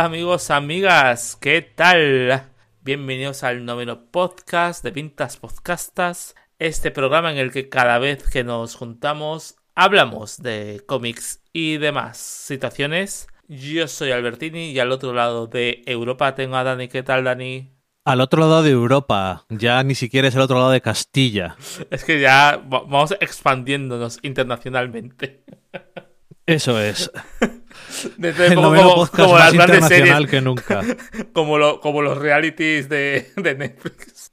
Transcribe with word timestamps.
Hola 0.00 0.06
amigos, 0.06 0.50
amigas, 0.50 1.36
¿qué 1.38 1.60
tal? 1.60 2.50
Bienvenidos 2.80 3.44
al 3.44 3.66
noveno 3.66 4.06
podcast 4.06 4.82
de 4.82 4.92
Pintas 4.92 5.36
Podcastas, 5.36 6.34
este 6.58 6.90
programa 6.90 7.30
en 7.30 7.36
el 7.36 7.52
que 7.52 7.68
cada 7.68 7.98
vez 7.98 8.22
que 8.22 8.42
nos 8.42 8.76
juntamos 8.76 9.56
hablamos 9.74 10.38
de 10.38 10.82
cómics 10.86 11.42
y 11.52 11.76
demás 11.76 12.16
situaciones. 12.16 13.28
Yo 13.46 13.88
soy 13.88 14.12
Albertini 14.12 14.70
y 14.70 14.78
al 14.78 14.90
otro 14.90 15.12
lado 15.12 15.48
de 15.48 15.82
Europa 15.84 16.34
tengo 16.34 16.56
a 16.56 16.64
Dani. 16.64 16.88
¿Qué 16.88 17.02
tal, 17.02 17.24
Dani? 17.24 17.70
Al 18.06 18.22
otro 18.22 18.40
lado 18.40 18.62
de 18.62 18.70
Europa, 18.70 19.44
ya 19.50 19.82
ni 19.82 19.94
siquiera 19.94 20.28
es 20.28 20.34
el 20.34 20.40
otro 20.40 20.56
lado 20.56 20.70
de 20.70 20.80
Castilla. 20.80 21.56
Es 21.90 22.04
que 22.04 22.22
ya 22.22 22.58
vamos 22.66 23.14
expandiéndonos 23.20 24.18
internacionalmente. 24.22 25.44
Eso 26.50 26.80
es. 26.80 27.10
Desde 28.16 28.48
el 28.48 28.54
como, 28.56 28.74
podcast 28.74 29.14
como 29.14 29.32
más 29.34 29.54
las 29.54 29.54
grandes 29.54 29.86
series, 29.86 30.26
que 30.28 30.40
nunca. 30.40 30.82
como, 31.32 31.58
lo- 31.58 31.80
como 31.80 32.02
los 32.02 32.18
realities 32.18 32.88
de, 32.88 33.30
de 33.36 33.54
Netflix. 33.54 34.32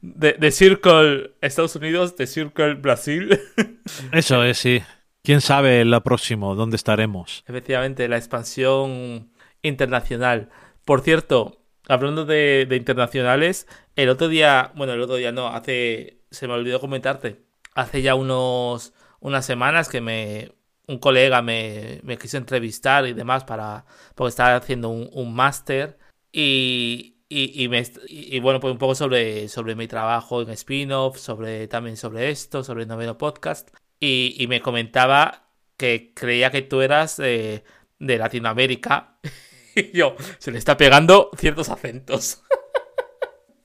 De, 0.00 0.32
de 0.32 0.50
Circle 0.50 1.34
Estados 1.40 1.76
Unidos, 1.76 2.16
de 2.16 2.26
Circle 2.26 2.74
Brasil. 2.74 3.40
Eso 4.12 4.42
es, 4.42 4.58
sí. 4.58 4.82
¿Quién 5.22 5.40
sabe 5.40 5.84
lo 5.84 6.02
próximo? 6.02 6.54
¿Dónde 6.56 6.76
estaremos? 6.76 7.44
Efectivamente, 7.46 8.08
la 8.08 8.16
expansión 8.16 9.30
internacional. 9.62 10.50
Por 10.84 11.02
cierto, 11.02 11.62
hablando 11.88 12.24
de, 12.24 12.66
de 12.68 12.76
internacionales, 12.76 13.66
el 13.96 14.08
otro 14.08 14.28
día, 14.28 14.72
bueno, 14.74 14.92
el 14.92 15.00
otro 15.00 15.16
día 15.16 15.30
no, 15.32 15.48
hace, 15.48 16.18
se 16.30 16.48
me 16.48 16.54
olvidó 16.54 16.80
comentarte, 16.80 17.44
hace 17.74 18.02
ya 18.02 18.14
unos, 18.16 18.92
unas 19.20 19.46
semanas 19.46 19.88
que 19.88 20.00
me, 20.02 20.52
un 20.86 20.98
colega 20.98 21.42
me, 21.42 22.00
me 22.02 22.18
quiso 22.18 22.36
entrevistar 22.36 23.06
y 23.06 23.12
demás 23.12 23.44
para, 23.44 23.84
porque 24.14 24.30
estaba 24.30 24.56
haciendo 24.56 24.90
un, 24.90 25.08
un 25.12 25.34
máster 25.34 25.98
y, 26.32 27.16
y, 27.28 27.64
y 27.64 27.68
me, 27.68 27.82
y 28.08 28.38
bueno, 28.40 28.60
pues 28.60 28.72
un 28.72 28.78
poco 28.78 28.94
sobre, 28.94 29.48
sobre 29.48 29.74
mi 29.74 29.86
trabajo 29.86 30.42
en 30.42 30.50
spin-off, 30.50 31.18
sobre, 31.18 31.68
también 31.68 31.96
sobre 31.96 32.30
esto, 32.30 32.62
sobre 32.64 32.82
el 32.82 32.88
noveno 32.88 33.16
podcast 33.18 33.70
y, 34.00 34.36
y 34.38 34.46
me 34.46 34.60
comentaba 34.60 35.44
que 35.76 36.12
creía 36.14 36.50
que 36.50 36.62
tú 36.62 36.80
eras 36.80 37.18
eh, 37.18 37.64
de 37.98 38.18
Latinoamérica. 38.18 39.18
Y 39.76 39.90
yo, 39.90 40.14
se 40.38 40.52
le 40.52 40.58
está 40.58 40.76
pegando 40.76 41.32
ciertos 41.36 41.68
acentos. 41.68 42.44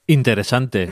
Interesante. 0.07 0.89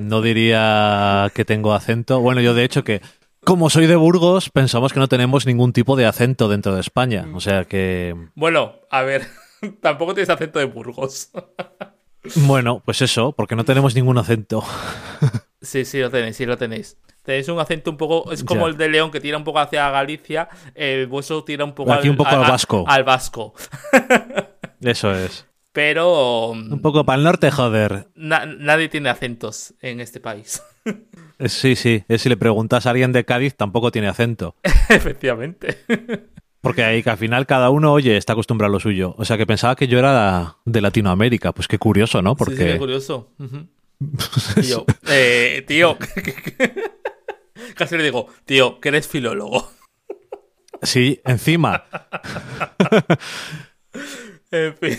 No 0.00 0.22
diría 0.22 1.30
que 1.34 1.44
tengo 1.44 1.74
acento. 1.74 2.20
Bueno, 2.20 2.40
yo 2.40 2.54
de 2.54 2.64
hecho 2.64 2.84
que, 2.84 3.02
como 3.44 3.70
soy 3.70 3.86
de 3.86 3.96
Burgos, 3.96 4.50
pensamos 4.50 4.92
que 4.92 5.00
no 5.00 5.08
tenemos 5.08 5.46
ningún 5.46 5.72
tipo 5.72 5.96
de 5.96 6.06
acento 6.06 6.48
dentro 6.48 6.74
de 6.74 6.80
España. 6.80 7.26
O 7.34 7.40
sea 7.40 7.64
que, 7.64 8.14
Bueno, 8.34 8.74
a 8.90 9.02
ver, 9.02 9.26
tampoco 9.80 10.14
tienes 10.14 10.30
acento 10.30 10.58
de 10.58 10.64
Burgos. 10.66 11.30
bueno, 12.36 12.82
pues 12.84 13.02
eso, 13.02 13.32
porque 13.32 13.56
no 13.56 13.64
tenemos 13.64 13.94
ningún 13.94 14.18
acento. 14.18 14.62
Sí, 15.64 15.86
sí, 15.86 15.98
lo 15.98 16.10
tenéis, 16.10 16.36
sí, 16.36 16.44
lo 16.44 16.58
tenéis. 16.58 16.98
Tenéis 17.22 17.48
un 17.48 17.58
acento 17.58 17.90
un 17.90 17.96
poco. 17.96 18.30
Es 18.30 18.44
como 18.44 18.66
Ya. 18.66 18.72
el 18.72 18.76
de 18.76 18.90
León 18.90 19.10
que 19.10 19.18
tira 19.18 19.38
un 19.38 19.44
poco 19.44 19.60
hacia 19.60 19.88
Galicia. 19.88 20.46
El 20.74 21.06
vuestro 21.06 21.42
tira 21.42 21.64
un 21.64 21.72
poco 21.74 21.90
Aquí 21.90 22.10
un 22.10 22.16
poco 22.18 22.28
al 22.28 22.40
vasco. 22.40 22.84
Al 22.86 23.02
vasco. 23.02 23.54
Eso 24.82 25.14
es. 25.14 25.46
Pero. 25.72 26.50
Un 26.50 26.82
poco 26.82 27.06
para 27.06 27.16
el 27.16 27.24
norte, 27.24 27.50
joder. 27.50 28.08
na- 28.14 28.44
nadie 28.44 28.90
tiene 28.90 29.08
acentos 29.08 29.72
en 29.80 30.00
este 30.00 30.20
país. 30.20 30.62
Eh, 31.38 31.48
Sí, 31.48 31.74
sí. 31.76 32.04
Eh, 32.08 32.18
Si 32.18 32.28
le 32.28 32.36
preguntas 32.36 32.86
a 32.86 32.90
alguien 32.90 33.12
de 33.12 33.24
Cádiz, 33.24 33.54
tampoco 33.56 33.90
tiene 33.90 34.08
acento. 34.08 34.54
Efectivamente. 34.88 35.78
Porque 36.60 36.82
ahí 36.84 37.02
que 37.02 37.10
al 37.10 37.18
final 37.18 37.46
cada 37.46 37.70
uno, 37.70 37.92
oye, 37.92 38.16
está 38.16 38.32
acostumbrado 38.32 38.70
a 38.70 38.72
lo 38.74 38.80
suyo. 38.80 39.14
O 39.18 39.24
sea 39.24 39.36
que 39.36 39.46
pensaba 39.46 39.76
que 39.76 39.86
yo 39.88 39.98
era 39.98 40.56
de 40.64 40.80
Latinoamérica. 40.80 41.52
Pues 41.52 41.68
qué 41.68 41.78
curioso, 41.78 42.22
¿no? 42.22 42.34
Sí, 42.38 42.44
sí, 42.46 42.50
qué 42.56 42.64
Porque 42.64 42.78
curioso. 42.78 43.32
Eh, 45.08 45.64
tío. 45.66 45.96
Casi 47.76 47.96
le 47.96 48.02
digo, 48.04 48.28
tío, 48.44 48.80
que 48.80 48.88
eres 48.88 49.06
filólogo. 49.08 49.70
sí, 50.82 51.20
encima. 51.24 51.84
En 54.50 54.76
fin. 54.76 54.98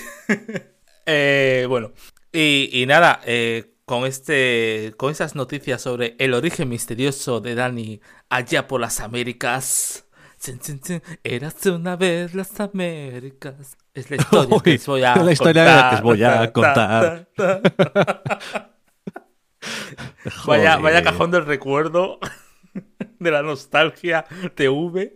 Eh, 1.06 1.66
bueno. 1.70 1.92
Y, 2.32 2.70
y 2.82 2.86
nada, 2.86 3.22
eh, 3.26 3.75
con 3.86 4.06
este. 4.06 4.94
Con 4.98 5.12
esas 5.12 5.36
noticias 5.36 5.82
sobre 5.82 6.16
el 6.20 6.34
origen 6.34 6.70
misterioso 6.70 7.40
de 7.42 7.56
Dani 7.56 8.02
allá 8.30 8.68
por 8.68 8.82
las 8.82 9.00
Américas. 9.00 10.08
Chin, 10.40 10.60
chin, 10.60 10.80
chin. 10.82 11.02
Eras 11.24 11.66
una 11.68 11.96
vez 11.96 12.34
las 12.36 12.60
Américas. 12.60 13.78
Es 13.94 14.10
la 14.10 14.18
historia 14.18 14.60
que 14.64 14.76
os 14.76 14.86
voy 14.86 15.04
a 15.04 15.16
la 15.16 15.32
historia 15.32 15.66
contar. 15.66 15.90
que 15.90 15.96
os 15.96 16.02
voy 16.02 16.24
a 16.24 16.52
contar. 16.54 17.28
Ta, 17.36 17.62
ta, 17.62 18.22
ta. 18.22 18.72
Vaya, 20.46 20.78
vaya 20.78 21.02
cajón 21.04 21.32
del 21.32 21.46
recuerdo. 21.46 22.20
De 23.20 23.32
la 23.32 23.42
nostalgia 23.42 24.26
TV 24.56 25.16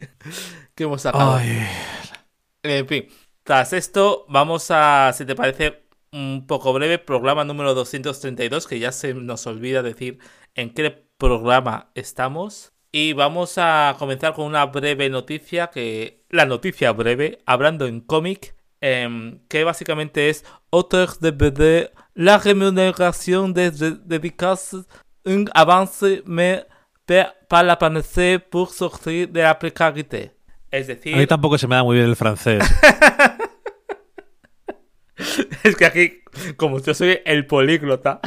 que 0.73 0.83
hemos 0.85 1.01
sacado. 1.01 1.35
Ay, 1.35 1.67
En 2.63 2.87
fin, 2.87 3.07
tras 3.43 3.73
esto, 3.73 4.25
vamos 4.29 4.71
a, 4.71 5.11
si 5.13 5.25
te 5.25 5.35
parece 5.35 5.83
un 6.11 6.45
poco 6.47 6.73
breve, 6.73 6.97
programa 6.97 7.43
número 7.43 7.73
232, 7.73 8.67
que 8.67 8.79
ya 8.79 8.91
se 8.91 9.13
nos 9.13 9.45
olvida 9.47 9.83
decir 9.83 10.19
en 10.55 10.73
qué 10.73 11.05
programa 11.17 11.91
estamos. 11.95 12.73
Y 12.91 13.13
vamos 13.13 13.57
a 13.57 13.95
comenzar 13.99 14.33
con 14.33 14.45
una 14.45 14.65
breve 14.65 15.09
noticia, 15.09 15.67
que 15.67 16.25
la 16.29 16.45
noticia 16.45 16.91
breve, 16.91 17.39
hablando 17.45 17.85
en 17.85 18.01
cómic, 18.01 18.55
em, 18.81 19.39
que 19.47 19.63
básicamente 19.63 20.29
es 20.29 20.43
Auteur 20.71 21.17
de 21.19 21.31
BD, 21.31 21.91
la 22.15 22.39
remuneración 22.39 23.53
de 23.53 23.71
dedicarse 23.71 24.77
un 25.25 25.49
avance 25.53 26.23
mais 26.25 26.65
para 27.47 27.77
pour 28.49 28.71
sortir 28.71 29.27
de 29.29 29.41
la 29.41 29.57
precariedad. 29.57 30.31
Es 30.71 30.87
decir, 30.87 31.15
a 31.15 31.17
mí 31.17 31.25
tampoco 31.25 31.57
se 31.57 31.67
me 31.67 31.75
da 31.75 31.83
muy 31.83 31.97
bien 31.97 32.09
el 32.09 32.15
francés. 32.15 32.63
Es 35.63 35.75
que 35.75 35.85
aquí, 35.85 36.21
como 36.55 36.79
yo 36.79 36.93
soy 36.93 37.19
el 37.25 37.45
políglota, 37.45 38.21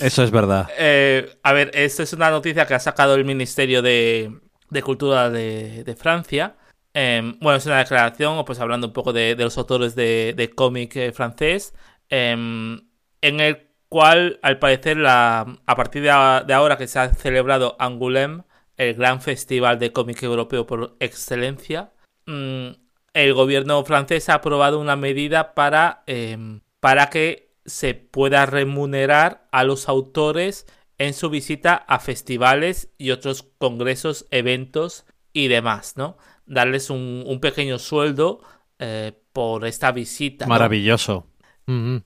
Eso 0.00 0.22
es 0.22 0.30
verdad. 0.30 0.68
eh, 0.78 1.38
a 1.42 1.52
ver, 1.52 1.70
esto 1.74 2.02
es 2.02 2.12
una 2.12 2.30
noticia 2.30 2.66
que 2.66 2.74
ha 2.74 2.80
sacado 2.80 3.14
el 3.14 3.24
Ministerio 3.24 3.82
de, 3.82 4.40
de 4.70 4.82
Cultura 4.82 5.30
de, 5.30 5.84
de 5.84 5.96
Francia. 5.96 6.56
Em, 6.92 7.38
bueno, 7.40 7.56
es 7.58 7.66
una 7.66 7.78
declaración, 7.78 8.44
pues 8.44 8.58
hablando 8.60 8.88
un 8.88 8.92
poco 8.92 9.12
de, 9.12 9.34
de 9.36 9.44
los 9.44 9.56
autores 9.58 9.94
de, 9.94 10.34
de 10.36 10.50
cómic 10.50 10.96
eh, 10.96 11.12
francés, 11.12 11.74
em, 12.08 12.80
en 13.20 13.40
el 13.40 13.68
cual, 13.88 14.38
al 14.42 14.58
parecer, 14.58 14.96
la, 14.96 15.60
a 15.66 15.76
partir 15.76 16.02
de 16.02 16.10
ahora 16.10 16.76
que 16.76 16.88
se 16.88 16.98
ha 16.98 17.12
celebrado 17.14 17.76
Angoulême, 17.78 18.44
el 18.76 18.94
gran 18.94 19.20
festival 19.20 19.78
de 19.78 19.92
cómic 19.92 20.22
europeo 20.22 20.66
por 20.66 20.96
excelencia, 21.00 21.92
mm, 22.26 22.70
el 23.14 23.34
gobierno 23.34 23.84
francés 23.84 24.28
ha 24.28 24.34
aprobado 24.34 24.78
una 24.78 24.96
medida 24.96 25.54
para, 25.54 26.02
em, 26.06 26.60
para 26.80 27.10
que 27.10 27.50
se 27.64 27.94
pueda 27.94 28.46
remunerar 28.46 29.46
a 29.52 29.64
los 29.64 29.88
autores 29.88 30.66
en 30.98 31.14
su 31.14 31.30
visita 31.30 31.74
a 31.74 31.98
festivales 31.98 32.92
y 32.98 33.10
otros 33.10 33.46
congresos, 33.58 34.26
eventos 34.30 35.06
y 35.32 35.48
demás, 35.48 35.96
¿no? 35.96 36.18
Darles 36.46 36.90
un, 36.90 37.24
un 37.26 37.40
pequeño 37.40 37.78
sueldo 37.78 38.42
eh, 38.78 39.12
por 39.32 39.66
esta 39.66 39.92
visita. 39.92 40.46
¿no? 40.46 40.50
Maravilloso. 40.50 41.26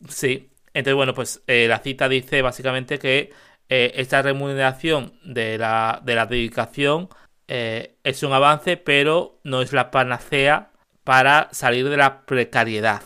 Sí. 0.09 0.51
Entonces, 0.75 0.95
bueno, 0.95 1.15
pues 1.15 1.43
eh, 1.47 1.67
la 1.69 1.79
cita 1.79 2.09
dice 2.09 2.43
básicamente 2.43 2.99
que 2.99 3.31
eh, 3.69 3.93
esta 3.95 4.21
remuneración 4.23 5.15
de 5.25 5.56
la, 5.56 6.03
de 6.05 6.15
la 6.17 6.27
dedicación 6.27 7.09
es 7.47 8.23
un 8.23 8.33
avance, 8.33 8.77
pero 8.79 9.39
no 9.45 9.61
es 9.61 9.73
la 9.73 9.91
panacea 9.91 10.73
para 11.05 11.49
salir 11.53 11.89
de 11.89 11.97
la 11.97 12.23
precariedad. 12.23 13.03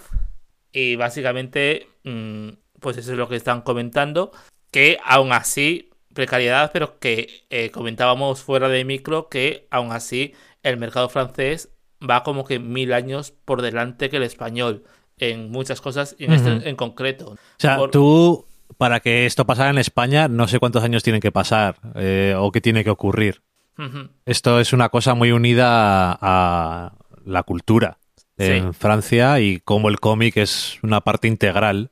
Y 0.73 0.97
básicamente, 0.97 1.89
mm, 2.05 2.49
pues 2.81 2.97
eso 2.97 3.13
es 3.13 3.19
lo 3.19 3.29
que 3.29 3.37
están 3.37 3.63
comentando, 3.63 4.31
que 4.71 4.99
aún 5.05 5.33
así, 5.33 5.91
precariedad, 6.15 6.71
pero 6.73 6.99
que 6.99 7.45
eh, 7.51 7.71
comentábamos 7.71 8.43
fuera 8.43 8.69
de 8.69 8.85
micro 8.85 9.29
que 9.29 9.67
aún 9.71 9.93
así 9.93 10.35
el 10.63 10.77
mercado 10.77 11.09
francés 11.09 11.71
va 12.09 12.23
como 12.23 12.45
que 12.45 12.59
mil 12.59 12.93
años 12.93 13.33
por 13.45 13.63
delante 13.63 14.09
que 14.11 14.17
el 14.19 14.23
español 14.23 14.85
en 15.19 15.51
muchas 15.51 15.81
cosas 15.81 16.15
y 16.19 16.25
en 16.27 16.33
este 16.33 16.69
en 16.69 16.77
concreto. 16.77 17.31
O 17.31 17.37
sea, 17.59 17.77
Por- 17.77 17.91
tú, 17.91 18.47
para 18.77 19.01
que 19.01 19.27
esto 19.27 19.47
pasara 19.47 19.71
en 19.71 19.79
España, 19.79 20.29
no 20.29 20.47
sé 20.47 20.59
cuántos 20.61 20.85
años 20.85 21.03
tienen 21.03 21.21
que 21.21 21.33
pasar 21.33 21.77
eh, 21.97 22.35
o 22.37 22.53
qué 22.53 22.61
tiene 22.61 22.85
que 22.85 22.91
ocurrir. 22.91 23.43
Esto 24.27 24.59
es 24.59 24.73
una 24.73 24.89
cosa 24.89 25.15
muy 25.15 25.31
unida 25.31 26.19
a 26.21 26.93
la 27.29 27.43
cultura 27.43 27.99
en 28.37 28.73
Francia 28.73 29.41
y 29.41 29.59
como 29.61 29.89
el 29.89 29.99
cómic 30.01 30.37
es 30.37 30.79
una 30.83 31.01
parte 31.01 31.29
integral 31.29 31.91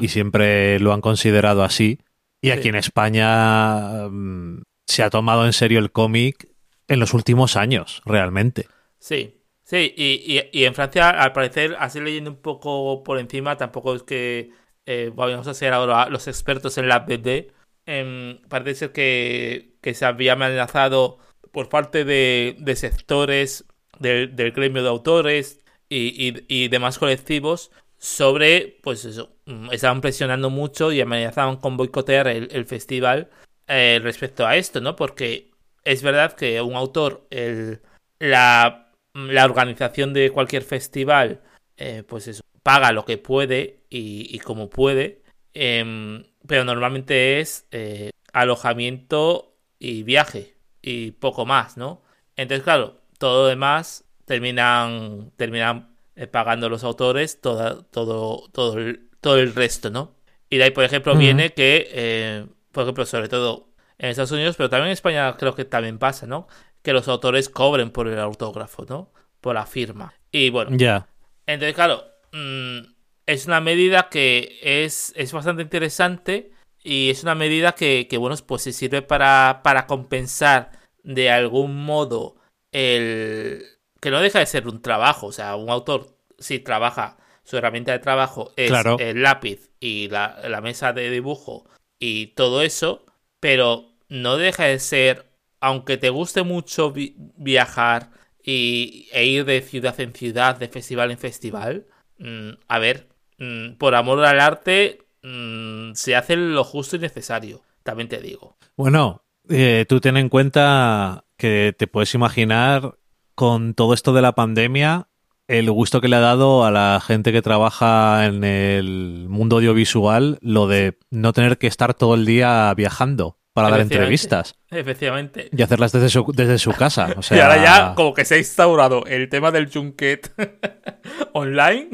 y 0.00 0.08
siempre 0.08 0.78
lo 0.78 0.92
han 0.92 1.00
considerado 1.00 1.62
así. 1.62 1.98
Y 2.40 2.50
aquí 2.50 2.64
Sí. 2.64 2.68
en 2.68 2.74
España 2.76 4.08
mm, 4.08 4.62
se 4.86 5.02
ha 5.02 5.10
tomado 5.10 5.46
en 5.46 5.52
serio 5.52 5.78
el 5.78 5.90
cómic 5.90 6.48
en 6.88 7.00
los 7.00 7.14
últimos 7.14 7.56
años, 7.56 8.02
realmente. 8.04 8.68
Sí. 8.98 9.40
Sí, 9.62 9.94
y, 9.96 10.42
y, 10.52 10.64
en 10.66 10.74
Francia, 10.74 11.08
al 11.08 11.32
parecer, 11.32 11.74
así 11.78 11.98
leyendo 11.98 12.30
un 12.30 12.36
poco 12.36 13.02
por 13.02 13.18
encima, 13.18 13.56
tampoco 13.56 13.94
es 13.94 14.02
que 14.02 14.50
eh, 14.84 15.10
vamos 15.14 15.46
a 15.46 15.54
ser 15.54 15.72
ahora 15.72 16.10
los 16.10 16.28
expertos 16.28 16.76
en 16.76 16.86
la 16.86 16.98
BD. 17.00 17.50
Em, 17.86 18.42
parece 18.48 18.74
ser 18.74 18.92
que, 18.92 19.76
que, 19.80 19.94
se 19.94 20.04
había 20.04 20.34
amenazado 20.34 21.16
por 21.50 21.70
parte 21.70 22.04
de, 22.04 22.56
de 22.58 22.76
sectores 22.76 23.64
del, 24.04 24.52
gremio 24.52 24.82
de 24.82 24.88
autores 24.88 25.64
y, 25.88 26.68
demás 26.68 26.98
colectivos 26.98 27.70
sobre, 27.98 28.78
pues 28.82 29.04
eso, 29.04 29.36
mm, 29.46 29.72
estaban 29.72 30.00
presionando 30.00 30.50
mucho 30.50 30.92
y 30.92 31.00
amenazaban 31.00 31.56
con 31.56 31.76
boicotear 31.76 32.28
el, 32.28 32.48
el 32.52 32.66
festival 32.66 33.30
eh, 33.66 34.00
respecto 34.02 34.46
a 34.46 34.56
esto, 34.56 34.80
¿no? 34.80 34.94
Porque 34.96 35.50
es 35.84 36.02
verdad 36.02 36.34
que 36.34 36.60
un 36.60 36.74
autor, 36.74 37.26
el, 37.30 37.80
la, 38.18 38.92
la 39.14 39.44
organización 39.44 40.12
de 40.12 40.30
cualquier 40.30 40.62
festival, 40.62 41.42
eh, 41.76 42.02
pues 42.06 42.28
eso, 42.28 42.42
paga 42.62 42.92
lo 42.92 43.04
que 43.04 43.18
puede 43.18 43.80
y, 43.90 44.38
como 44.40 44.68
puede, 44.70 45.22
em, 45.54 46.24
pero 46.46 46.64
normalmente 46.64 47.40
es 47.40 47.66
eh, 47.70 48.10
alojamiento 48.32 49.56
y 49.78 50.02
viaje 50.02 50.56
y 50.82 51.12
poco 51.12 51.46
más, 51.46 51.76
¿no? 51.76 52.02
Entonces, 52.36 52.64
claro, 52.64 53.00
todo 53.18 53.42
lo 53.42 53.48
demás 53.48 54.04
terminan, 54.24 55.32
terminan 55.36 55.96
eh, 56.16 56.26
pagando 56.26 56.68
los 56.68 56.84
autores 56.84 57.40
todo, 57.40 57.84
todo, 57.86 58.48
todo, 58.52 58.78
el, 58.78 59.08
todo 59.20 59.38
el 59.38 59.54
resto, 59.54 59.90
¿no? 59.90 60.14
Y 60.50 60.58
de 60.58 60.64
ahí, 60.64 60.70
por 60.70 60.84
ejemplo, 60.84 61.16
viene 61.16 61.52
que, 61.52 62.46
por 62.70 62.84
ejemplo, 62.84 63.06
sobre 63.06 63.28
todo 63.28 63.74
en 63.98 64.10
Estados 64.10 64.32
Unidos, 64.32 64.56
pero 64.56 64.68
también 64.68 64.88
en 64.88 64.92
España 64.92 65.36
creo 65.36 65.54
que 65.54 65.64
también 65.64 65.98
pasa, 65.98 66.26
¿no? 66.26 66.46
Que 66.82 66.92
los 66.92 67.08
autores 67.08 67.48
cobren 67.48 67.90
por 67.90 68.08
el 68.08 68.18
autógrafo, 68.18 68.84
¿no? 68.88 69.12
Por 69.40 69.54
la 69.54 69.66
firma. 69.66 70.14
Y 70.30 70.50
bueno. 70.50 70.76
Ya. 70.76 71.08
Entonces, 71.46 71.74
claro, 71.74 72.04
mm, 72.32 72.78
es 73.26 73.46
una 73.46 73.60
medida 73.60 74.08
que 74.08 74.58
es, 74.62 75.12
es 75.16 75.32
bastante 75.32 75.62
interesante 75.62 76.52
y 76.82 77.10
es 77.10 77.22
una 77.22 77.34
medida 77.34 77.72
que, 77.72 78.06
que 78.08 78.18
bueno, 78.18 78.36
pues 78.46 78.62
se 78.62 78.72
sirve 78.72 79.02
para, 79.02 79.60
para 79.62 79.86
compensar 79.86 80.72
de 81.02 81.30
algún 81.30 81.84
modo 81.84 82.36
el... 82.74 83.64
que 84.00 84.10
no 84.10 84.20
deja 84.20 84.40
de 84.40 84.46
ser 84.46 84.68
un 84.68 84.82
trabajo, 84.82 85.28
o 85.28 85.32
sea, 85.32 85.56
un 85.56 85.70
autor 85.70 86.14
si 86.38 86.58
trabaja, 86.58 87.16
su 87.44 87.56
herramienta 87.56 87.92
de 87.92 88.00
trabajo 88.00 88.52
es 88.56 88.72
el 88.98 89.22
lápiz 89.22 89.70
y 89.80 90.08
la, 90.08 90.40
la 90.48 90.60
mesa 90.60 90.92
de 90.92 91.10
dibujo 91.10 91.64
y 91.98 92.28
todo 92.28 92.62
eso, 92.62 93.06
pero 93.40 93.94
no 94.08 94.36
deja 94.36 94.64
de 94.64 94.78
ser, 94.78 95.26
aunque 95.60 95.96
te 95.96 96.10
guste 96.10 96.42
mucho 96.42 96.92
viajar 97.36 98.10
y, 98.42 99.08
e 99.12 99.24
ir 99.24 99.44
de 99.44 99.62
ciudad 99.62 99.98
en 100.00 100.12
ciudad, 100.12 100.58
de 100.58 100.68
festival 100.68 101.10
en 101.10 101.18
festival, 101.18 101.86
mm, 102.18 102.50
a 102.68 102.78
ver, 102.78 103.08
mm, 103.38 103.74
por 103.74 103.94
amor 103.94 104.24
al 104.24 104.40
arte 104.40 104.98
mm, 105.22 105.92
se 105.94 106.16
hace 106.16 106.36
lo 106.36 106.64
justo 106.64 106.96
y 106.96 106.98
necesario, 106.98 107.62
también 107.82 108.08
te 108.08 108.20
digo. 108.20 108.58
Bueno, 108.76 109.24
eh, 109.48 109.86
tú 109.88 110.00
ten 110.00 110.16
en 110.16 110.28
cuenta 110.28 111.23
que 111.36 111.74
te 111.76 111.86
puedes 111.86 112.14
imaginar 112.14 112.96
con 113.34 113.74
todo 113.74 113.94
esto 113.94 114.12
de 114.12 114.22
la 114.22 114.34
pandemia 114.34 115.08
el 115.46 115.70
gusto 115.70 116.00
que 116.00 116.08
le 116.08 116.16
ha 116.16 116.20
dado 116.20 116.64
a 116.64 116.70
la 116.70 117.02
gente 117.06 117.32
que 117.32 117.42
trabaja 117.42 118.24
en 118.26 118.44
el 118.44 119.26
mundo 119.28 119.56
audiovisual 119.56 120.38
lo 120.40 120.66
de 120.66 120.98
no 121.10 121.32
tener 121.32 121.58
que 121.58 121.66
estar 121.66 121.94
todo 121.94 122.14
el 122.14 122.24
día 122.24 122.72
viajando 122.74 123.38
para 123.52 123.70
dar 123.70 123.80
entrevistas. 123.80 124.56
Efectivamente. 124.70 125.48
Y 125.52 125.62
hacerlas 125.62 125.92
desde 125.92 126.08
su, 126.08 126.24
desde 126.34 126.58
su 126.58 126.72
casa. 126.72 127.14
y 127.30 127.38
ahora 127.38 127.62
ya 127.62 127.94
como 127.94 128.14
que 128.14 128.24
se 128.24 128.34
ha 128.34 128.38
instaurado 128.38 129.04
el 129.06 129.28
tema 129.28 129.50
del 129.50 129.70
junket 129.72 130.32
online. 131.32 131.90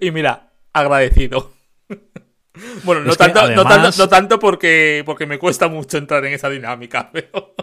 Y 0.00 0.10
mira, 0.10 0.52
agradecido. 0.72 1.52
Bueno, 2.84 3.02
no 3.02 3.14
tanto, 3.14 3.48
no 3.52 3.64
tanto, 3.64 3.90
no 3.96 4.08
tanto, 4.08 4.38
porque, 4.38 5.02
porque 5.06 5.24
me 5.24 5.38
cuesta 5.38 5.68
mucho 5.68 5.96
entrar 5.96 6.22
en 6.26 6.34
esa 6.34 6.50
dinámica, 6.50 7.08
pero... 7.10 7.54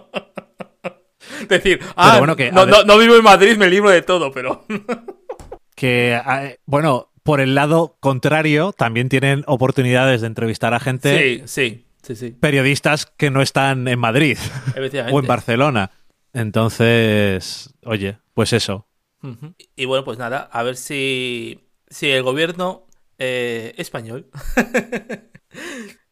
Decir, 1.50 1.80
ah, 1.96 2.20
no, 2.52 2.84
no, 2.84 2.98
vivo 2.98 3.16
en 3.16 3.24
Madrid, 3.24 3.58
me 3.58 3.70
libro 3.70 3.90
de 3.90 4.02
todo, 4.02 4.32
pero... 4.32 4.66
que, 5.76 6.20
bueno, 6.66 7.12
por 7.24 7.42
el 7.42 7.56
lado 7.56 7.98
contrario, 8.00 8.74
también 8.74 9.10
tienen 9.10 9.44
oportunidades 9.48 10.22
de 10.22 10.28
entrevistar 10.28 10.74
a 10.74 10.80
gente. 10.80 11.44
Sí, 11.48 11.84
sí, 12.02 12.16
sí, 12.16 12.32
Periodistas 12.32 13.06
que 13.06 13.30
no 13.30 13.42
están 13.42 13.88
en 13.88 14.00
Madrid 14.00 14.38
o 15.12 15.20
en 15.20 15.28
Barcelona. 15.28 15.92
Entonces, 16.34 17.74
oye, 17.84 18.20
pues 18.34 18.54
eso. 18.54 18.88
Y 19.76 19.86
bueno, 19.86 20.06
pues 20.06 20.18
nada, 20.18 20.48
a 20.52 20.64
ver 20.64 20.78
si, 20.78 21.68
si 21.90 22.10
el 22.10 22.24
gobierno 22.24 22.88
eh, 23.18 23.74
español 23.78 24.30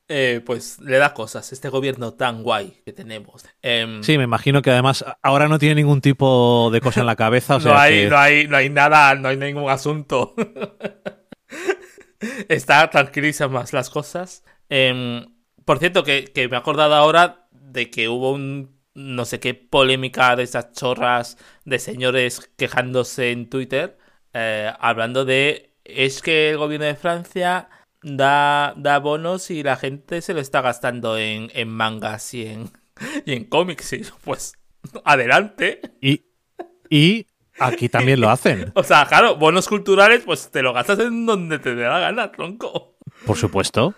Eh, 0.08 0.42
pues 0.46 0.80
le 0.82 0.98
da 0.98 1.16
cosas 1.16 1.52
este 1.52 1.70
gobierno 1.70 2.14
tan 2.14 2.44
guay 2.44 2.80
que 2.86 2.94
tenemos. 2.94 3.44
Em, 3.64 4.04
sí, 4.04 4.20
me 4.20 4.26
imagino 4.26 4.62
que 4.62 4.70
además 4.70 5.04
ahora 5.24 5.48
no 5.48 5.58
tiene 5.58 5.76
ningún 5.76 6.00
tipo 6.00 6.70
de 6.72 6.80
cosa 6.80 7.00
en 7.00 7.08
la 7.08 7.16
cabeza. 7.16 7.58
no, 7.64 7.76
hay, 7.76 8.08
no, 8.08 8.18
hay, 8.18 8.48
no 8.48 8.58
hay 8.58 8.70
nada, 8.70 9.16
no 9.16 9.30
hay 9.30 9.38
ningún 9.38 9.68
asunto. 9.68 10.36
Está 12.50 12.88
tranquilísimas 12.92 13.74
las 13.74 13.90
cosas. 13.90 14.44
Em, 14.70 15.26
por 15.66 15.80
cierto, 15.80 16.04
que, 16.04 16.32
me 16.36 16.56
he 16.56 16.60
acordado 16.60 16.94
ahora 16.94 17.48
de 17.52 17.90
que 17.90 18.08
hubo 18.08 18.32
un 18.32 18.76
no 18.94 19.26
sé 19.26 19.40
qué 19.40 19.56
polémica 19.56 20.36
de 20.36 20.44
esas 20.44 20.72
chorras 20.72 21.38
de 21.66 21.80
señores 21.80 22.52
quejándose 22.56 23.32
en 23.32 23.50
Twitter, 23.50 23.98
eh, 24.34 24.72
hablando 24.80 25.26
de 25.26 25.74
es 25.84 26.22
que 26.22 26.52
el 26.52 26.58
gobierno 26.58 26.86
de 26.86 26.96
Francia 26.96 27.70
da, 28.06 28.74
da 28.78 29.00
bonos 29.00 29.50
y 29.50 29.64
la 29.64 29.76
gente 29.76 30.22
se 30.22 30.34
lo 30.34 30.40
está 30.40 30.62
gastando 30.62 31.18
en, 31.18 31.50
en 31.54 31.70
mangas 31.70 32.34
y 32.34 32.46
en, 32.46 32.70
y 33.26 33.34
en 33.34 33.46
cómics. 33.46 33.94
Y 33.94 34.04
pues 34.24 34.54
adelante. 35.04 35.82
Y, 36.02 36.26
y 36.90 37.26
aquí 37.60 37.90
también 37.90 38.22
lo 38.22 38.30
hacen. 38.30 38.72
o 38.76 38.84
sea, 38.84 39.06
claro, 39.06 39.36
bonos 39.36 39.68
culturales, 39.68 40.22
pues 40.24 40.52
te 40.52 40.62
lo 40.62 40.72
gastas 40.72 41.00
en 41.00 41.26
donde 41.26 41.60
te 41.60 41.76
dé 41.76 41.84
la 41.84 42.00
gana, 42.00 42.32
tronco. 42.32 42.98
Por 43.26 43.38
supuesto. 43.38 43.96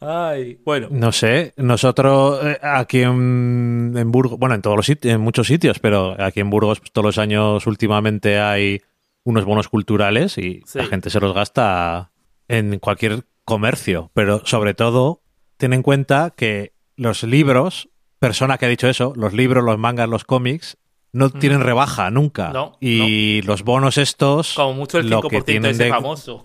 Ay, 0.00 0.60
bueno. 0.64 0.88
No 0.90 1.10
sé, 1.10 1.54
nosotros 1.56 2.44
eh, 2.44 2.58
aquí 2.62 3.02
en, 3.02 3.94
en, 3.96 4.12
Burgos, 4.12 4.38
bueno, 4.38 4.54
en 4.54 4.62
todos 4.62 4.76
los 4.76 4.86
sitios, 4.86 5.14
en 5.14 5.20
muchos 5.20 5.48
sitios, 5.48 5.80
pero 5.80 6.14
aquí 6.22 6.38
en 6.38 6.50
Burgos 6.50 6.78
pues, 6.78 6.92
todos 6.92 7.04
los 7.04 7.18
años 7.18 7.66
últimamente 7.66 8.38
hay 8.38 8.80
unos 9.24 9.44
bonos 9.44 9.68
culturales 9.68 10.38
y 10.38 10.62
la 10.74 10.86
gente 10.86 11.10
se 11.10 11.20
los 11.20 11.34
gasta 11.34 12.12
en 12.48 12.78
cualquier 12.78 13.24
comercio, 13.44 14.10
pero 14.14 14.42
sobre 14.44 14.74
todo 14.74 15.22
ten 15.56 15.72
en 15.72 15.82
cuenta 15.82 16.32
que 16.36 16.72
los 16.96 17.22
libros, 17.22 17.88
persona 18.18 18.58
que 18.58 18.66
ha 18.66 18.68
dicho 18.68 18.88
eso, 18.88 19.12
los 19.16 19.32
libros, 19.32 19.64
los 19.64 19.78
mangas, 19.78 20.08
los 20.08 20.24
cómics, 20.24 20.76
no 21.12 21.30
tienen 21.30 21.60
rebaja 21.60 22.10
nunca. 22.10 22.52
y 22.80 23.42
los 23.42 23.62
bonos 23.62 23.98
estos... 23.98 24.54
Como 24.54 24.74
mucho 24.74 24.98
el 24.98 25.10
5% 25.10 25.44
que 25.44 25.70
ese 25.70 25.88
famoso. 25.88 26.44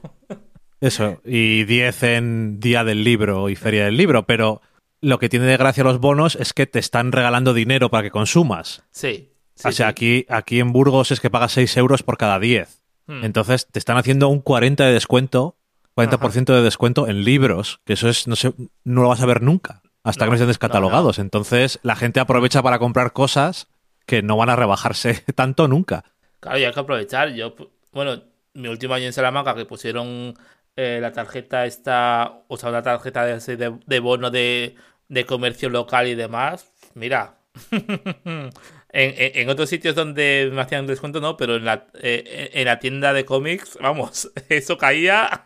Eso, 0.80 1.22
y 1.26 1.64
10 1.64 2.04
en 2.04 2.60
Día 2.60 2.84
del 2.84 3.04
Libro 3.04 3.50
y 3.50 3.56
Feria 3.56 3.86
del 3.86 3.96
Libro, 3.96 4.26
pero 4.26 4.62
lo 5.00 5.20
que 5.20 5.30
tiene 5.30 5.46
de 5.46 5.58
gracia 5.58 5.84
los 5.84 6.00
bonos 6.00 6.36
es 6.36 6.54
que 6.54 6.68
te 6.68 6.80
están 6.80 7.12
regalando 7.12 7.54
dinero 7.54 7.90
para 7.90 8.04
que 8.04 8.12
consumas. 8.12 8.84
Sí. 8.92 9.32
o 9.64 9.72
sea, 9.72 9.88
aquí, 9.88 10.26
aquí 10.30 10.60
en 10.60 10.74
Burgos 10.74 11.12
es 11.12 11.20
que 11.20 11.30
pagas 11.30 11.54
6 11.54 11.78
euros 11.78 12.04
por 12.04 12.18
cada 12.18 12.40
10. 12.40 12.84
Hmm. 13.08 13.24
Entonces 13.24 13.68
te 13.68 13.80
están 13.80 13.98
haciendo 13.98 14.28
un 14.30 14.42
40 14.42 14.86
de 14.86 14.94
descuento 14.94 15.58
40% 15.96 16.54
de 16.54 16.62
descuento 16.62 17.08
en 17.08 17.24
libros, 17.24 17.80
que 17.86 17.94
eso 17.94 18.10
es, 18.10 18.28
no 18.28 18.36
sé, 18.36 18.54
no 18.84 19.04
lo 19.04 19.10
vas 19.10 19.22
a 19.22 19.26
ver 19.26 19.42
nunca, 19.42 19.82
hasta 20.04 20.26
que 20.26 20.30
no 20.30 20.36
estén 20.36 20.48
descatalogados. 20.48 21.20
Entonces, 21.20 21.80
la 21.84 21.96
gente 21.96 22.20
aprovecha 22.20 22.62
para 22.62 22.80
comprar 22.80 23.14
cosas 23.14 23.68
que 24.06 24.22
no 24.22 24.38
van 24.38 24.50
a 24.50 24.56
rebajarse 24.56 25.14
tanto 25.36 25.68
nunca. 25.68 26.04
Claro, 26.40 26.60
y 26.60 26.66
hay 26.66 26.74
que 26.74 26.80
aprovechar. 26.80 27.30
Yo, 27.34 27.56
bueno, 27.92 28.22
mi 28.54 28.68
último 28.68 28.94
año 28.94 29.06
en 29.06 29.14
Salamanca 29.14 29.56
que 29.56 29.66
pusieron 29.66 30.34
eh, 30.76 31.00
la 31.02 31.12
tarjeta 31.12 31.66
esta, 31.66 32.42
o 32.48 32.58
sea, 32.58 32.70
una 32.70 32.82
tarjeta 32.82 33.26
de, 33.26 33.78
de 33.86 34.00
bono 34.00 34.32
de, 34.32 34.76
de 35.08 35.26
comercio 35.26 35.70
local 35.70 36.08
y 36.08 36.16
demás, 36.16 36.72
mira, 36.96 37.38
en, 38.94 39.50
otros 39.50 39.70
sitios 39.70 39.96
donde 39.96 40.50
me 40.54 40.62
hacían 40.62 40.86
descuento 40.86 41.20
no, 41.20 41.36
pero 41.36 41.56
en 41.56 41.66
la, 41.66 41.88
eh, 41.96 42.52
en 42.54 42.66
la 42.66 42.78
tienda 42.78 43.12
de 43.12 43.26
cómics, 43.26 43.78
vamos, 43.82 44.32
eso 44.50 44.78
caía. 44.78 45.46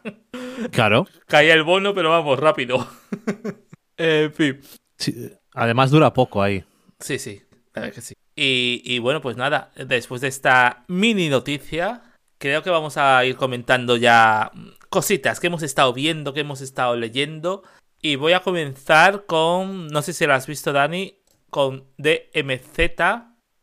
Claro. 0.72 1.08
Caía 1.28 1.54
el 1.54 1.64
bono, 1.64 1.94
pero 1.94 2.10
vamos, 2.10 2.40
rápido. 2.40 2.88
en 3.98 4.34
fin. 4.34 4.60
además 5.54 5.92
dura 5.92 6.14
poco 6.14 6.42
ahí. 6.42 6.64
Sí, 7.00 7.20
sí, 7.20 7.42
que 7.74 8.02
sí. 8.02 8.16
Y, 8.36 8.82
y 8.84 9.00
bueno, 9.00 9.22
pues 9.22 9.38
nada, 9.38 9.72
después 9.76 10.22
de 10.22 10.28
esta 10.28 10.84
mini 10.88 11.30
noticia, 11.30 12.04
creo 12.38 12.64
que 12.64 12.70
vamos 12.70 12.98
a 12.98 13.24
ir 13.26 13.36
comentando 13.36 13.96
ya 13.96 14.52
cositas 14.90 15.40
que 15.40 15.48
hemos 15.48 15.64
estado 15.64 15.94
viendo, 15.94 16.34
que 16.34 16.42
hemos 16.42 16.62
estado 16.62 16.96
leyendo. 16.96 17.64
Y 18.02 18.16
voy 18.16 18.34
a 18.34 18.42
comenzar 18.42 19.26
con, 19.26 19.88
no 19.88 20.02
sé 20.02 20.14
si 20.14 20.26
lo 20.26 20.34
has 20.34 20.48
visto, 20.48 20.72
Dani, 20.72 21.20
con 21.50 21.86
DMZ, 21.98 23.02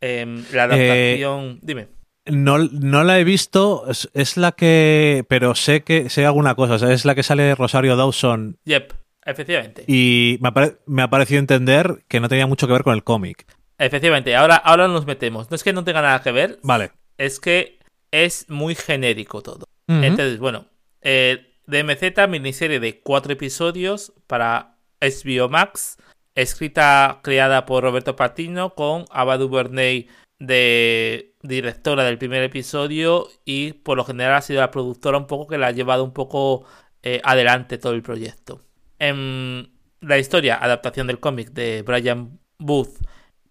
em, 0.01 0.43
la 0.51 0.63
adaptación... 0.63 1.59
Dime. 1.61 1.95
No, 2.25 2.57
no 2.57 3.03
la 3.03 3.19
he 3.19 3.23
visto, 3.23 3.85
es, 3.87 4.37
la 4.37 4.51
que. 4.51 5.23
Pero 5.29 5.53
sé 5.53 5.83
que 5.83 6.09
sé 6.09 6.25
alguna 6.25 6.55
cosa. 6.55 6.91
es 6.91 7.05
la 7.05 7.13
que 7.13 7.21
sale 7.21 7.43
de 7.43 7.55
Rosario 7.55 7.95
Dawson. 7.95 8.57
Yep, 8.65 8.93
efectivamente. 9.25 9.83
Y 9.87 10.39
me 10.87 11.03
ha, 11.03 11.09
parecido 11.09 11.39
entender 11.39 12.03
que 12.07 12.19
no 12.19 12.27
tenía 12.27 12.47
mucho 12.47 12.65
que 12.65 12.73
ver 12.73 12.83
con 12.83 12.95
el 12.95 13.03
cómic. 13.03 13.45
Efectivamente, 13.77 14.35
ahora, 14.35 14.55
ahora 14.55 14.87
nos 14.87 15.05
metemos. 15.05 15.51
No 15.51 15.55
es 15.55 15.63
que 15.63 15.73
no 15.73 15.83
tenga 15.83 16.01
nada 16.01 16.23
que 16.23 16.31
ver. 16.31 16.59
Vale. 16.63 16.91
Es 17.19 17.39
que 17.39 17.77
es 18.09 18.49
muy 18.49 18.73
genérico 18.73 19.43
todo. 19.43 19.65
Entonces, 19.87 20.39
bueno, 20.39 20.65
eh, 21.01 21.45
DMZ, 21.67 22.27
miniserie 22.27 22.79
de 22.79 23.01
cuatro 23.01 23.33
episodios 23.33 24.13
para 24.25 24.77
HBO 24.99 25.47
Max, 25.47 25.97
escrita, 26.35 27.21
creada 27.23 27.65
por 27.65 27.83
Roberto 27.83 28.15
Patino 28.15 28.75
con 28.75 29.05
Ava 29.09 29.37
DuVernay 29.37 30.07
de 30.39 31.33
directora 31.41 32.03
del 32.03 32.17
primer 32.17 32.43
episodio 32.43 33.27
y 33.45 33.73
por 33.73 33.97
lo 33.97 34.03
general 34.03 34.35
ha 34.35 34.41
sido 34.41 34.59
la 34.59 34.71
productora 34.71 35.17
un 35.17 35.27
poco 35.27 35.47
que 35.47 35.57
la 35.57 35.67
ha 35.67 35.71
llevado 35.71 36.03
un 36.03 36.13
poco 36.13 36.65
eh, 37.03 37.21
adelante 37.23 37.77
todo 37.77 37.93
el 37.93 38.01
proyecto. 38.01 38.61
En 38.99 39.71
la 40.01 40.17
historia, 40.17 40.57
adaptación 40.61 41.07
del 41.07 41.19
cómic 41.19 41.51
de 41.51 41.81
Brian 41.83 42.39
Booth 42.59 42.97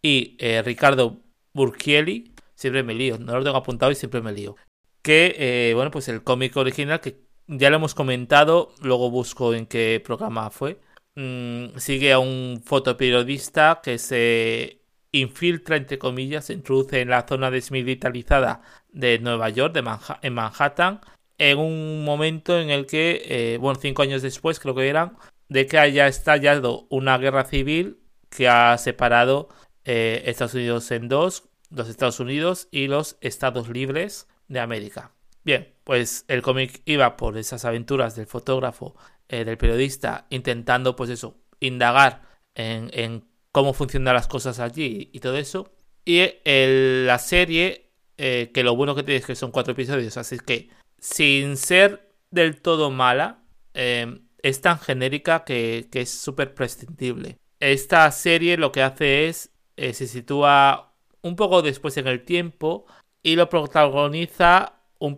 y 0.02 0.36
eh, 0.38 0.62
Ricardo 0.62 1.22
Burchielli, 1.54 2.34
siempre 2.54 2.82
me 2.82 2.94
lío, 2.94 3.18
no 3.18 3.38
lo 3.38 3.44
tengo 3.44 3.56
apuntado 3.56 3.92
y 3.92 3.94
siempre 3.94 4.20
me 4.20 4.32
lío. 4.32 4.56
Que, 5.02 5.34
eh, 5.38 5.74
bueno, 5.74 5.90
pues 5.90 6.08
el 6.08 6.22
cómic 6.22 6.56
original 6.56 7.00
que 7.00 7.24
ya 7.46 7.70
lo 7.70 7.76
hemos 7.76 7.94
comentado, 7.94 8.72
luego 8.80 9.10
busco 9.10 9.54
en 9.54 9.66
qué 9.66 10.02
programa 10.04 10.50
fue. 10.50 10.80
Mm, 11.16 11.76
sigue 11.78 12.12
a 12.12 12.18
un 12.18 12.60
fotoperiodista 12.64 13.80
que 13.82 13.98
se 13.98 14.80
infiltra, 15.12 15.76
entre 15.76 15.98
comillas, 15.98 16.46
se 16.46 16.54
introduce 16.54 17.00
en 17.00 17.08
la 17.10 17.26
zona 17.26 17.50
desmilitarizada 17.50 18.62
de 18.92 19.18
Nueva 19.20 19.48
York, 19.50 19.74
de 19.74 19.84
en 20.22 20.34
Manhattan, 20.34 21.00
en 21.38 21.58
un 21.58 22.04
momento 22.04 22.58
en 22.58 22.70
el 22.70 22.86
que, 22.86 23.22
eh, 23.26 23.58
bueno, 23.58 23.78
cinco 23.80 24.02
años 24.02 24.22
después 24.22 24.58
creo 24.58 24.74
que 24.74 24.88
eran, 24.88 25.16
de 25.48 25.66
que 25.66 25.78
haya 25.78 26.08
estallado 26.08 26.86
una 26.90 27.16
guerra 27.18 27.44
civil 27.44 28.00
que 28.28 28.48
ha 28.48 28.76
separado 28.78 29.48
eh, 29.84 30.22
Estados 30.26 30.54
Unidos 30.54 30.90
en 30.90 31.08
dos, 31.08 31.48
los 31.70 31.88
Estados 31.88 32.18
Unidos 32.18 32.68
y 32.72 32.88
los 32.88 33.16
Estados 33.20 33.68
Libres 33.68 34.26
de 34.48 34.60
América. 34.60 35.12
Bien, 35.44 35.74
pues 35.84 36.24
el 36.28 36.42
cómic 36.42 36.80
iba 36.86 37.16
por 37.16 37.36
esas 37.36 37.64
aventuras 37.64 38.16
del 38.16 38.26
fotógrafo, 38.26 38.96
eh, 39.28 39.44
del 39.44 39.58
periodista, 39.58 40.26
intentando, 40.30 40.96
pues 40.96 41.10
eso, 41.10 41.36
indagar 41.60 42.22
en, 42.54 42.90
en 42.92 43.24
cómo 43.52 43.72
funcionan 43.72 44.14
las 44.14 44.28
cosas 44.28 44.60
allí 44.60 45.10
y 45.12 45.20
todo 45.20 45.36
eso. 45.36 45.72
Y 46.04 46.22
la 46.44 47.18
serie, 47.18 47.90
eh, 48.18 48.50
que 48.52 48.62
lo 48.62 48.76
bueno 48.76 48.94
que 48.94 49.02
tiene 49.02 49.18
es 49.18 49.26
que 49.26 49.34
son 49.34 49.50
cuatro 49.50 49.72
episodios, 49.72 50.16
así 50.16 50.38
que 50.38 50.68
sin 50.98 51.56
ser 51.56 52.10
del 52.30 52.60
todo 52.60 52.90
mala, 52.90 53.42
es 54.44 54.60
tan 54.60 54.78
genérica 54.78 55.42
que, 55.44 55.88
es 55.90 56.10
súper 56.10 56.52
prescindible. 56.52 57.38
Esta 57.60 58.10
serie 58.10 58.58
lo 58.58 58.72
que 58.72 58.82
hace 58.82 59.26
es, 59.26 59.50
eh, 59.76 59.94
se 59.94 60.06
sitúa 60.06 60.92
un 61.22 61.34
poco 61.34 61.62
después 61.62 61.96
en 61.96 62.08
el 62.08 62.26
tiempo 62.26 62.84
y 63.22 63.36
lo 63.36 63.48
protagoniza 63.48 64.82
un, 64.98 65.16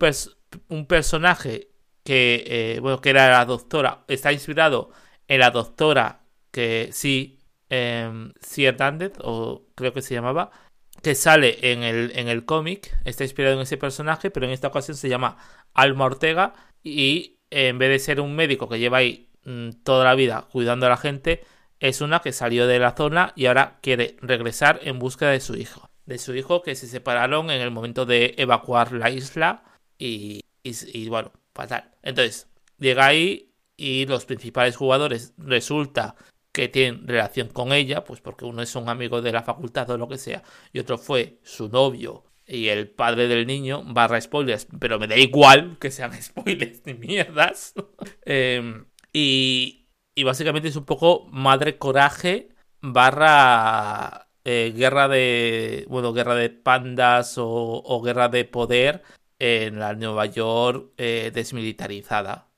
un 0.68 0.86
personaje 0.86 1.72
que, 2.06 2.44
eh, 2.46 2.80
bueno, 2.80 3.00
que 3.00 3.10
era 3.10 3.28
la 3.30 3.44
doctora, 3.44 4.04
está 4.08 4.32
inspirado 4.32 4.90
en 5.28 5.40
la 5.40 5.50
doctora 5.50 6.22
que 6.52 6.90
sí 6.92 7.40
eh, 7.68 8.32
Hernández, 8.56 9.14
o 9.22 9.66
creo 9.74 9.92
que 9.92 10.02
se 10.02 10.14
llamaba, 10.14 10.52
que 11.02 11.14
sale 11.16 11.58
en 11.72 11.82
el, 11.82 12.12
en 12.14 12.28
el 12.28 12.44
cómic, 12.44 12.96
está 13.04 13.24
inspirado 13.24 13.56
en 13.56 13.62
ese 13.62 13.76
personaje, 13.76 14.30
pero 14.30 14.46
en 14.46 14.52
esta 14.52 14.68
ocasión 14.68 14.96
se 14.96 15.08
llama 15.08 15.36
Alma 15.74 16.06
Ortega 16.06 16.54
y 16.82 17.38
en 17.50 17.78
vez 17.78 17.90
de 17.90 17.98
ser 17.98 18.20
un 18.20 18.36
médico 18.36 18.68
que 18.68 18.78
lleva 18.78 18.98
ahí 18.98 19.28
mm, 19.44 19.70
toda 19.82 20.04
la 20.04 20.14
vida 20.14 20.46
cuidando 20.52 20.86
a 20.86 20.90
la 20.90 20.96
gente, 20.96 21.44
es 21.80 22.00
una 22.00 22.20
que 22.20 22.32
salió 22.32 22.66
de 22.68 22.78
la 22.78 22.96
zona 22.96 23.32
y 23.36 23.46
ahora 23.46 23.78
quiere 23.82 24.16
regresar 24.22 24.80
en 24.84 24.98
busca 25.00 25.28
de 25.28 25.40
su 25.40 25.56
hijo. 25.56 25.90
De 26.06 26.18
su 26.18 26.34
hijo 26.36 26.62
que 26.62 26.76
se 26.76 26.86
separaron 26.86 27.50
en 27.50 27.60
el 27.60 27.72
momento 27.72 28.06
de 28.06 28.34
evacuar 28.38 28.92
la 28.92 29.10
isla 29.10 29.64
y, 29.98 30.44
y 30.62 31.08
bueno, 31.08 31.32
Entonces, 32.02 32.48
llega 32.78 33.06
ahí 33.06 33.52
y 33.76 34.06
los 34.06 34.24
principales 34.24 34.76
jugadores 34.76 35.34
resulta 35.36 36.16
que 36.52 36.68
tienen 36.68 37.06
relación 37.06 37.48
con 37.48 37.72
ella, 37.72 38.04
pues 38.04 38.20
porque 38.20 38.46
uno 38.46 38.62
es 38.62 38.74
un 38.76 38.88
amigo 38.88 39.20
de 39.20 39.32
la 39.32 39.42
facultad 39.42 39.90
o 39.90 39.98
lo 39.98 40.08
que 40.08 40.18
sea, 40.18 40.42
y 40.72 40.78
otro 40.78 40.96
fue 40.96 41.38
su 41.42 41.68
novio 41.68 42.24
y 42.46 42.68
el 42.68 42.88
padre 42.88 43.28
del 43.28 43.46
niño, 43.46 43.82
barra 43.84 44.20
spoilers, 44.20 44.68
pero 44.78 44.98
me 44.98 45.08
da 45.08 45.16
igual 45.16 45.76
que 45.80 45.90
sean 45.90 46.12
spoilers 46.22 46.82
ni 46.86 46.94
mierdas. 46.94 47.74
Em, 48.24 48.86
y, 49.12 49.86
básicamente 50.24 50.68
es 50.68 50.76
un 50.76 50.84
poco 50.84 51.26
madre 51.30 51.78
coraje 51.78 52.48
barra 52.80 54.28
eh, 54.44 54.72
guerra 54.76 55.08
de, 55.08 55.86
bueno, 55.88 56.12
guerra 56.12 56.34
de 56.34 56.50
pandas 56.50 57.34
o, 57.38 58.02
guerra 58.04 58.28
de 58.28 58.44
poder 58.44 59.02
en 59.38 59.78
la 59.78 59.94
Nueva 59.94 60.26
York 60.26 60.92
eh, 60.96 61.30
desmilitarizada, 61.34 62.48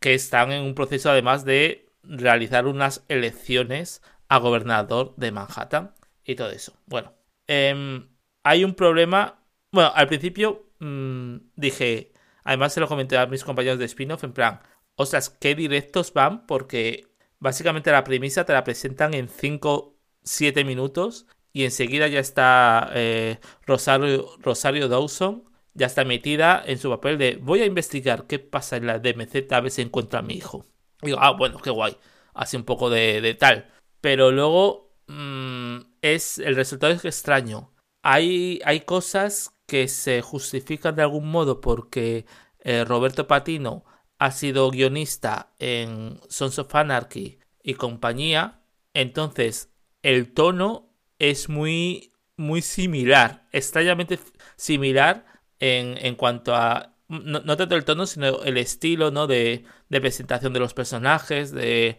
que 0.00 0.14
están 0.14 0.52
en 0.52 0.62
un 0.62 0.74
proceso 0.74 1.10
además 1.10 1.44
de 1.44 1.88
realizar 2.02 2.66
unas 2.66 3.04
elecciones 3.08 4.02
a 4.28 4.38
gobernador 4.38 5.14
de 5.16 5.32
Manhattan 5.32 5.94
y 6.24 6.34
todo 6.34 6.50
eso. 6.50 6.74
Bueno, 6.86 7.12
em, 7.46 8.08
hay 8.42 8.64
un 8.64 8.74
problema. 8.74 9.40
Bueno, 9.72 9.92
al 9.94 10.08
principio 10.08 10.70
mm, 10.80 11.36
dije, 11.56 12.12
además 12.44 12.72
se 12.72 12.80
lo 12.80 12.88
comenté 12.88 13.16
a 13.18 13.26
mis 13.26 13.44
compañeros 13.44 13.78
de 13.78 13.86
spin-off, 13.86 14.24
en 14.24 14.32
plan, 14.32 14.60
ostras, 14.96 15.30
qué 15.30 15.54
directos 15.54 16.12
van, 16.12 16.46
porque 16.46 17.08
básicamente 17.38 17.90
la 17.90 18.04
premisa 18.04 18.44
te 18.44 18.52
la 18.52 18.64
presentan 18.64 19.14
en 19.14 19.28
5, 19.28 19.96
7 20.22 20.64
minutos 20.64 21.26
y 21.52 21.64
enseguida 21.64 22.06
ya 22.08 22.20
está 22.20 22.90
eh, 22.94 23.38
Rosario 23.66 24.88
Dawson, 24.88 25.44
ya 25.76 25.86
está 25.86 26.04
metida 26.04 26.62
en 26.66 26.78
su 26.78 26.90
papel 26.90 27.18
de 27.18 27.38
voy 27.40 27.62
a 27.62 27.66
investigar 27.66 28.26
qué 28.26 28.38
pasa 28.38 28.76
en 28.76 28.86
la 28.86 28.98
DMZ 28.98 29.52
a 29.52 29.60
ver 29.60 29.70
si 29.70 29.82
encuentra 29.82 30.20
a 30.20 30.22
mi 30.22 30.34
hijo 30.34 30.66
digo, 31.02 31.18
ah, 31.20 31.32
bueno, 31.32 31.58
qué 31.58 31.70
guay. 31.70 31.96
Así 32.34 32.56
un 32.56 32.64
poco 32.64 32.90
de, 32.90 33.34
tal. 33.38 33.72
Pero 34.00 34.30
luego 34.30 34.94
mm, 35.08 35.78
es 36.02 36.38
el 36.38 36.56
resultado 36.56 36.92
es 36.92 37.04
extraño. 37.04 37.72
Hay, 38.02 38.60
hay 38.64 38.80
cosas 38.80 39.54
que 39.66 39.88
se 39.88 40.22
justifican 40.22 40.94
de 40.94 41.02
algún 41.02 41.28
modo 41.30 41.60
porque 41.60 42.26
eh, 42.60 42.84
Roberto 42.84 43.26
Patino 43.26 43.84
ha 44.18 44.30
sido 44.30 44.70
guionista 44.70 45.52
en 45.58 46.20
Sons 46.28 46.58
of 46.58 46.74
Anarchy 46.74 47.38
y 47.62 47.74
compañía. 47.74 48.62
Entonces, 48.94 49.70
el 50.02 50.32
tono 50.32 50.94
es 51.18 51.48
muy, 51.48 52.12
muy 52.36 52.62
similar, 52.62 53.48
extrañamente 53.52 54.18
similar 54.56 55.26
en, 55.60 56.14
cuanto 56.16 56.54
a 56.54 56.92
no, 57.08 57.56
tanto 57.56 57.76
el 57.76 57.84
tono, 57.84 58.06
sino 58.06 58.42
el 58.42 58.56
estilo, 58.58 59.10
¿no? 59.10 59.26
De, 59.26 59.64
presentación 59.88 60.52
de 60.52 60.60
los 60.60 60.74
personajes, 60.74 61.52
de, 61.52 61.98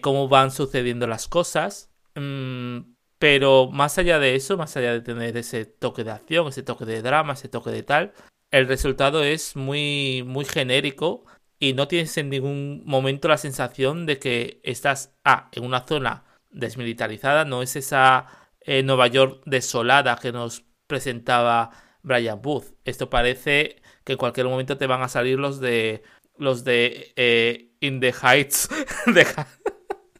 cómo 0.00 0.28
van 0.28 0.50
sucediendo 0.50 1.06
las 1.06 1.28
cosas. 1.28 1.90
Mm, 2.14 2.92
pero 3.18 3.70
más 3.70 3.98
allá 3.98 4.18
de 4.18 4.34
eso, 4.34 4.56
más 4.56 4.76
allá 4.76 4.92
de 4.92 5.00
tener 5.00 5.36
ese 5.36 5.64
toque 5.64 6.04
de 6.04 6.10
acción, 6.10 6.48
ese 6.48 6.62
toque 6.62 6.84
de 6.84 7.02
drama, 7.02 7.34
ese 7.34 7.48
toque 7.48 7.70
de 7.70 7.84
tal, 7.84 8.12
el 8.50 8.68
resultado 8.68 9.22
es 9.22 9.56
muy, 9.56 10.24
muy 10.26 10.44
genérico 10.44 11.24
y 11.58 11.72
no 11.74 11.86
tienes 11.86 12.16
en 12.18 12.30
ningún 12.30 12.82
momento 12.84 13.28
la 13.28 13.38
sensación 13.38 14.06
de 14.06 14.18
que 14.18 14.60
estás, 14.64 15.14
ah, 15.24 15.48
en 15.52 15.64
una 15.64 15.86
zona 15.86 16.24
desmilitarizada, 16.50 17.44
no 17.44 17.62
es 17.62 17.76
esa 17.76 18.26
eh, 18.60 18.82
Nueva 18.82 19.06
York 19.06 19.42
desolada 19.46 20.16
que 20.16 20.32
nos 20.32 20.64
presentaba 20.88 21.70
Brian 22.02 22.42
Booth. 22.42 22.74
Esto 22.84 23.10
parece 23.10 23.82
que 24.04 24.12
en 24.12 24.18
cualquier 24.18 24.46
momento 24.46 24.76
te 24.76 24.86
van 24.86 25.02
a 25.02 25.08
salir 25.08 25.38
los 25.38 25.60
de 25.60 26.02
los 26.36 26.64
de 26.64 27.12
eh, 27.16 27.70
In 27.80 28.00
the 28.00 28.12
Heights. 28.12 28.68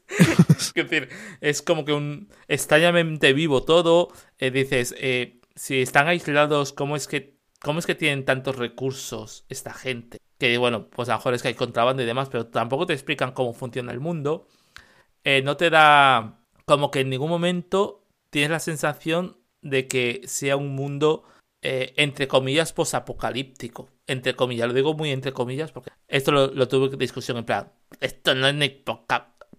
es 0.09 0.75
decir, 0.75 1.09
es 1.41 1.63
como 1.63 1.85
que 1.85 1.93
un 1.93 2.29
extrañamente 2.49 3.33
vivo 3.33 3.65
todo. 3.65 4.09
Eh, 4.39 4.51
dices, 4.51 4.95
eh, 4.99 5.41
si 5.55 5.83
están 5.83 6.09
aislados, 6.09 6.73
¿cómo 6.73 6.97
es 6.97 7.07
que 7.07 7.37
cómo 7.61 7.79
es 7.79 7.87
que 7.87 7.95
tienen 7.95 8.25
tantos 8.25 8.57
recursos 8.57 9.45
esta 9.49 9.73
gente? 9.73 10.19
Que 10.39 10.59
bueno, 10.59 10.89
pues 10.89 11.09
a 11.09 11.13
lo 11.13 11.19
mejor 11.19 11.35
es 11.35 11.43
que 11.43 11.49
hay 11.49 11.55
contrabando 11.55 12.03
y 12.03 12.07
demás, 12.07 12.29
pero 12.29 12.47
tampoco 12.47 12.87
te 12.87 12.93
explican 12.93 13.33
cómo 13.33 13.53
funciona 13.53 13.93
el 13.93 14.01
mundo. 14.01 14.49
no 15.45 15.57
te 15.57 15.71
da 15.71 16.41
como 16.65 16.91
que 16.91 17.01
en 17.01 17.11
ningún 17.11 17.31
momento 17.31 18.05
tienes 18.31 18.51
la 18.51 18.61
sensación 18.61 19.39
de 19.63 19.87
que 19.89 20.23
sea 20.27 20.57
un 20.57 20.75
mundo 20.75 21.25
eh, 21.63 21.95
entre 21.97 22.29
comillas, 22.29 22.73
posapocalíptico. 22.73 23.89
Entre 24.07 24.35
comillas, 24.35 24.69
lo 24.69 24.75
digo 24.75 24.95
muy 24.95 25.11
entre 25.11 25.33
comillas 25.33 25.73
porque 25.73 25.91
esto 26.09 26.33
lo, 26.33 26.69
tuve 26.69 26.97
discusión 26.97 27.39
en 27.39 27.45
plan, 27.45 27.73
esto 28.01 28.35
no 28.35 28.49
es 28.49 28.55
ni 28.55 28.83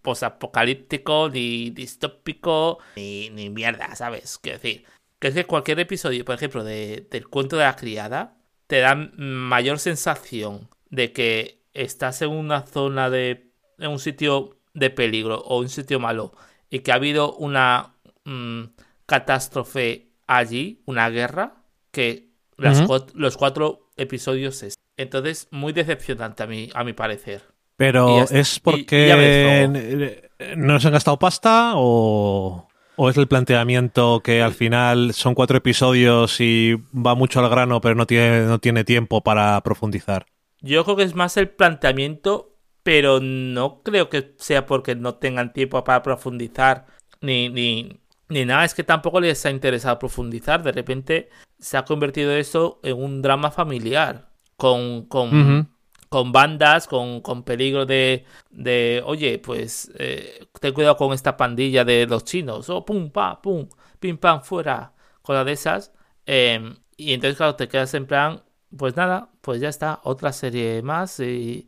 posapocalíptico, 0.01 1.29
ni 1.29 1.69
distópico, 1.69 2.79
ni, 2.97 3.29
ni 3.29 3.49
mierda, 3.49 3.95
¿sabes? 3.95 4.37
Quiero 4.37 4.59
decir, 4.59 4.85
que 5.19 5.29
es 5.29 5.33
que 5.33 5.45
cualquier 5.45 5.79
episodio, 5.79 6.25
por 6.25 6.35
ejemplo, 6.35 6.63
de, 6.65 7.07
del 7.09 7.29
cuento 7.29 7.55
de 7.55 7.63
la 7.63 7.77
criada, 7.77 8.37
te 8.67 8.79
da 8.79 8.95
mayor 8.95 9.79
sensación 9.79 10.69
de 10.89 11.13
que 11.13 11.63
estás 11.73 12.21
en 12.21 12.31
una 12.31 12.63
zona 12.63 13.09
de. 13.09 13.51
en 13.79 13.91
un 13.91 13.99
sitio 13.99 14.59
de 14.73 14.89
peligro 14.89 15.39
o 15.39 15.59
un 15.59 15.69
sitio 15.69 15.99
malo 15.99 16.33
y 16.69 16.79
que 16.79 16.91
ha 16.91 16.95
habido 16.95 17.35
una 17.35 17.95
mm, 18.25 18.63
catástrofe 19.05 20.09
allí, 20.27 20.81
una 20.85 21.09
guerra, 21.09 21.62
que 21.93 22.33
los 22.65 23.37
cuatro 23.37 23.89
episodios 23.95 24.63
es. 24.63 24.75
Entonces, 24.97 25.47
muy 25.51 25.71
decepcionante 25.71 26.43
a 26.43 26.47
mi, 26.47 26.69
a 26.73 26.83
mi 26.83 26.93
parecer. 26.93 27.43
Pero 27.77 28.25
es 28.29 28.59
porque 28.59 30.21
no 30.57 30.79
se 30.79 30.87
han 30.87 30.93
gastado 30.93 31.17
pasta 31.17 31.73
o, 31.75 32.67
o 32.95 33.09
es 33.09 33.17
el 33.17 33.27
planteamiento 33.27 34.21
que 34.23 34.41
al 34.41 34.53
final 34.53 35.13
son 35.13 35.33
cuatro 35.33 35.57
episodios 35.57 36.39
y 36.39 36.75
va 36.93 37.15
mucho 37.15 37.39
al 37.39 37.49
grano 37.49 37.81
pero 37.81 37.95
no 37.95 38.05
tiene, 38.05 38.41
no 38.41 38.59
tiene 38.59 38.83
tiempo 38.83 39.21
para 39.21 39.59
profundizar. 39.61 40.27
Yo 40.61 40.83
creo 40.83 40.95
que 40.95 41.03
es 41.03 41.15
más 41.15 41.35
el 41.37 41.49
planteamiento, 41.49 42.55
pero 42.83 43.19
no 43.19 43.81
creo 43.81 44.09
que 44.09 44.35
sea 44.37 44.65
porque 44.65 44.95
no 44.95 45.15
tengan 45.15 45.51
tiempo 45.51 45.83
para 45.83 46.03
profundizar 46.03 46.85
ni, 47.21 47.49
ni, 47.49 47.99
ni 48.29 48.45
nada. 48.45 48.65
Es 48.65 48.75
que 48.75 48.83
tampoco 48.83 49.19
les 49.19 49.45
ha 49.45 49.49
interesado 49.49 49.97
profundizar. 49.97 50.61
De 50.61 50.71
repente 50.71 51.29
se 51.63 51.77
ha 51.77 51.85
convertido 51.85 52.33
eso 52.33 52.81
en 52.83 53.01
un 53.01 53.21
drama 53.21 53.49
familiar 53.49 54.27
con, 54.57 55.05
con, 55.05 55.69
con 56.09 56.31
bandas, 56.33 56.87
con, 56.87 57.21
con 57.21 57.43
peligro 57.43 57.85
de, 57.85 58.25
de 58.51 59.01
oye, 59.05 59.39
pues 59.39 59.89
eh, 59.97 60.45
ten 60.59 60.73
cuidado 60.73 60.97
con 60.97 61.13
esta 61.13 61.37
pandilla 61.37 61.85
de 61.85 62.05
los 62.05 62.25
chinos. 62.25 62.69
O 62.69 62.77
oh, 62.77 62.85
pum, 62.85 63.09
pa, 63.11 63.41
pum, 63.41 63.69
pim, 63.99 64.17
pam, 64.17 64.41
fuera. 64.43 64.93
Cosas 65.21 65.45
de 65.45 65.51
esas. 65.53 65.93
Em, 66.25 66.75
y 66.97 67.13
entonces, 67.13 67.37
claro, 67.37 67.55
te 67.55 67.69
quedas 67.69 67.93
en 67.93 68.07
plan, 68.07 68.43
pues 68.77 68.97
nada, 68.97 69.29
pues 69.41 69.61
ya 69.61 69.69
está, 69.69 70.01
otra 70.03 70.33
serie 70.33 70.81
más 70.81 71.19
y, 71.21 71.67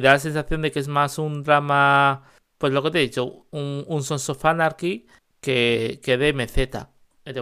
da 0.00 0.12
la 0.14 0.18
sensación 0.18 0.62
de 0.62 0.72
que 0.72 0.80
es 0.80 0.88
más 0.88 1.18
un 1.18 1.42
drama, 1.42 2.22
pues 2.58 2.72
lo 2.72 2.82
que 2.82 2.90
te 2.90 2.98
he 2.98 3.02
dicho, 3.02 3.46
un, 3.50 3.84
un 3.86 4.02
Sons 4.02 4.28
of 4.30 4.44
Anarchy 4.44 5.06
que, 5.40 6.00
que 6.02 6.16
de 6.16 6.32
MZ. 6.32 6.88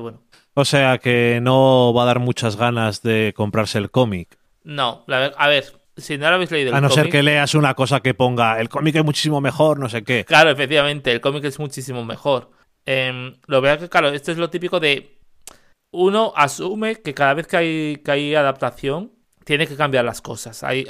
bueno. 0.00 0.22
O 0.54 0.64
sea 0.64 0.98
que 0.98 1.40
no 1.42 1.94
va 1.94 2.02
a 2.02 2.06
dar 2.06 2.18
muchas 2.18 2.56
ganas 2.56 3.02
de 3.02 3.32
comprarse 3.36 3.78
el 3.78 3.90
cómic. 3.90 4.38
No, 4.64 5.04
a 5.08 5.48
ver, 5.48 5.64
si 5.96 6.18
no 6.18 6.28
lo 6.28 6.34
habéis 6.34 6.50
leído 6.50 6.70
el 6.70 6.74
A 6.74 6.80
no 6.80 6.90
ser 6.90 7.08
que 7.08 7.22
leas 7.22 7.54
una 7.54 7.74
cosa 7.74 8.00
que 8.00 8.14
ponga 8.14 8.60
el 8.60 8.68
cómic 8.68 8.96
es 8.96 9.04
muchísimo 9.04 9.40
mejor, 9.40 9.78
no 9.78 9.88
sé 9.88 10.04
qué. 10.04 10.24
Claro, 10.24 10.50
efectivamente, 10.50 11.10
el 11.10 11.20
cómic 11.20 11.44
es 11.44 11.58
muchísimo 11.58 12.04
mejor. 12.04 12.50
Eh, 12.86 13.34
lo 13.46 13.60
veo 13.60 13.78
que, 13.78 13.88
claro, 13.88 14.08
esto 14.08 14.32
es 14.32 14.38
lo 14.38 14.50
típico 14.50 14.80
de 14.80 15.18
uno 15.92 16.32
asume 16.36 16.96
que 16.96 17.14
cada 17.14 17.34
vez 17.34 17.46
que 17.46 17.56
hay, 17.56 17.96
que 18.04 18.10
hay 18.10 18.34
adaptación, 18.34 19.12
tiene 19.44 19.66
que 19.66 19.76
cambiar 19.76 20.04
las 20.04 20.20
cosas. 20.20 20.62
Hay, 20.62 20.84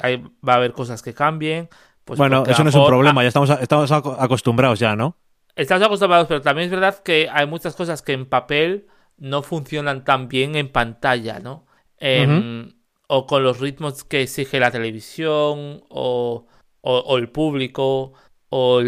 va 0.47 0.53
a 0.53 0.55
haber 0.57 0.73
cosas 0.73 1.01
que 1.01 1.13
cambien. 1.13 1.69
Pues 2.05 2.17
bueno, 2.17 2.43
eso 2.47 2.63
no 2.63 2.69
es 2.69 2.75
un 2.75 2.85
problema, 2.85 3.21
ya 3.21 3.29
estamos, 3.29 3.49
estamos 3.49 3.91
acostumbrados 3.91 4.79
ya, 4.79 4.95
¿no? 4.95 5.17
Estamos 5.55 5.85
acostumbrados, 5.85 6.27
pero 6.27 6.41
también 6.41 6.65
es 6.65 6.71
verdad 6.71 7.01
que 7.01 7.29
hay 7.31 7.45
muchas 7.45 7.75
cosas 7.75 8.01
que 8.01 8.13
en 8.13 8.25
papel 8.25 8.87
no 9.17 9.43
funcionan 9.43 10.03
tan 10.03 10.27
bien 10.27 10.55
en 10.55 10.71
pantalla, 10.71 11.39
¿no? 11.39 11.65
Em, 11.97 12.73
o 13.07 13.27
con 13.27 13.43
los 13.43 13.59
ritmos 13.59 14.03
que 14.03 14.23
exige 14.23 14.59
la 14.59 14.71
televisión, 14.71 15.83
o, 15.89 16.47
o, 16.81 17.17
el 17.17 17.29
público, 17.29 18.13
o, 18.49 18.81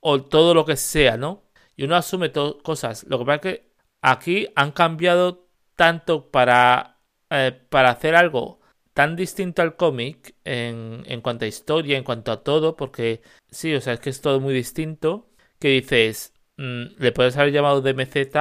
o 0.00 0.22
todo 0.22 0.54
lo 0.54 0.64
que 0.64 0.76
sea, 0.76 1.16
¿no? 1.16 1.44
Y 1.76 1.84
uno 1.84 1.96
asume 1.96 2.32
cosas. 2.32 3.04
Lo 3.08 3.18
que 3.18 3.24
pasa 3.24 3.36
es 3.36 3.40
que 3.40 3.72
Aquí 4.02 4.48
han 4.56 4.72
cambiado 4.72 5.48
tanto 5.76 6.30
para, 6.30 6.98
eh, 7.30 7.52
para 7.68 7.90
hacer 7.90 8.16
algo 8.16 8.60
tan 8.94 9.16
distinto 9.16 9.62
al 9.62 9.76
cómic 9.76 10.34
en, 10.44 11.04
en, 11.06 11.20
cuanto 11.22 11.44
a 11.44 11.48
historia, 11.48 11.96
en 11.96 12.04
cuanto 12.04 12.32
a 12.32 12.42
todo, 12.42 12.76
porque 12.76 13.22
sí, 13.50 13.74
o 13.74 13.80
sea, 13.80 13.94
es 13.94 14.00
que 14.00 14.10
es 14.10 14.20
todo 14.20 14.40
muy 14.40 14.52
distinto, 14.52 15.30
que 15.58 15.68
dices, 15.68 16.34
mm, 16.58 16.98
le 16.98 17.12
puedes 17.12 17.36
haber 17.36 17.52
llamado 17.52 17.80
DMZ 17.80 18.36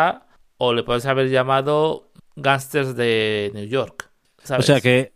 o 0.64 0.76
le 0.76 0.84
puedes 0.84 1.08
haber 1.08 1.28
llamado 1.32 2.12
Gangsters 2.36 2.96
de 2.96 3.50
New 3.56 3.66
York. 3.66 4.12
O 4.48 4.62
sea 4.62 4.80
que 4.80 5.12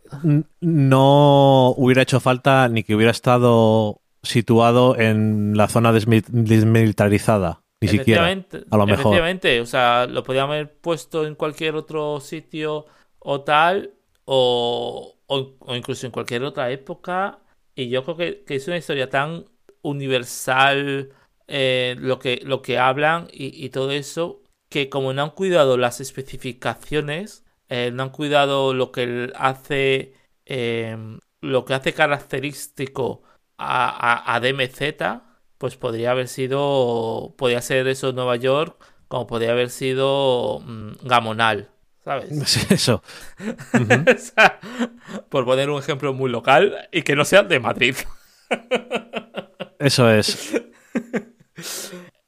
no 0.60 1.70
hubiera 1.76 2.02
hecho 2.02 2.18
falta 2.18 2.68
ni 2.68 2.82
que 2.82 2.96
hubiera 2.96 3.12
estado 3.12 4.00
situado 4.24 4.98
en 4.98 5.56
la 5.56 5.68
zona 5.68 5.92
desmilitarizada. 5.92 7.62
Ni 7.80 7.86
siquiera. 7.86 8.26
A 8.26 8.76
lo 8.76 8.86
mejor. 8.86 9.00
Efectivamente, 9.00 9.60
o 9.60 9.66
sea, 9.66 10.06
lo 10.06 10.24
podíamos 10.24 10.54
haber 10.54 10.80
puesto 10.80 11.24
en 11.24 11.36
cualquier 11.36 11.76
otro 11.76 12.18
sitio 12.20 12.86
o 13.20 13.42
tal, 13.42 13.92
o, 14.24 15.14
o, 15.26 15.76
incluso 15.76 16.06
en 16.06 16.12
cualquier 16.12 16.42
otra 16.42 16.72
época. 16.72 17.38
Y 17.76 17.88
yo 17.88 18.02
creo 18.02 18.16
que, 18.16 18.44
es 18.48 18.66
una 18.66 18.78
historia 18.78 19.08
tan 19.08 19.44
universal 19.82 21.10
eh, 21.46 21.94
lo, 22.00 22.18
que, 22.18 22.40
lo 22.42 22.62
que 22.62 22.78
hablan 22.78 23.28
y, 23.30 23.68
todo 23.68 23.92
eso, 23.92 24.42
que 24.76 24.90
como 24.90 25.14
no 25.14 25.22
han 25.22 25.30
cuidado 25.30 25.78
las 25.78 26.02
especificaciones, 26.02 27.46
eh, 27.70 27.90
no 27.94 28.02
han 28.02 28.10
cuidado 28.10 28.74
lo 28.74 28.92
que 28.92 29.32
hace, 29.34 30.12
eh, 30.44 30.98
lo 31.40 31.64
que 31.64 31.72
hace 31.72 31.94
característico 31.94 33.22
a, 33.56 33.88
a, 33.88 34.34
a 34.34 34.40
DMZ, 34.40 35.22
pues 35.56 35.78
podría 35.78 36.10
haber 36.10 36.28
sido, 36.28 37.34
podría 37.38 37.62
ser 37.62 37.88
eso 37.88 38.12
Nueva 38.12 38.36
York, 38.36 38.76
como 39.08 39.26
podría 39.26 39.52
haber 39.52 39.70
sido 39.70 40.60
mm, 40.60 41.06
Gamonal, 41.06 41.70
¿sabes? 42.04 42.70
eso. 42.70 43.02
por 45.30 45.46
poner 45.46 45.70
un 45.70 45.78
ejemplo 45.78 46.12
muy 46.12 46.30
local 46.30 46.86
y 46.92 47.00
que 47.00 47.16
no 47.16 47.24
sea 47.24 47.44
de 47.44 47.60
Madrid. 47.60 47.96
eso 49.78 50.10
es. 50.10 50.60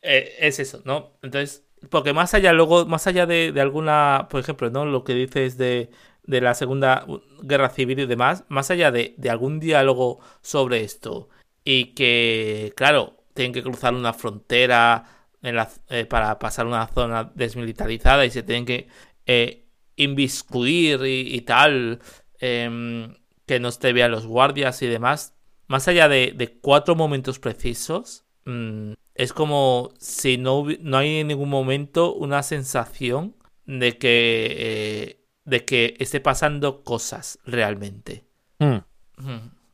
Eh, 0.01 0.37
es 0.39 0.59
eso, 0.59 0.81
¿no? 0.87 1.19
Entonces, 1.23 1.68
porque 1.91 2.12
más 2.12 2.35
allá, 2.35 2.53
luego, 2.53 2.87
más 2.87 3.07
allá 3.07 3.27
de, 3.27 3.53
alguna, 3.61 4.29
por 4.31 4.41
ejemplo, 4.41 4.71
¿no? 4.71 4.85
Lo 4.85 5.05
que 5.05 5.14
dices 5.14 5.59
de, 5.59 5.91
de 6.25 6.41
la 6.41 6.55
Segunda 6.55 7.07
Guerra 7.43 7.71
Civil 7.71 8.01
y 8.01 8.07
demás, 8.07 8.45
más 8.49 8.71
allá 8.71 8.91
de, 8.91 9.14
de 9.17 9.31
algún 9.31 9.61
diálogo 9.61 10.21
sobre 10.43 10.83
esto 10.83 11.29
y 11.64 11.95
que, 11.95 12.73
claro, 12.77 13.19
tienen 13.35 13.53
que 13.53 13.62
cruzar 13.62 13.95
una 13.95 14.12
frontera 14.14 15.19
eh, 15.43 16.07
para 16.07 16.38
pasar 16.38 16.67
una 16.67 16.87
zona 16.88 17.31
desmilitarizada 17.35 18.27
y 18.27 18.31
se 18.31 18.43
tienen 18.43 18.67
que 18.67 18.88
eh, 19.27 19.67
inviscuir 19.97 21.01
y, 21.05 21.41
tal, 21.43 22.01
em, 22.41 23.14
que 23.47 23.61
no 23.61 23.71
te 23.73 23.93
vean 23.93 24.11
los 24.11 24.27
guardias 24.27 24.83
y 24.83 24.87
demás. 24.87 25.35
Más 25.67 25.87
allá 25.88 26.09
de, 26.09 26.59
cuatro 26.61 26.97
momentos 26.97 27.38
precisos, 27.38 28.25
mm, 28.49 28.93
es 29.15 29.33
como 29.33 29.91
si 29.99 30.39
no, 30.39 30.65
no 30.81 30.97
hay 30.97 31.19
en 31.19 31.29
ningún 31.29 31.49
momento 31.49 32.15
una 32.15 32.43
sensación 32.43 33.35
de 33.67 33.99
que, 33.99 34.57
eh, 34.59 35.27
de 35.45 35.65
que 35.65 35.97
esté 35.99 36.21
pasando 36.21 36.83
cosas 36.85 37.39
realmente. 37.45 38.25
Hmm. 38.59 38.79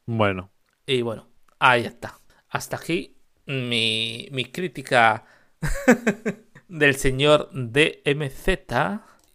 Bueno. 0.06 0.50
Y 0.86 1.02
bueno, 1.02 1.28
ahí 1.58 1.84
está. 1.84 2.18
Hasta 2.48 2.76
aquí 2.76 3.16
mi, 3.46 4.28
mi 4.32 4.46
crítica 4.46 5.24
del 6.68 6.96
señor 6.96 7.50
DMZ. 7.52 8.48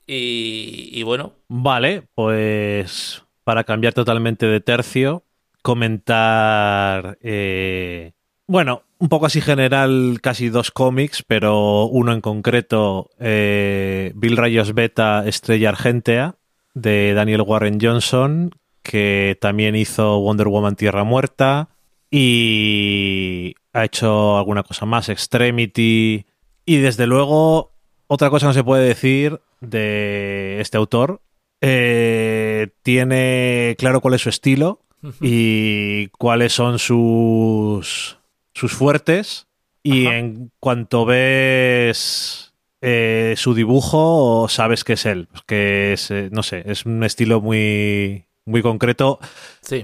Y, 0.05 0.89
y 0.91 1.03
bueno. 1.03 1.35
Vale, 1.47 2.07
pues 2.15 3.23
para 3.43 3.63
cambiar 3.63 3.93
totalmente 3.93 4.45
de 4.45 4.59
tercio, 4.59 5.23
comentar. 5.61 7.17
Eh, 7.21 8.13
bueno, 8.49 8.81
un 8.97 9.09
poco 9.09 9.27
así 9.27 9.41
general, 9.41 10.21
casi 10.23 10.49
dos 10.49 10.71
cómics, 10.71 11.21
pero 11.21 11.85
uno 11.85 12.13
en 12.13 12.19
concreto, 12.19 13.11
eh, 13.19 14.11
Bill 14.15 14.37
Rayos 14.37 14.73
Beta, 14.73 15.23
Estrella 15.27 15.69
Argentea, 15.69 16.35
de 16.73 17.13
Daniel 17.13 17.43
Warren 17.43 17.77
Johnson, 17.79 18.49
que 18.81 19.37
también 19.39 19.75
hizo 19.75 20.19
Wonder 20.21 20.47
Woman 20.47 20.75
Tierra 20.75 21.03
Muerta, 21.03 21.69
y 22.09 23.53
ha 23.71 23.85
hecho 23.85 24.39
alguna 24.39 24.63
cosa 24.63 24.87
más, 24.87 25.09
Extremity. 25.09 26.25
Y 26.65 26.77
desde 26.77 27.05
luego, 27.05 27.73
otra 28.07 28.31
cosa 28.31 28.47
no 28.47 28.53
se 28.53 28.63
puede 28.63 28.87
decir 28.87 29.41
de 29.61 30.59
este 30.59 30.77
autor. 30.77 31.21
Eh, 31.61 32.69
tiene 32.81 33.75
claro 33.77 34.01
cuál 34.01 34.15
es 34.15 34.21
su 34.21 34.29
estilo 34.29 34.81
y 35.21 36.07
cuáles 36.17 36.51
son 36.53 36.79
sus, 36.79 38.18
sus 38.59 38.73
fuertes. 38.73 39.47
Y 39.81 40.07
en 40.07 40.51
cuanto 40.59 41.05
ves 41.05 42.53
eh, 42.81 43.33
su 43.37 43.53
dibujo, 43.53 44.47
sabes 44.49 44.83
que 44.83 44.93
es 44.93 45.05
él. 45.05 45.29
Que 45.47 45.93
es, 45.93 46.11
eh, 46.11 46.29
no 46.31 46.43
sé, 46.43 46.63
es 46.65 46.85
un 46.85 47.03
estilo 47.03 47.39
muy, 47.41 48.25
muy 48.45 48.61
concreto, 48.61 49.19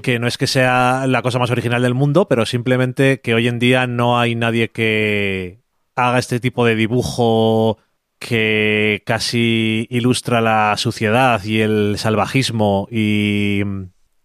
que 0.02 0.20
no 0.20 0.28
es 0.28 0.38
que 0.38 0.48
sea 0.48 1.06
la 1.08 1.22
cosa 1.22 1.40
más 1.40 1.52
original 1.52 1.82
del 1.82 1.94
mundo, 1.94 2.28
pero 2.28 2.46
simplemente 2.46 3.22
que 3.22 3.34
hoy 3.34 3.48
en 3.48 3.60
día 3.60 3.88
no 3.88 4.20
hay 4.20 4.36
nadie 4.36 4.70
que 4.70 5.62
haga 5.96 6.20
este 6.20 6.40
tipo 6.40 6.66
de 6.66 6.76
dibujo 6.76 7.78
que 8.20 9.04
casi 9.06 9.88
ilustra 9.90 10.42
la 10.42 10.76
suciedad 10.78 11.44
y 11.44 11.62
el 11.62 11.96
salvajismo 11.98 12.88
y 12.92 13.62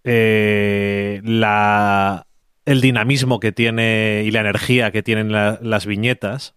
eh, 0.05 1.21
la, 1.23 2.27
el 2.65 2.81
dinamismo 2.81 3.41
que 3.41 3.53
tiene 3.53 4.23
y 4.25 4.31
la 4.31 4.41
energía 4.41 4.91
que 4.91 5.03
tienen 5.03 5.33
las 5.33 5.87
viñetas. 5.87 6.55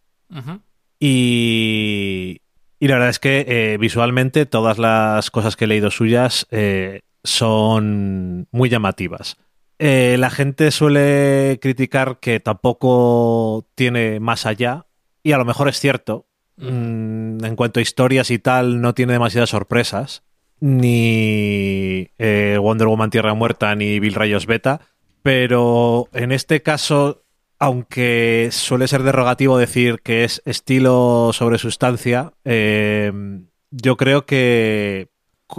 y, 1.00 2.42
y, 2.80 2.88
la 2.88 2.96
verdad 2.96 3.10
es 3.10 3.20
que 3.20 3.46
eh, 3.48 3.78
visualmente 3.80 4.46
todas 4.46 4.78
las 4.78 5.32
cosas 5.32 5.56
que 5.56 5.66
he 5.66 5.68
leído 5.68 5.92
suyas 5.92 6.48
eh, 6.52 7.02
son 7.24 8.48
muy 8.52 8.70
llamativas. 8.70 9.38
la 9.80 10.30
gente 10.30 10.72
suele 10.72 11.60
criticar 11.62 12.20
que 12.20 12.40
tampoco 12.40 13.68
tiene 13.76 14.20
más 14.20 14.46
allá, 14.46 14.86
y 15.24 15.32
a 15.32 15.38
lo 15.38 15.46
mejor 15.46 15.70
es 15.70 15.80
cierto. 15.80 16.28
Mm, 16.58 17.44
en 17.44 17.56
cuanto 17.56 17.80
a 17.80 17.84
historias 17.84 18.30
y 18.30 18.38
tal, 18.38 18.82
no 18.82 18.94
tiene 18.94 19.14
demasiadas 19.14 19.50
sorpresas. 19.50 20.24
Ni 20.60 22.10
Wonder 22.18 22.88
Woman 22.88 23.10
Tierra 23.10 23.34
Muerta 23.34 23.76
ni 23.76 24.00
Bill 24.00 24.14
Rayos 24.14 24.46
Beta 24.46 24.80
pero 25.24 26.10
en 26.14 26.32
este 26.34 26.62
caso, 26.62 27.24
aunque 27.58 28.50
suele 28.52 28.88
ser 28.88 29.04
derogativo 29.04 29.58
decir 29.58 30.02
que 30.04 30.26
es 30.26 30.42
estilo 30.46 31.32
sobre 31.34 31.58
sustancia, 31.58 32.34
eh, 32.44 33.12
yo 33.72 33.98
creo 33.98 34.26
que 34.26 35.10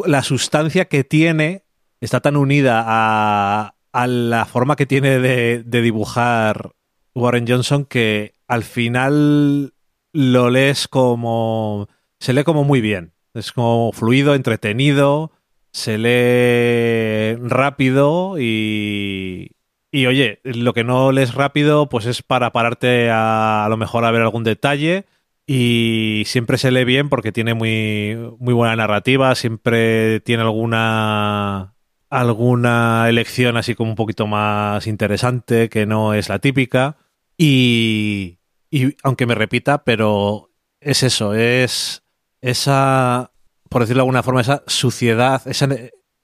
la 0.06 0.22
sustancia 0.22 0.84
que 0.84 1.02
tiene 1.02 1.64
está 2.00 2.20
tan 2.20 2.36
unida 2.36 2.84
a, 2.86 3.74
la 4.06 4.44
forma 4.44 4.76
que 4.76 4.86
tiene 4.86 5.18
de, 5.18 5.62
dibujar 5.62 6.72
Warren 7.14 7.46
Johnson 7.46 7.84
que 7.84 8.34
al 8.46 8.64
final 8.64 9.72
lo 10.12 10.50
lees 10.50 10.88
como... 10.88 11.88
se 12.18 12.32
lee 12.32 12.44
como 12.44 12.64
muy 12.64 12.80
bien. 12.80 13.12
Es 13.34 13.52
como 13.52 13.92
fluido, 13.92 14.34
entretenido, 14.34 15.32
se 15.72 15.98
lee 15.98 17.36
rápido 17.48 18.36
y, 18.38 19.53
y 19.94 20.06
oye, 20.06 20.40
lo 20.42 20.72
que 20.74 20.82
no 20.82 21.12
lees 21.12 21.34
rápido, 21.34 21.88
pues 21.88 22.06
es 22.06 22.20
para 22.20 22.50
pararte 22.50 23.10
a, 23.10 23.64
a 23.64 23.68
lo 23.68 23.76
mejor 23.76 24.04
a 24.04 24.10
ver 24.10 24.22
algún 24.22 24.42
detalle. 24.42 25.04
Y 25.46 26.24
siempre 26.26 26.58
se 26.58 26.72
lee 26.72 26.82
bien 26.82 27.08
porque 27.08 27.30
tiene 27.30 27.54
muy, 27.54 28.18
muy 28.40 28.54
buena 28.54 28.74
narrativa, 28.74 29.32
siempre 29.36 30.18
tiene 30.18 30.42
alguna 30.42 31.76
alguna 32.10 33.08
elección 33.08 33.56
así 33.56 33.76
como 33.76 33.90
un 33.90 33.96
poquito 33.96 34.26
más 34.26 34.88
interesante, 34.88 35.68
que 35.68 35.86
no 35.86 36.12
es 36.12 36.28
la 36.28 36.40
típica. 36.40 36.96
Y, 37.38 38.40
y 38.72 38.96
aunque 39.04 39.26
me 39.26 39.36
repita, 39.36 39.84
pero 39.84 40.50
es 40.80 41.04
eso, 41.04 41.34
es 41.34 42.02
esa, 42.40 43.30
por 43.68 43.82
decirlo 43.82 44.00
de 44.00 44.06
alguna 44.06 44.24
forma, 44.24 44.40
esa 44.40 44.64
suciedad, 44.66 45.40
esa, 45.46 45.68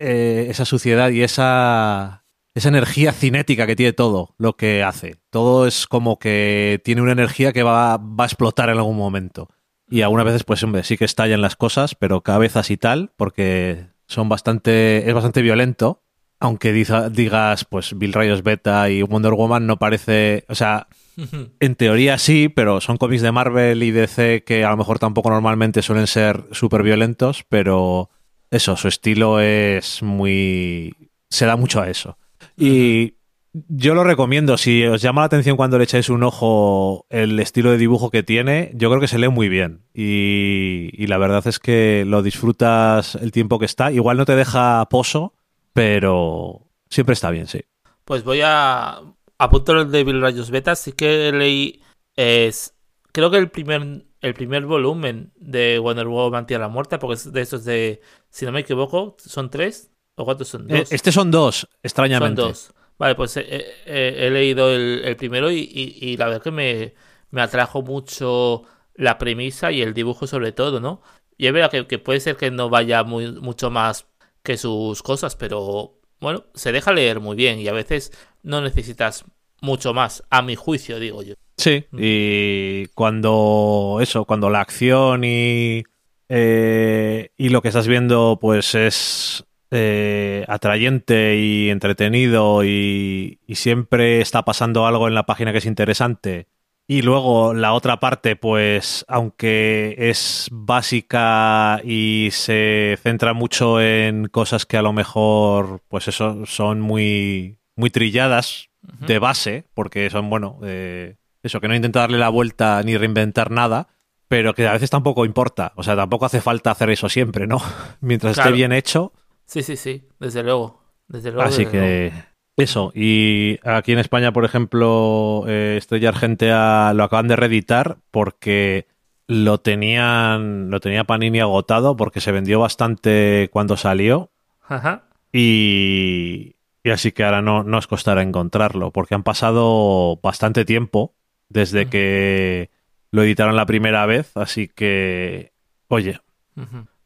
eh, 0.00 0.46
esa 0.50 0.64
suciedad 0.64 1.11
y 1.11 1.22
esa 1.22 2.19
esa 2.54 2.68
energía 2.68 3.12
cinética 3.12 3.66
que 3.66 3.76
tiene 3.76 3.92
todo 3.92 4.34
lo 4.38 4.56
que 4.56 4.82
hace. 4.82 5.16
Todo 5.30 5.66
es 5.66 5.86
como 5.86 6.18
que 6.18 6.80
tiene 6.84 7.02
una 7.02 7.12
energía 7.12 7.52
que 7.52 7.62
va, 7.62 7.96
va 7.96 8.24
a 8.24 8.26
explotar 8.26 8.68
en 8.70 8.78
algún 8.78 8.96
momento. 8.96 9.48
Y 9.88 10.02
algunas 10.02 10.24
veces, 10.24 10.44
pues 10.44 10.62
hombre, 10.62 10.84
sí 10.84 10.96
que 10.96 11.04
estallan 11.04 11.40
las 11.40 11.56
cosas, 11.56 11.96
pero 11.96 12.22
cabezas 12.22 12.70
y 12.70 12.76
tal, 12.76 13.12
porque 13.16 13.88
son 14.06 14.28
bastante. 14.28 15.08
es 15.08 15.14
bastante 15.14 15.42
violento. 15.42 16.02
Aunque 16.38 16.72
digas, 16.72 17.64
pues 17.66 17.98
Bill 17.98 18.14
Rayos 18.14 18.42
Beta 18.42 18.88
y 18.88 19.02
Wonder 19.02 19.32
Woman 19.32 19.66
no 19.66 19.78
parece. 19.78 20.44
O 20.48 20.54
sea, 20.54 20.86
en 21.60 21.74
teoría 21.74 22.18
sí, 22.18 22.48
pero 22.48 22.80
son 22.80 22.96
cómics 22.96 23.22
de 23.22 23.32
Marvel 23.32 23.82
y 23.82 23.90
DC 23.90 24.44
que 24.44 24.64
a 24.64 24.70
lo 24.70 24.76
mejor 24.76 24.98
tampoco 24.98 25.28
normalmente 25.28 25.82
suelen 25.82 26.06
ser 26.06 26.44
súper 26.52 26.82
violentos, 26.82 27.44
pero 27.48 28.10
eso, 28.50 28.76
su 28.76 28.88
estilo 28.88 29.40
es 29.40 30.02
muy. 30.02 30.94
se 31.28 31.46
da 31.46 31.56
mucho 31.56 31.80
a 31.82 31.90
eso. 31.90 32.16
Y 32.56 33.14
yo 33.52 33.94
lo 33.94 34.04
recomiendo. 34.04 34.56
Si 34.56 34.84
os 34.84 35.02
llama 35.02 35.22
la 35.22 35.26
atención 35.26 35.56
cuando 35.56 35.78
le 35.78 35.84
echáis 35.84 36.08
un 36.08 36.22
ojo 36.22 37.06
el 37.10 37.38
estilo 37.40 37.70
de 37.70 37.78
dibujo 37.78 38.10
que 38.10 38.22
tiene, 38.22 38.70
yo 38.74 38.88
creo 38.88 39.00
que 39.00 39.08
se 39.08 39.18
lee 39.18 39.28
muy 39.28 39.48
bien. 39.48 39.82
Y, 39.92 41.06
la 41.06 41.18
verdad 41.18 41.46
es 41.46 41.58
que 41.58 42.04
lo 42.06 42.22
disfrutas 42.22 43.16
el 43.16 43.32
tiempo 43.32 43.58
que 43.58 43.64
está. 43.64 43.90
Igual 43.90 44.16
no 44.16 44.24
te 44.24 44.36
deja 44.36 44.86
pozo, 44.88 45.34
pero 45.72 46.68
siempre 46.88 47.14
está 47.14 47.30
bien, 47.30 47.46
sí. 47.46 47.64
Pues 48.04 48.24
voy 48.24 48.40
a 48.44 49.00
apuntar 49.38 49.76
el 49.76 49.90
de 49.90 50.04
Bill 50.04 50.20
Rayos 50.20 50.50
Beta. 50.50 50.76
Sí 50.76 50.92
que 50.92 51.32
leí. 51.32 51.82
Es, 52.14 52.74
creo 53.12 53.30
que 53.30 53.38
el 53.38 53.50
primer, 53.50 54.04
el 54.20 54.34
primer 54.34 54.66
volumen 54.66 55.32
de 55.36 55.78
Wonder 55.78 56.06
Woman 56.06 56.46
Tierra 56.46 56.68
Muerta, 56.68 56.98
porque 56.98 57.14
es 57.14 57.32
de 57.32 57.40
estos 57.40 57.64
de. 57.64 58.00
Si 58.28 58.46
no 58.46 58.52
me 58.52 58.60
equivoco, 58.60 59.16
son 59.18 59.50
tres. 59.50 59.89
¿O 60.20 60.24
cuántos 60.26 60.48
son? 60.48 60.66
Eh, 60.70 60.85
este 60.90 61.12
son 61.12 61.30
dos, 61.30 61.66
extrañamente. 61.83 62.42
Son 62.42 62.50
dos. 62.50 62.74
Vale, 62.98 63.14
pues 63.14 63.38
eh, 63.38 63.44
eh, 63.87 64.16
he 64.18 64.30
leído 64.30 64.70
el, 64.70 65.16
primero 65.16 65.50
y, 65.50 66.14
la 66.18 66.26
verdad 66.26 66.42
que 66.42 66.50
me, 66.50 66.92
me, 67.30 67.40
atrajo 67.40 67.80
mucho 67.80 68.64
la 68.94 69.16
premisa 69.16 69.72
y 69.72 69.80
el 69.80 69.94
dibujo 69.94 70.26
sobre 70.26 70.52
todo, 70.52 70.78
¿no? 70.78 71.00
Y 71.38 71.46
es 71.46 71.54
verdad 71.54 71.87
que, 71.87 71.98
puede 71.98 72.20
ser 72.20 72.37
que 72.37 72.50
no 72.50 72.68
vaya 72.68 73.02
muy, 73.02 73.33
mucho 73.33 73.70
más 73.70 74.09
que 74.42 74.59
sus 74.59 75.02
cosas, 75.02 75.37
pero 75.37 75.94
bueno, 76.20 76.44
se 76.52 76.70
deja 76.70 76.92
leer 76.92 77.18
muy 77.20 77.35
bien 77.35 77.59
y 77.59 77.68
a 77.68 77.72
veces 77.72 78.12
no 78.42 78.61
necesitas 78.61 79.24
mucho 79.62 79.94
más, 79.94 80.22
a 80.28 80.42
mi 80.42 80.54
juicio, 80.54 81.00
digo 81.00 81.22
yo. 81.22 81.33
Sí, 81.56 81.87
mm. 81.92 81.98
y 81.98 82.87
cuando 82.88 84.00
eso, 84.02 84.26
cuando 84.26 84.50
la 84.50 84.61
acción 84.61 85.24
y, 85.24 85.83
y 86.28 87.48
lo 87.48 87.62
que 87.62 87.68
estás 87.68 87.88
viendo 87.88 88.37
pues 88.38 88.74
es 88.74 89.46
eh, 89.72 90.44
atrayente 90.48 91.37
y 91.37 91.70
entretenido 91.70 92.64
y, 92.64 93.38
siempre 93.54 94.20
está 94.20 94.44
pasando 94.44 94.87
algo 94.87 95.06
en 95.06 95.14
la 95.14 95.26
página 95.26 95.52
que 95.52 95.59
es 95.59 95.66
interesante. 95.66 96.46
Y 96.88 97.02
luego 97.02 97.54
la 97.54 97.72
otra 97.72 98.00
parte, 98.00 98.35
pues, 98.35 99.04
aunque 99.06 99.94
es 99.96 100.48
básica 100.50 101.80
y 101.85 102.30
se 102.33 102.98
centra 103.00 103.33
mucho 103.33 103.80
en 103.80 104.26
cosas 104.26 104.66
que 104.66 104.76
a 104.76 104.83
lo 104.83 104.92
mejor, 104.92 105.83
pues 105.88 106.09
eso, 106.09 106.46
son 106.46 106.80
muy, 106.80 107.59
muy 107.76 107.90
trilladas 107.90 108.70
de 108.83 109.18
base, 109.20 109.66
porque 109.74 110.11
son, 110.11 110.30
bueno, 110.30 110.59
eh, 110.64 111.16
eso, 111.44 111.61
que 111.61 111.68
no 111.68 111.76
intenta 111.76 112.00
darle 112.00 112.18
la 112.18 112.28
vuelta 112.28 112.83
ni 112.83 112.96
reinventar 112.96 113.52
nada, 113.52 113.88
pero 114.26 114.54
que 114.54 114.66
a 114.66 114.72
veces 114.72 114.90
tampoco 114.90 115.24
importa. 115.24 115.72
O 115.76 115.83
sea, 115.85 115.94
tampoco 115.94 116.26
hace 116.26 116.40
falta 116.40 116.70
hacer 116.70 116.90
eso 116.90 117.09
siempre, 117.09 117.46
¿no? 117.46 117.61
Mientras 118.00 118.37
esté 118.37 118.50
bien 118.52 118.72
hecho, 118.72 119.12
Sí, 119.50 119.64
sí, 119.64 119.76
sí, 119.76 120.06
desde 120.20 120.44
luego. 120.44 120.80
Desde 121.08 121.32
luego 121.32 121.48
Así 121.48 121.66
que 121.66 122.12
eso. 122.56 122.92
Y 122.94 123.58
aquí 123.64 123.90
en 123.90 123.98
España, 123.98 124.32
por 124.32 124.44
ejemplo, 124.44 125.42
eh, 125.48 125.74
Estrella 125.76 126.10
Argentea 126.10 126.92
lo 126.94 127.02
acaban 127.02 127.26
de 127.26 127.34
reeditar 127.34 127.98
porque 128.12 128.86
lo 129.26 129.58
tenían, 129.58 130.70
lo 130.70 130.78
tenía 130.78 131.02
Panini 131.02 131.40
agotado 131.40 131.96
porque 131.96 132.20
se 132.20 132.30
vendió 132.30 132.60
bastante 132.60 133.48
cuando 133.52 133.76
salió. 133.76 134.30
Ajá. 134.68 135.08
Y, 135.32 136.54
y 136.84 136.90
así 136.90 137.10
que 137.10 137.24
ahora 137.24 137.42
no, 137.42 137.64
no 137.64 137.78
os 137.78 137.88
costará 137.88 138.22
encontrarlo 138.22 138.92
porque 138.92 139.16
han 139.16 139.24
pasado 139.24 140.20
bastante 140.22 140.64
tiempo 140.64 141.16
desde 141.48 141.86
que 141.86 142.70
lo 143.10 143.24
editaron 143.24 143.56
la 143.56 143.66
primera 143.66 144.06
vez. 144.06 144.30
Así 144.36 144.68
que, 144.68 145.52
oye, 145.88 146.20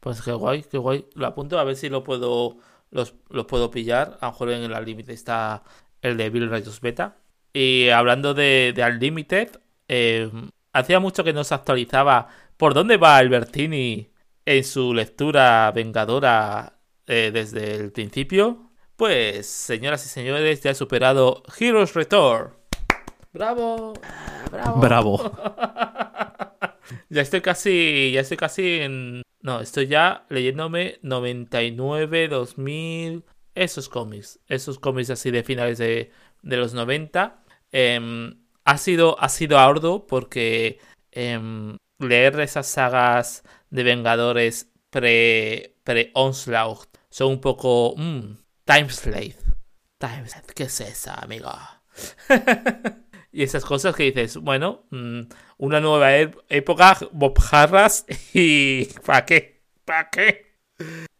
pues 0.05 0.21
qué 0.21 0.33
guay, 0.33 0.61
qué 0.61 0.77
guay. 0.77 1.07
Lo 1.15 1.25
apunto 1.25 1.57
a 1.57 1.63
ver 1.63 1.75
si 1.75 1.89
lo 1.89 2.03
puedo 2.03 2.57
los, 2.91 3.15
puedo 3.47 3.71
pillar. 3.71 4.19
A 4.21 4.27
lo 4.27 4.31
mejor 4.33 4.51
en 4.51 4.61
el 4.61 4.71
Unlimited 4.71 5.11
está 5.11 5.63
el 5.99 6.15
de 6.15 6.29
Bill 6.29 6.47
Rayos 6.47 6.79
Beta. 6.79 7.17
Y 7.51 7.89
hablando 7.89 8.35
de, 8.35 8.71
de 8.75 8.83
Unlimited, 8.83 9.59
eh, 9.87 10.29
hacía 10.73 10.99
mucho 10.99 11.23
que 11.23 11.33
no 11.33 11.43
se 11.43 11.55
actualizaba 11.55 12.27
por 12.55 12.75
dónde 12.75 12.97
va 12.97 13.17
Albertini 13.17 14.11
en 14.45 14.63
su 14.63 14.93
lectura 14.93 15.71
vengadora 15.73 16.77
eh, 17.07 17.31
desde 17.33 17.73
el 17.73 17.91
principio. 17.91 18.69
Pues, 18.95 19.47
señoras 19.47 20.05
y 20.05 20.09
señores, 20.09 20.61
ya 20.61 20.69
ha 20.69 20.75
superado 20.75 21.41
Heroes 21.59 21.95
Return. 21.95 22.53
¡Bravo! 23.33 23.93
¡Bravo! 24.51 24.79
¡Bravo! 24.79 25.31
ya 27.09 27.21
estoy 27.21 27.41
casi. 27.41 28.11
Ya 28.13 28.21
estoy 28.21 28.37
casi 28.37 28.79
en 28.81 29.21
no, 29.45 29.61
estoy 29.61 29.85
ya 29.85 30.25
leyéndome 30.29 30.97
99, 31.03 32.29
2000, 32.29 33.23
esos 33.53 33.89
cómics, 33.89 34.39
esos 34.47 34.79
cómics 34.79 35.11
así 35.11 35.29
de 35.29 35.43
finales 35.43 35.77
de, 35.77 36.11
los 36.41 36.73
90. 36.73 37.43
Em, 37.71 38.39
ha, 38.63 38.77
sido, 38.79 39.21
ha 39.21 39.29
sido 39.29 39.59
arduo 39.59 40.07
porque 40.07 40.79
em, 41.11 41.77
leer 41.99 42.39
esas 42.39 42.65
sagas 42.65 43.43
de 43.69 43.83
Vengadores 43.83 44.71
pre, 44.89 45.77
pre 45.83 46.09
Onslaught 46.15 46.89
son 47.11 47.33
un 47.33 47.41
poco... 47.41 47.93
Mmm, 47.97 48.37
Time 48.63 48.89
Slave. 48.89 49.35
Time 49.99 50.25
¿qué 50.55 50.63
es 50.63 50.81
esa, 50.81 51.13
amigo? 51.13 51.51
y 53.31 53.43
esas 53.43 53.63
cosas 53.63 53.95
que 53.95 54.05
dices, 54.05 54.37
bueno, 54.37 54.87
mm, 54.89 55.21
una 55.57 55.79
nueva 55.79 56.15
época, 56.17 56.97
Bob 57.11 57.37
Harras 57.51 58.05
y 58.33 58.85
¿para 59.05 59.25
qué? 59.25 59.61
¿Para 59.83 60.09
qué? 60.09 60.45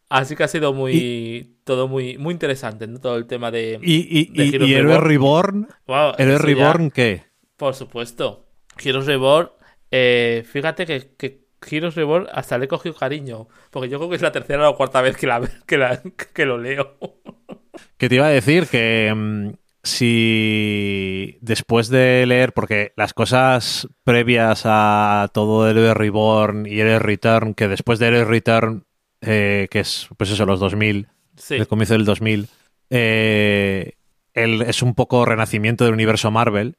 Así 0.09 0.35
que 0.35 0.43
ha 0.43 0.47
sido 0.47 0.73
muy 0.73 1.57
todo 1.63 1.87
muy 1.87 2.17
muy 2.17 2.33
interesante, 2.33 2.87
¿no? 2.87 2.99
Todo 2.99 3.17
el 3.17 3.27
tema 3.27 3.51
de 3.51 3.79
y 3.81 3.95
y, 3.95 4.31
y, 4.33 4.73
Héroe 4.73 4.99
Reborn, 4.99 5.67
Héroe 6.17 6.37
Reborn 6.37 6.91
qué? 6.91 7.23
Por 7.57 7.73
supuesto. 7.73 8.45
Heroes 8.83 9.05
Reborn, 9.05 9.49
eh, 9.89 10.43
fíjate 10.45 10.85
que, 10.85 11.15
que 11.17 11.45
Heroes 11.69 11.95
Reborn 11.95 12.27
hasta 12.31 12.57
le 12.57 12.65
he 12.65 12.67
cogido 12.67 12.95
cariño, 12.95 13.47
porque 13.71 13.89
yo 13.89 13.97
creo 13.97 14.09
que 14.09 14.17
es 14.17 14.21
la 14.21 14.31
tercera 14.31 14.69
o 14.69 14.75
cuarta 14.75 15.01
vez 15.01 15.17
que 15.17 15.27
la 15.27 15.41
que, 15.65 16.01
que 16.33 16.45
lo 16.45 16.57
leo. 16.57 16.97
Que 17.97 18.09
te 18.09 18.15
iba 18.15 18.27
a 18.27 18.29
decir 18.29 18.67
que 18.67 19.11
mm, 19.15 19.51
si 19.85 21.37
después 21.41 21.89
de 21.89 22.25
leer, 22.25 22.53
porque 22.53 22.93
las 22.97 23.13
cosas 23.13 23.87
previas 24.03 24.63
a 24.65 25.29
todo 25.31 25.69
el 25.69 25.93
Reborn 25.93 26.65
y 26.65 26.79
el 26.79 26.99
Return, 26.99 27.53
que 27.53 27.67
después 27.67 27.99
de 27.99 28.07
el 28.07 28.27
Return, 28.27 28.85
eh, 29.21 29.67
que 29.69 29.81
es 29.81 30.07
pues 30.17 30.31
eso, 30.31 30.45
los 30.45 30.59
2000, 30.59 31.07
el 31.51 31.67
comienzo 31.67 31.93
del 31.93 32.05
2000, 32.05 32.47
eh, 32.89 33.93
es 34.33 34.81
un 34.81 34.95
poco 34.95 35.23
renacimiento 35.23 35.85
del 35.85 35.93
universo 35.93 36.31
Marvel. 36.31 36.77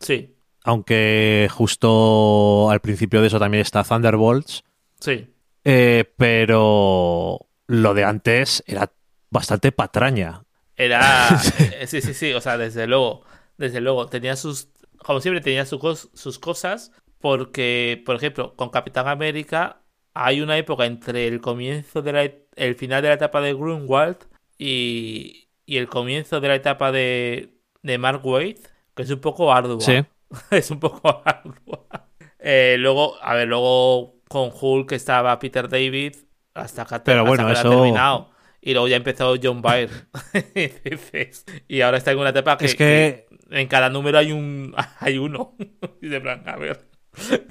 Sí. 0.00 0.34
Aunque 0.64 1.48
justo 1.52 2.68
al 2.70 2.80
principio 2.80 3.20
de 3.20 3.28
eso 3.28 3.38
también 3.38 3.62
está 3.62 3.84
Thunderbolts. 3.84 4.64
Sí. 4.98 5.26
Eh, 5.62 6.04
pero 6.16 7.46
lo 7.68 7.94
de 7.94 8.04
antes 8.04 8.64
era 8.66 8.92
bastante 9.30 9.70
patraña. 9.70 10.42
Era. 10.76 11.40
Eh, 11.80 11.86
sí, 11.86 12.00
sí, 12.00 12.14
sí. 12.14 12.32
O 12.32 12.40
sea, 12.40 12.58
desde 12.58 12.86
luego. 12.86 13.22
Desde 13.56 13.80
luego. 13.80 14.06
Tenía 14.06 14.36
sus. 14.36 14.68
Como 14.98 15.20
siempre, 15.20 15.40
tenía 15.40 15.66
sus 15.66 16.38
cosas. 16.38 16.92
Porque, 17.20 18.02
por 18.04 18.16
ejemplo, 18.16 18.54
con 18.54 18.70
Capitán 18.70 19.08
América 19.08 19.80
hay 20.12 20.40
una 20.40 20.58
época 20.58 20.86
entre 20.86 21.26
el 21.26 21.40
comienzo 21.40 22.02
de 22.02 22.12
la. 22.12 22.30
El 22.56 22.74
final 22.76 23.02
de 23.02 23.08
la 23.08 23.14
etapa 23.14 23.40
de 23.40 23.54
Grunwald 23.54 24.18
y. 24.58 25.48
Y 25.66 25.78
el 25.78 25.88
comienzo 25.88 26.40
de 26.40 26.48
la 26.48 26.54
etapa 26.54 26.92
de. 26.92 27.54
De 27.82 27.98
Mark 27.98 28.24
Waid. 28.24 28.58
Que 28.94 29.02
es 29.02 29.10
un 29.10 29.20
poco 29.20 29.52
ardua. 29.52 29.80
Sí. 29.80 30.04
es 30.50 30.70
un 30.70 30.80
poco 30.80 31.22
ardua. 31.24 32.08
Eh, 32.38 32.76
luego, 32.78 33.16
a 33.22 33.34
ver, 33.34 33.48
luego 33.48 34.16
con 34.28 34.50
Hulk 34.52 34.92
estaba 34.92 35.38
Peter 35.38 35.68
David. 35.68 36.16
Hasta 36.54 36.84
que, 36.84 37.00
Pero 37.00 37.24
bueno, 37.24 37.50
eso... 37.50 37.68
terminado 37.68 38.33
y 38.66 38.72
luego 38.72 38.88
ya 38.88 38.96
empezó 38.96 39.34
John 39.40 39.60
Byrne. 39.60 39.90
y 41.68 41.82
ahora 41.82 41.98
está 41.98 42.12
en 42.12 42.18
una 42.18 42.30
etapa 42.30 42.56
que, 42.56 42.64
es 42.64 42.74
que... 42.74 43.26
en 43.50 43.68
cada 43.68 43.90
número 43.90 44.16
hay 44.16 44.32
un 44.32 44.74
hay 45.00 45.18
uno. 45.18 45.54
y 46.02 46.08
de 46.08 46.20
plan, 46.20 46.42
a 46.48 46.56
ver. 46.56 46.88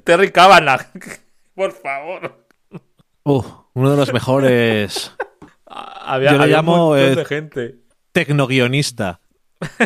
Terry 0.02 0.32
Cavanagh, 0.32 0.86
por 1.54 1.72
favor. 1.72 2.44
Uh, 3.22 3.42
uno 3.74 3.92
de 3.92 3.96
los 3.96 4.12
mejores. 4.12 5.12
Había, 5.66 6.32
Yo 6.32 6.38
lo 6.38 6.46
llamo 6.46 6.90
un 6.90 6.98
de 6.98 7.24
gente. 7.24 7.76
tecnoguionista. 8.10 9.20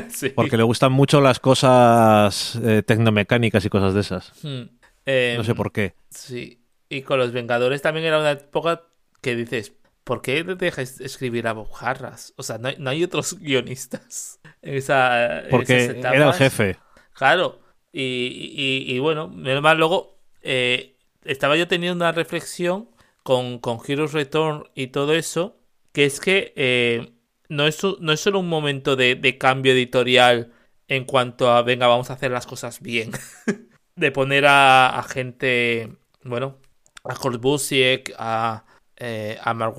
sí. 0.08 0.30
Porque 0.30 0.56
le 0.56 0.62
gustan 0.62 0.92
mucho 0.92 1.20
las 1.20 1.40
cosas 1.40 2.58
eh, 2.64 2.82
tecnomecánicas 2.84 3.64
y 3.66 3.68
cosas 3.68 3.92
de 3.92 4.00
esas. 4.00 4.32
Hmm. 4.42 4.62
no 5.04 5.44
sé 5.44 5.50
em, 5.50 5.56
por 5.56 5.72
qué. 5.72 5.94
Sí. 6.08 6.64
Y 6.88 7.02
con 7.02 7.18
los 7.18 7.32
Vengadores 7.32 7.82
también 7.82 8.06
era 8.06 8.18
una 8.18 8.32
época 8.32 8.82
que 9.20 9.36
dices, 9.36 9.72
¿por 10.08 10.22
qué 10.22 10.42
dejas 10.42 11.02
escribir 11.02 11.46
a 11.46 11.52
Bob 11.52 11.68
Harras? 11.78 12.32
O 12.38 12.42
sea, 12.42 12.56
no 12.56 12.88
hay, 12.88 13.04
otros 13.04 13.38
guionistas 13.40 14.40
en 14.62 14.76
esa. 14.76 15.42
Porque 15.50 15.84
era 15.84 16.28
el 16.28 16.32
jefe. 16.32 16.78
Claro. 17.12 17.60
Y, 17.92 18.84
y, 18.86 18.98
bueno, 19.00 19.28
menos 19.28 19.62
mal 19.62 19.76
luego 19.76 20.18
eh, 20.40 20.96
estaba 21.24 21.56
yo 21.56 21.68
teniendo 21.68 21.96
una 21.96 22.12
reflexión 22.12 22.88
con, 23.22 23.58
con 23.58 23.80
Heroes 23.86 24.12
Return 24.12 24.64
y 24.74 24.86
todo 24.86 25.12
eso, 25.12 25.58
que 25.92 26.06
es 26.06 26.20
que 26.20 26.54
eh, 26.56 27.12
no, 27.50 27.66
es, 27.66 27.82
no 28.00 28.12
es 28.12 28.20
solo 28.20 28.38
un 28.38 28.48
momento 28.48 28.96
de, 28.96 29.36
cambio 29.38 29.72
editorial 29.72 30.52
en 30.86 31.04
cuanto 31.04 31.50
a, 31.50 31.60
venga, 31.60 31.86
vamos 31.86 32.08
a 32.08 32.14
hacer 32.14 32.30
las 32.30 32.46
cosas 32.46 32.80
bien. 32.80 33.10
de 33.96 34.10
poner 34.10 34.46
a, 34.46 35.04
gente, 35.06 35.98
bueno, 36.22 36.56
a 37.04 37.14
Kurt 37.14 37.42
Busiek, 37.42 38.14
a 38.16 38.64
eh, 38.98 39.38
a 39.42 39.54
Mark 39.54 39.76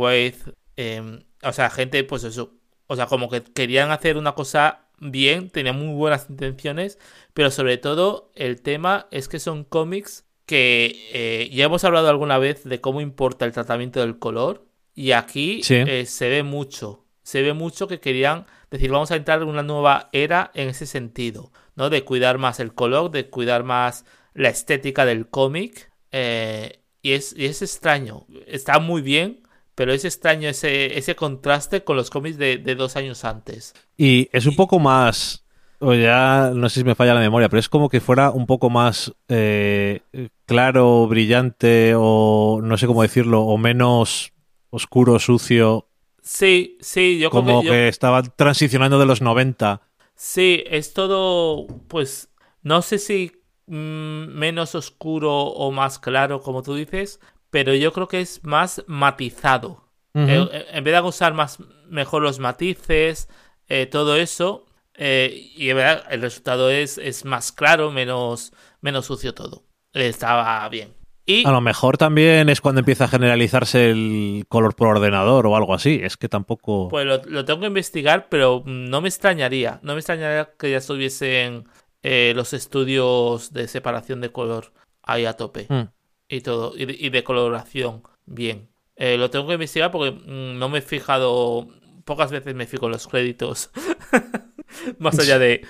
em, 0.76 1.24
o 1.44 1.54
sea, 1.54 1.70
gente, 1.70 2.04
pues 2.04 2.24
eso, 2.24 2.54
o 2.88 2.96
sea, 2.96 3.06
como 3.06 3.30
que 3.30 3.44
querían 3.44 3.92
hacer 3.92 4.18
una 4.18 4.34
cosa 4.34 4.88
bien, 5.00 5.50
tenían 5.50 5.78
muy 5.78 5.94
buenas 5.94 6.30
intenciones, 6.30 7.00
pero 7.34 7.52
sobre 7.52 7.78
todo 7.78 8.32
el 8.36 8.62
tema 8.62 9.08
es 9.12 9.28
que 9.28 9.40
son 9.40 9.64
cómics 9.64 10.26
que 10.46 10.96
eh, 11.14 11.50
ya 11.54 11.66
hemos 11.66 11.84
hablado 11.84 12.10
alguna 12.10 12.38
vez 12.38 12.64
de 12.64 12.82
cómo 12.82 13.02
importa 13.02 13.46
el 13.46 13.52
tratamiento 13.52 14.00
del 14.00 14.18
color 14.18 14.66
y 14.96 15.12
aquí 15.12 15.62
eh, 15.70 16.06
se 16.06 16.30
ve 16.30 16.44
mucho, 16.44 17.06
se 17.24 17.42
ve 17.42 17.54
mucho 17.54 17.88
que 17.88 18.00
querían 18.00 18.48
decir 18.72 18.92
vamos 18.92 19.12
a 19.12 19.16
entrar 19.16 19.42
en 19.42 19.48
una 19.48 19.64
nueva 19.64 20.10
era 20.12 20.52
en 20.56 20.70
ese 20.70 20.86
sentido, 20.86 21.52
¿no? 21.76 21.90
De 21.90 22.04
cuidar 22.04 22.38
más 22.38 22.60
el 22.60 22.74
color, 22.74 23.12
de 23.12 23.30
cuidar 23.30 23.64
más 23.64 24.06
la 24.34 24.50
estética 24.50 25.06
del 25.06 25.28
cómic. 25.28 25.92
Eh, 26.12 26.82
y 27.02 27.14
es, 27.14 27.34
es 27.38 27.62
extraño. 27.62 28.26
Está 28.48 28.80
muy 28.80 29.02
bien, 29.02 29.42
pero 29.76 29.94
es 29.94 30.04
extraño 30.04 30.50
ese, 30.50 30.98
ese 30.98 31.16
contraste 31.16 31.84
con 31.84 31.96
los 31.96 32.10
cómics 32.10 32.38
de, 32.38 32.58
dos 32.76 32.96
años 32.96 33.24
antes. 33.24 33.74
Y 33.98 34.30
es 34.34 34.46
un 34.46 34.56
poco 34.56 34.80
más. 34.80 35.46
O 35.80 35.94
ya 35.94 36.52
no 36.54 36.68
sé 36.68 36.82
si 36.82 36.84
me 36.84 36.96
falla 36.96 37.14
la 37.14 37.22
memoria, 37.22 37.48
pero 37.48 37.62
es 37.62 37.70
como 37.70 37.88
que 37.88 38.02
fuera 38.02 38.32
un 38.32 38.46
poco 38.46 38.70
más 38.70 39.14
eh, 39.30 40.02
claro, 40.46 41.08
brillante, 41.08 41.94
o 41.96 42.60
no 42.62 42.78
sé 42.78 42.88
cómo 42.88 43.02
decirlo, 43.02 43.44
o 43.44 43.58
menos 43.58 44.34
oscuro, 44.70 45.18
sucio. 45.20 45.88
Sí, 46.22 46.78
sí, 46.82 47.18
yo 47.18 47.30
como 47.30 47.62
que, 47.62 47.70
que 47.70 47.88
estaba 47.88 48.22
transicionando 48.24 49.00
de 49.00 49.06
los 49.06 49.22
90. 49.22 49.82
Sí, 50.14 50.62
es 50.68 50.92
todo, 50.92 51.68
pues, 51.88 52.28
no 52.62 52.82
sé 52.82 53.00
si 53.00 53.39
menos 53.70 54.76
oscuro 54.76 55.32
o 55.32 55.72
más 55.72 56.00
claro, 56.00 56.42
como 56.42 56.64
tú 56.64 56.76
dices, 56.76 57.20
pero 57.50 57.74
yo 57.74 57.94
creo 57.94 58.08
que 58.08 58.22
es 58.22 58.44
más 58.44 58.84
matizado. 58.88 59.86
Eh, 60.16 60.48
eh, 60.52 60.66
en 60.72 60.84
vez 60.84 60.94
de 60.94 61.02
usar 61.02 61.34
más 61.34 61.60
mejor 61.88 62.24
los 62.24 62.40
matices, 62.40 63.30
eh, 63.68 63.86
todo 63.86 64.18
eso, 64.18 64.66
y 64.98 65.70
el 65.70 66.22
resultado 66.22 66.70
es, 66.70 66.98
es 66.98 67.24
más 67.24 67.54
claro, 67.54 67.90
menos, 67.92 68.52
menos 68.82 69.06
sucio 69.06 69.34
todo. 69.34 69.64
Estaba 69.94 70.68
bien. 70.68 70.94
Y... 71.26 71.48
A 71.48 71.52
lo 71.52 71.62
mejor 71.62 71.98
también 71.98 72.50
es 72.50 72.60
cuando 72.60 72.80
empieza 72.80 73.06
a 73.06 73.08
generalizarse 73.08 73.92
el 73.92 74.46
color 74.50 74.76
por 74.76 74.88
ordenador 74.88 75.46
o 75.46 75.56
algo 75.56 75.74
así. 75.74 76.02
Es 76.04 76.18
que 76.18 76.28
tampoco. 76.28 76.90
Pues 76.90 77.06
lo, 77.06 77.22
lo 77.24 77.46
tengo 77.46 77.62
que 77.62 77.68
investigar, 77.68 78.28
pero 78.30 78.64
no 78.66 79.00
me 79.00 79.08
extrañaría. 79.08 79.80
No 79.84 79.94
me 79.94 80.00
extrañaría 80.00 80.50
que 80.58 80.72
ya 80.72 80.78
estuviesen 80.78 81.66
eh, 82.04 82.34
los 82.36 82.54
estudios 82.54 83.54
de 83.54 83.68
separación 83.68 84.22
de 84.22 84.32
color 84.32 84.74
ahí 85.04 85.26
a 85.26 85.34
tope. 85.34 85.66
Hmm. 85.70 85.90
Y 86.28 86.42
todo, 86.42 86.74
y 86.78 87.10
de, 87.10 87.24
coloración, 87.24 88.04
bien. 88.26 88.70
Eh, 88.96 89.18
lo 89.18 89.32
tengo 89.32 89.48
que 89.48 89.54
investigar 89.54 89.92
porque 89.92 90.12
mm, 90.12 90.60
no 90.60 90.70
me 90.70 90.80
he 90.80 90.82
fijado, 90.82 91.68
pocas 92.06 92.32
veces 92.32 92.54
me 92.54 92.68
fijo 92.68 92.86
en 92.86 92.92
los 92.92 93.08
créditos. 93.08 93.72
Más 95.00 95.18
allá 95.18 95.40
de, 95.40 95.66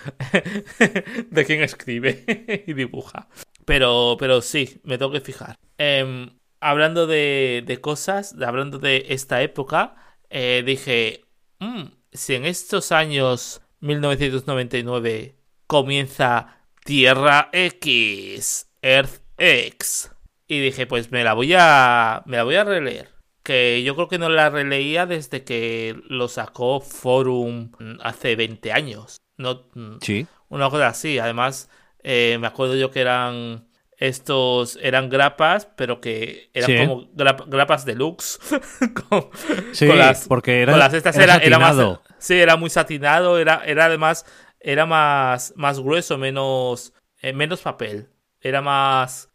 de 1.30 1.46
quién 1.46 1.62
escribe 1.62 2.64
y 2.68 2.74
dibuja. 2.74 3.30
Pero, 3.64 4.18
pero 4.20 4.42
sí, 4.42 4.82
me 4.84 4.98
tengo 4.98 5.12
que 5.12 5.22
fijar. 5.22 5.56
Em, 5.78 6.32
hablando 6.60 7.08
de, 7.08 7.64
de, 7.66 7.80
cosas, 7.80 8.36
hablando 8.42 8.80
de 8.80 9.06
esta 9.10 9.42
época, 9.42 9.96
eh, 10.30 10.64
dije, 10.66 11.24
mm, 11.60 11.84
si 12.12 12.36
en 12.36 12.46
estos 12.46 12.92
años 12.92 13.62
1999 13.80 15.39
comienza 15.70 16.58
Tierra 16.84 17.50
X, 17.54 18.72
Earth 18.82 19.22
X. 19.38 20.12
Y 20.48 20.60
dije, 20.60 20.88
pues 20.88 21.12
me 21.12 21.24
la 21.24 21.34
voy 21.34 21.54
a. 21.56 22.24
me 22.26 22.38
la 22.38 22.44
voy 22.44 22.56
a 22.56 22.64
releer. 22.64 23.10
Que 23.44 23.84
yo 23.84 23.94
creo 23.94 24.08
que 24.08 24.18
no 24.18 24.30
la 24.30 24.50
releía 24.50 25.06
desde 25.06 25.44
que 25.44 25.96
lo 26.08 26.28
sacó 26.28 26.82
Forum 26.82 27.72
hace 28.02 28.36
20 28.36 28.74
años. 28.74 29.18
No, 29.38 29.70
sí. 30.02 30.26
Una 30.50 30.72
cosa 30.72 30.88
así. 30.88 31.20
Además, 31.20 31.70
eh, 32.02 32.38
me 32.42 32.48
acuerdo 32.48 32.76
yo 32.76 32.90
que 32.90 33.02
eran. 33.02 33.70
Estos 33.96 34.80
eran 34.82 35.10
grapas, 35.10 35.68
pero 35.76 36.00
que 36.00 36.50
eran 36.54 36.88
como 36.88 37.10
grapas 37.14 37.84
deluxe. 37.84 38.40
con, 39.10 39.30
sí, 39.74 39.90
porque 40.30 40.62
era, 40.62 40.78
las 40.78 40.94
estas 40.94 41.18
era, 41.18 41.36
era, 41.36 41.60
más. 41.60 41.76
Sí, 42.18 42.36
era 42.36 42.56
muy 42.56 42.70
satinado. 42.70 43.38
Era, 43.38 43.62
era 43.66 43.86
además 43.86 44.26
era 44.60 44.86
más, 44.86 45.54
más 45.56 45.80
grueso, 45.80 46.18
menos, 46.18 46.94
eh, 47.22 47.34
menos 47.34 47.62
papel. 47.62 48.10
Era 48.42 48.62
más... 48.62 49.30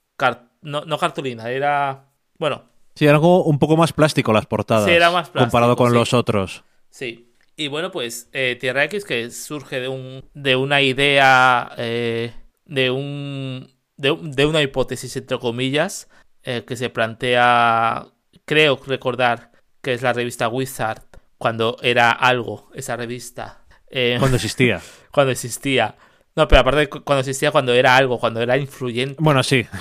no, 0.63 0.85
no 0.85 0.99
cartulina, 0.99 1.51
era... 1.51 2.11
Bueno. 2.39 2.65
Sí, 2.95 3.05
era 3.05 3.15
algo 3.15 3.45
un 3.45 3.59
poco 3.59 3.77
más 3.77 3.93
plástico 3.93 4.33
las 4.33 4.47
portadas. 4.47 4.85
Sí, 4.85 4.93
era 4.93 5.11
más 5.11 5.29
plástico, 5.29 5.51
Comparado 5.51 5.77
con 5.77 5.93
los 5.93 6.15
otros. 6.15 6.65
Sí. 6.91 7.35
Y 7.57 7.69
bueno, 7.69 7.91
pues 7.91 8.29
eh, 8.33 8.57
Tierra 8.61 8.85
X 8.85 9.05
que 9.05 9.31
surge 9.31 9.81
de, 9.81 9.89
un, 9.89 10.25
de 10.35 10.57
una 10.57 10.83
idea, 10.83 11.73
eh, 11.77 12.33
de, 12.65 12.91
un, 12.91 13.73
de, 13.97 14.47
una 14.47 14.63
hipótesis, 14.63 15.17
entre 15.17 15.39
comillas, 15.39 16.09
eh, 16.43 16.65
que 16.67 16.77
se 16.77 16.91
plantea, 16.91 18.09
creo 18.45 18.81
recordar 18.87 19.53
que 19.83 19.93
es 19.93 20.03
la 20.03 20.13
revista 20.13 20.49
Wizard, 20.49 21.03
cuando 21.39 21.77
era 21.83 22.11
algo, 22.11 22.71
esa 22.75 22.97
revista. 22.97 23.64
Cuando 24.19 24.37
existía. 24.37 24.81
cuando 25.13 25.33
existía. 25.33 25.97
No, 26.37 26.49
pero 26.49 26.63
aparte 26.63 26.89
cuando 26.89 27.21
existía, 27.21 27.51
cuando 27.51 27.73
era 27.73 27.97
algo, 27.97 28.19
cuando 28.19 28.41
era 28.41 28.57
influyente. 28.57 29.17
Bueno, 29.19 29.43
sí. 29.43 29.67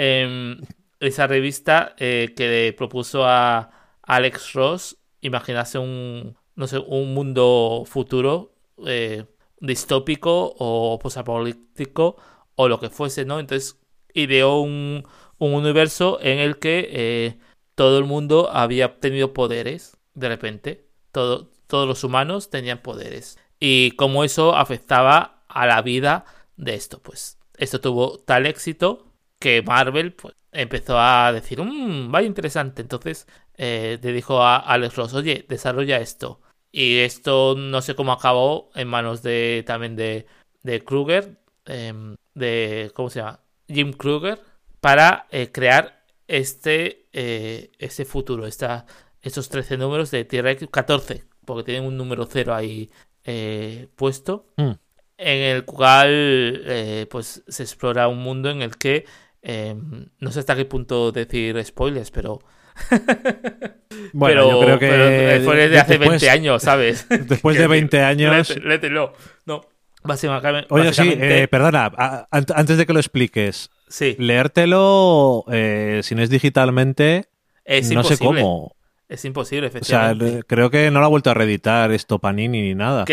Em, 0.00 0.60
esa 1.00 1.26
revista 1.26 1.96
que 1.98 2.32
le 2.38 2.72
propuso 2.72 3.24
a 3.26 3.68
Alex 4.02 4.52
Ross 4.52 4.96
imaginarse 5.20 5.78
un, 5.78 6.36
no 6.54 6.66
sé, 6.66 6.78
un 6.78 7.14
mundo 7.14 7.84
futuro 7.86 8.54
eh, 8.86 9.24
distópico 9.60 10.54
o 10.58 10.98
posapocalíptico 10.98 12.16
o 12.54 12.68
lo 12.68 12.80
que 12.80 12.90
fuese, 12.90 13.24
¿no? 13.24 13.40
Entonces 13.40 13.78
ideó 14.12 14.60
un, 14.60 15.04
un 15.38 15.54
universo 15.54 16.18
en 16.20 16.38
el 16.38 16.58
que 16.58 16.88
eh, 16.90 17.38
todo 17.74 17.98
el 17.98 18.04
mundo 18.04 18.50
había 18.50 18.86
obtenido 18.86 19.32
poderes 19.32 19.96
de 20.14 20.28
repente. 20.28 20.88
Todo, 21.12 21.50
todos 21.68 21.86
los 21.86 22.02
humanos 22.02 22.50
tenían 22.50 22.78
poderes. 22.78 23.38
Y 23.60 23.92
como 23.92 24.24
eso 24.24 24.56
afectaba 24.56 25.44
a 25.48 25.66
la 25.66 25.82
vida 25.82 26.24
de 26.56 26.74
esto, 26.74 27.00
pues 27.00 27.38
esto 27.56 27.80
tuvo 27.80 28.18
tal 28.18 28.46
éxito 28.46 29.06
que 29.38 29.62
Marvel 29.62 30.14
pues, 30.14 30.34
empezó 30.52 30.98
a 30.98 31.32
decir, 31.32 31.62
mmm, 31.62 32.10
vaya 32.10 32.26
interesante. 32.26 32.82
Entonces 32.82 33.26
eh, 33.56 33.98
le 34.02 34.12
dijo 34.12 34.42
a 34.42 34.56
Alex 34.56 34.96
Ross, 34.96 35.14
oye, 35.14 35.44
desarrolla 35.48 35.98
esto. 35.98 36.40
Y 36.72 36.98
esto 36.98 37.54
no 37.56 37.82
sé 37.82 37.94
cómo 37.94 38.12
acabó 38.12 38.70
en 38.74 38.88
manos 38.88 39.22
de 39.22 39.64
también 39.66 39.96
de, 39.96 40.26
de 40.62 40.84
Kruger, 40.84 41.40
em, 41.66 42.16
de, 42.34 42.92
¿cómo 42.94 43.10
se 43.10 43.20
llama? 43.20 43.40
Jim 43.68 43.92
Kruger, 43.92 44.40
para 44.80 45.26
eh, 45.30 45.50
crear 45.52 46.04
este, 46.26 47.08
este 47.12 48.04
futuro, 48.04 48.46
estos 48.46 49.48
13 49.48 49.76
números 49.78 50.10
de 50.10 50.24
Tierra 50.24 50.50
X, 50.52 50.68
14, 50.70 51.24
porque 51.48 51.64
tienen 51.64 51.84
un 51.84 51.96
número 51.96 52.26
cero 52.26 52.54
ahí 52.54 52.90
eh, 53.24 53.88
puesto, 53.96 54.46
mm. 54.56 54.72
en 55.16 55.42
el 55.42 55.64
cual 55.64 57.06
pues 57.10 57.42
se 57.48 57.62
explora 57.62 58.06
un 58.08 58.18
mundo 58.18 58.50
en 58.50 58.62
el 58.62 58.76
que 58.76 59.04
em, 59.42 60.06
no 60.18 60.30
sé 60.30 60.40
hasta 60.40 60.54
qué 60.54 60.64
punto 60.64 61.10
decir 61.10 61.62
spoilers, 61.64 62.10
pero 62.10 62.40
bueno, 64.12 64.42
pero, 64.42 64.50
yo 64.50 64.60
creo 64.60 64.78
que. 64.78 64.86
después 64.86 65.70
de 65.70 65.78
hace 65.80 65.98
20 65.98 66.30
años, 66.30 66.62
¿sabes? 66.62 67.06
Después 67.08 67.58
de 67.58 67.66
20 67.66 68.02
años. 68.02 68.56
Lételo. 68.62 69.12
No. 69.46 69.62
Básicamente. 70.02 70.66
Oye, 70.70 70.92
sí, 70.92 71.16
eh, 71.18 71.48
perdona, 71.50 71.90
antes 72.30 72.78
de 72.78 72.86
que 72.86 72.92
lo 72.92 73.00
expliques. 73.00 73.70
Sí. 73.88 74.16
Leértelo, 74.18 75.44
eh, 75.50 76.00
si 76.02 76.14
no 76.14 76.22
es 76.22 76.30
digitalmente, 76.30 77.26
es 77.64 77.90
no 77.90 78.04
sé 78.04 78.16
cómo. 78.18 78.76
Es 79.08 79.24
imposible, 79.24 79.68
efectivamente. 79.68 80.24
O 80.24 80.30
sea, 80.30 80.42
creo 80.42 80.70
que 80.70 80.90
no 80.90 81.00
lo 81.00 81.06
ha 81.06 81.08
vuelto 81.08 81.30
a 81.30 81.34
reeditar 81.34 81.90
esto 81.92 82.18
Panini 82.18 82.60
ni 82.60 82.74
nada. 82.74 83.06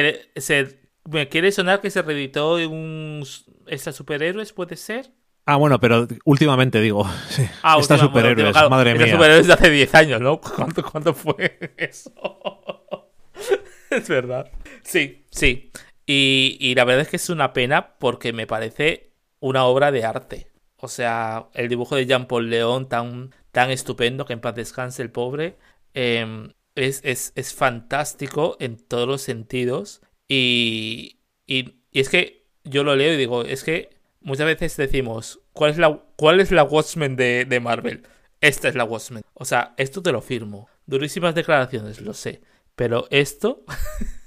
me 1.10 1.29
quiere 1.29 1.51
sonar 1.51 1.81
que 1.81 1.89
se 1.89 2.01
reeditó 2.01 2.55
un. 2.55 3.25
¿Esta 3.67 3.91
superhéroes 3.91 4.51
puede 4.51 4.75
ser? 4.75 5.12
Ah, 5.45 5.58
bueno, 5.58 5.79
pero 5.79 6.08
últimamente 6.25 6.81
digo. 6.81 7.08
Sí. 7.29 7.47
Ah, 7.63 7.77
Está 7.79 7.97
superhéroes, 7.97 8.55
madre 8.69 8.95
mía. 8.95 9.12
superhéroes 9.12 9.47
de 9.47 9.53
hace 9.53 9.69
10 9.69 9.95
años, 9.95 10.21
¿no? 10.21 10.41
¿Cuánto, 10.55 10.84
¿Cuánto, 10.84 11.13
fue 11.13 11.73
eso? 11.77 12.12
es 13.89 14.10
verdad. 14.10 14.51
Sí, 14.84 15.25
sí. 15.29 15.71
Y, 16.05 16.58
y, 16.60 16.75
la 16.75 16.84
verdad 16.84 17.01
es 17.01 17.08
que 17.08 17.15
es 17.15 17.29
una 17.29 17.53
pena 17.53 17.95
porque 17.97 18.34
me 18.34 18.47
parece 18.47 19.12
una 19.39 19.65
obra 19.65 19.91
de 19.91 20.03
arte. 20.03 20.51
O 20.77 20.88
sea, 20.88 21.47
el 21.53 21.67
dibujo 21.67 21.95
de 21.95 22.05
Jean 22.05 22.27
Paul 22.27 22.49
León 22.49 22.89
tan, 22.89 23.34
tan 23.51 23.71
estupendo, 23.71 24.25
que 24.25 24.34
en 24.34 24.41
paz 24.41 24.55
descanse 24.55 25.01
el 25.01 25.10
pobre, 25.10 25.58
em, 25.95 26.53
es, 26.75 27.01
es, 27.03 27.31
es, 27.36 27.53
fantástico 27.53 28.58
en 28.60 28.77
todos 28.77 29.08
los 29.08 29.21
sentidos. 29.21 30.01
Y, 30.27 31.21
y, 31.47 31.79
y 31.91 31.99
es 31.99 32.10
que 32.10 32.45
yo 32.63 32.84
lo 32.84 32.95
leo 32.95 33.13
y 33.13 33.17
digo, 33.17 33.43
es 33.43 33.63
que 33.63 33.89
muchas 34.21 34.45
veces 34.45 34.75
decimos, 34.75 35.39
¿cuál 35.53 35.71
es 35.71 35.77
la, 35.77 36.01
cuál 36.15 36.39
es 36.39 36.51
la 36.51 36.63
Watchmen 36.63 37.15
de, 37.15 37.45
de 37.45 37.60
Marvel? 37.60 38.03
Esta 38.41 38.67
es 38.67 38.75
la 38.75 38.84
Watchmen. 38.84 39.23
O 39.34 39.45
sea, 39.45 39.73
esto 39.77 40.01
te 40.01 40.12
lo 40.12 40.21
firmo. 40.21 40.67
Durísimas 40.86 41.34
declaraciones, 41.34 42.01
lo 42.01 42.13
sé. 42.13 42.41
Pero 42.75 43.08
esto. 43.10 43.63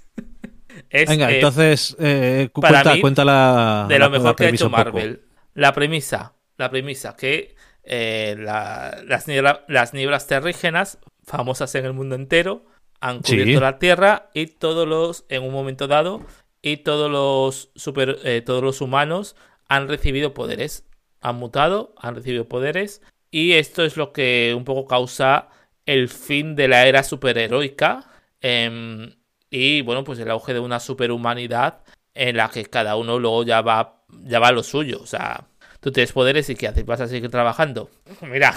es, 0.90 1.08
Venga, 1.08 1.30
eh, 1.30 1.36
entonces, 1.36 1.96
eh, 2.00 2.48
cuenta, 2.52 3.00
cuenta, 3.00 3.24
la. 3.24 3.86
De 3.88 3.98
lo 3.98 4.10
mejor 4.10 4.34
que 4.34 4.46
ha 4.46 4.48
hecho 4.48 4.70
Marvel. 4.70 5.22
La 5.54 5.72
premisa. 5.72 6.34
La 6.56 6.70
premisa 6.70 7.14
que 7.14 7.54
eh, 7.84 8.36
las, 8.38 9.26
las 9.68 9.94
nieblas 9.94 10.26
terrígenas, 10.26 10.98
famosas 11.28 11.74
en 11.74 11.84
el 11.84 11.92
mundo 11.92 12.16
entero, 12.16 12.64
han 13.00 13.20
cubierto 13.20 13.60
la 13.60 13.78
Tierra 13.78 14.30
y 14.34 14.46
todos 14.46 14.88
los, 14.88 15.24
en 15.28 15.44
un 15.44 15.52
momento 15.52 15.86
dado, 15.86 16.22
y 16.62 16.78
todos 16.78 17.10
los 17.10 17.70
super, 17.76 18.18
todos 18.44 18.62
los 18.62 18.80
humanos 18.80 19.36
han 19.68 19.88
recibido 19.88 20.34
poderes. 20.34 20.84
Han 21.20 21.36
mutado, 21.36 21.94
han 21.98 22.14
recibido 22.14 22.48
poderes. 22.48 23.02
Y 23.30 23.52
esto 23.52 23.84
es 23.84 23.96
lo 23.96 24.12
que 24.12 24.54
un 24.56 24.64
poco 24.64 24.86
causa 24.86 25.48
el 25.86 26.08
fin 26.08 26.56
de 26.56 26.68
la 26.68 26.86
era 26.86 27.02
superheroica. 27.02 28.10
Em, 28.40 29.14
y 29.50 29.82
bueno, 29.82 30.04
pues 30.04 30.18
el 30.18 30.30
auge 30.30 30.54
de 30.54 30.60
una 30.60 30.80
superhumanidad 30.80 31.82
en 32.14 32.36
la 32.36 32.50
que 32.50 32.64
cada 32.66 32.96
uno 32.96 33.18
luego 33.18 33.44
ya 33.44 33.60
va, 33.62 34.02
ya 34.08 34.38
va 34.38 34.48
a 34.48 34.52
lo 34.52 34.62
suyo. 34.62 35.00
O 35.02 35.06
sea, 35.06 35.46
tú 35.80 35.92
tienes 35.92 36.12
poderes 36.12 36.48
y 36.50 36.56
¿qué 36.56 36.68
haces? 36.68 36.84
¿Vas 36.84 37.00
a 37.00 37.08
seguir 37.08 37.30
trabajando? 37.30 37.90
Mira, 38.22 38.54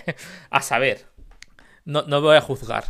a 0.50 0.62
saber. 0.62 1.06
No, 1.88 2.02
no 2.02 2.20
voy 2.20 2.36
a 2.36 2.42
juzgar. 2.42 2.84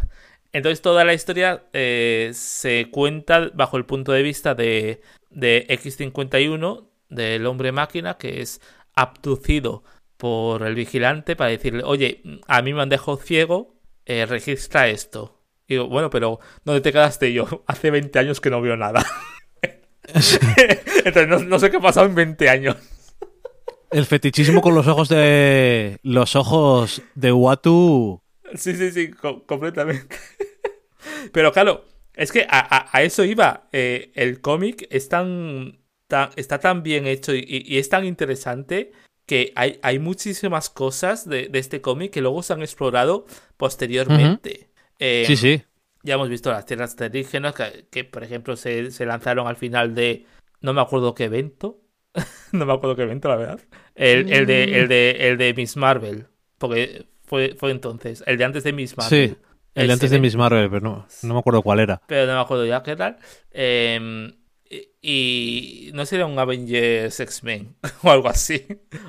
Entonces 0.53 0.83
toda 0.83 1.05
la 1.05 1.15
historia 1.15 1.63
eh, 1.73 2.33
se 2.35 2.89
cuenta 2.91 3.49
bajo 3.55 3.77
el 3.77 3.85
punto 3.85 4.11
de 4.11 4.23
vista 4.23 4.57
de, 4.57 5.03
de 5.31 5.67
X51, 5.69 6.89
del 7.09 7.47
hombre 7.47 7.71
máquina 7.71 8.19
que 8.19 8.41
es 8.41 8.61
abducido 8.95 9.85
por 10.17 10.65
el 10.67 10.75
vigilante 10.75 11.37
para 11.37 11.51
decirle, 11.51 11.85
oye, 11.85 12.23
a 12.49 12.61
mí 12.61 12.75
me 12.75 12.83
han 12.83 12.89
dejado 12.89 13.19
ciego, 13.19 13.77
eh, 14.05 14.27
registra 14.27 14.89
esto. 14.89 15.39
Y 15.69 15.75
digo, 15.75 15.87
bueno, 15.87 16.11
pero 16.11 16.41
¿dónde 16.65 16.81
te 16.81 16.91
quedaste 16.91 17.33
yo? 17.33 17.47
Hace 17.69 17.93
20 17.93 18.19
años 18.19 18.41
que 18.41 18.51
no 18.51 18.61
veo 18.61 18.77
nada. 18.77 19.07
Entonces 21.05 21.47
no, 21.47 21.59
sé 21.61 21.71
qué 21.71 21.77
ha 21.77 21.81
pasado 21.81 22.07
en 22.07 22.17
20 22.17 22.51
años. 22.51 22.77
El 23.93 24.07
fetichismo 24.07 24.61
con 24.61 24.75
los 24.75 24.89
ojos 24.89 25.09
de. 25.09 25.99
Los 26.03 26.35
ojos 26.35 27.01
de 27.15 27.33
Watu. 27.33 28.23
Sí, 28.55 28.75
sí, 28.75 28.91
sí, 28.91 29.11
completamente. 29.11 30.17
Pero 31.33 31.53
claro, 31.53 31.85
es 32.15 32.33
que 32.33 32.47
a, 32.49 33.03
eso 33.03 33.25
iba. 33.25 33.69
Eh, 33.73 34.13
el 34.15 34.41
cómic 34.41 34.87
es 34.91 35.09
tan 35.09 35.79
está 36.37 36.59
tan 36.59 36.83
bien 36.83 37.07
hecho 37.07 37.35
y, 37.35 37.79
es 37.79 37.89
tan 37.89 38.05
interesante 38.05 38.93
que 39.27 39.53
hay, 39.57 39.79
hay 39.83 39.99
muchísimas 39.99 40.71
cosas 40.71 41.29
de, 41.29 41.51
este 41.53 41.81
cómic 41.81 42.13
que 42.13 42.23
luego 42.23 42.43
se 42.43 42.55
han 42.55 42.63
explorado 42.63 43.27
posteriormente. 43.57 44.71
Em, 44.99 45.27
sí, 45.27 45.37
sí. 45.37 45.63
Ya 46.03 46.15
hemos 46.15 46.31
visto 46.31 46.51
las 46.51 46.65
tierras 46.65 46.97
terrígenas 46.97 47.55
que, 47.91 48.05
por 48.05 48.25
ejemplo, 48.25 48.57
se, 48.57 48.91
lanzaron 49.05 49.47
al 49.47 49.57
final 49.57 49.95
de. 49.95 50.25
No 50.61 50.73
me 50.73 50.81
acuerdo 50.81 51.15
qué 51.15 51.25
evento. 51.25 51.81
no 52.53 52.65
me 52.65 52.73
acuerdo 52.73 52.97
qué 52.97 53.03
evento, 53.03 53.29
la 53.29 53.37
verdad. 53.37 53.61
El, 53.95 54.33
el, 54.33 54.47
de, 54.47 54.81
el, 54.81 54.89
de, 54.89 55.11
el 55.29 55.37
de 55.37 55.53
Miss 55.55 55.77
Marvel. 55.77 56.27
Porque 56.57 57.07
fue, 57.29 57.55
fue 57.57 57.71
entonces. 57.71 58.25
El 58.27 58.39
de 58.39 58.45
antes 58.45 58.65
de 58.65 58.73
Miss 58.73 58.97
Marvel. 58.97 59.29
Sí. 59.29 59.37
El 59.75 59.87
de 59.87 59.93
antes 59.93 60.11
de 60.11 60.19
Miss 60.19 60.35
Marvel, 60.35 60.69
pero 60.69 60.81
no, 60.81 61.07
no 61.23 61.35
me 61.35 61.41
acuerdo 61.41 61.63
cuál 61.63 61.81
era. 61.81 62.03
Pero 62.07 62.27
no 62.27 62.35
me 62.35 62.41
acuerdo 62.41 62.67
ya 62.67 62.83
qué 62.83 62.97
tal. 62.97 63.19
Eh, 63.53 64.33
y 65.01 65.91
no 65.95 66.05
sería 66.05 66.27
un 66.27 66.39
Avengers 66.39 67.21
X-Men 67.21 67.77
o 68.03 68.11
algo 68.11 68.29
así. 68.29 68.67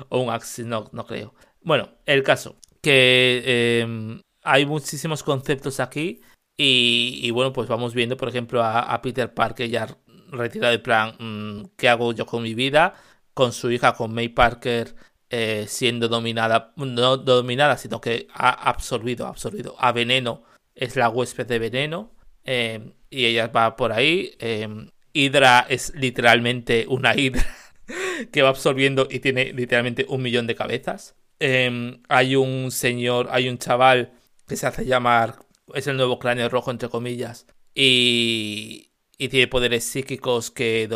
O 0.08 0.20
un 0.20 0.30
Axis, 0.30 0.66
no, 0.66 0.88
no 0.92 1.06
creo. 1.06 1.34
Bueno, 1.62 1.90
el 2.06 2.22
caso. 2.22 2.56
Que 2.80 3.80
em, 3.82 4.22
hay 4.42 4.66
muchísimos 4.66 5.22
conceptos 5.22 5.80
aquí. 5.80 6.20
Y, 6.62 7.30
bueno, 7.30 7.54
pues 7.54 7.68
vamos 7.68 7.94
viendo, 7.94 8.18
por 8.18 8.28
ejemplo, 8.28 8.62
a, 8.62 9.00
Peter 9.00 9.32
Parker 9.32 9.68
ya 9.70 9.88
retirado 10.30 10.72
de 10.72 10.78
plan, 10.78 11.14
mm, 11.18 11.70
¿qué 11.76 11.88
hago 11.88 12.12
yo 12.12 12.26
con 12.26 12.42
mi 12.42 12.54
vida? 12.54 12.94
Con 13.32 13.52
su 13.52 13.70
hija, 13.70 13.94
con 13.94 14.12
May 14.12 14.28
Parker, 14.28 14.94
eh, 15.30 15.66
siendo 15.68 16.08
dominada, 16.08 16.72
no 16.76 17.16
dominada, 17.16 17.76
sino 17.78 18.00
que 18.00 18.26
ha 18.34 18.50
absorbido, 18.50 19.26
absorbido 19.26 19.76
a 19.78 19.92
Veneno, 19.92 20.42
es 20.74 20.96
la 20.96 21.08
huésped 21.08 21.46
de 21.46 21.58
Veneno, 21.58 22.12
em, 22.44 22.94
y 23.10 23.26
ella 23.26 23.46
va 23.48 23.76
por 23.76 23.92
ahí. 23.92 24.32
Em, 24.40 24.90
Hydra 25.12 25.66
es 25.68 25.94
literalmente 25.94 26.86
una 26.88 27.14
Hydra 27.14 27.46
que 28.32 28.42
va 28.42 28.48
absorbiendo 28.50 29.06
y 29.10 29.20
tiene 29.20 29.52
literalmente 29.52 30.06
un 30.08 30.22
millón 30.22 30.46
de 30.46 30.56
cabezas. 30.56 31.16
Em, 31.38 32.02
hay 32.08 32.36
un 32.36 32.70
señor, 32.70 33.28
hay 33.30 33.48
un 33.48 33.58
chaval 33.58 34.12
que 34.48 34.56
se 34.56 34.66
hace 34.66 34.84
llamar, 34.84 35.36
es 35.74 35.86
el 35.86 35.96
nuevo 35.96 36.18
cráneo 36.18 36.48
rojo, 36.48 36.70
entre 36.70 36.88
comillas, 36.88 37.46
y, 37.74 38.89
y 39.20 39.28
tiene 39.28 39.48
poderes 39.48 39.84
psíquicos 39.84 40.50
que, 40.50 40.88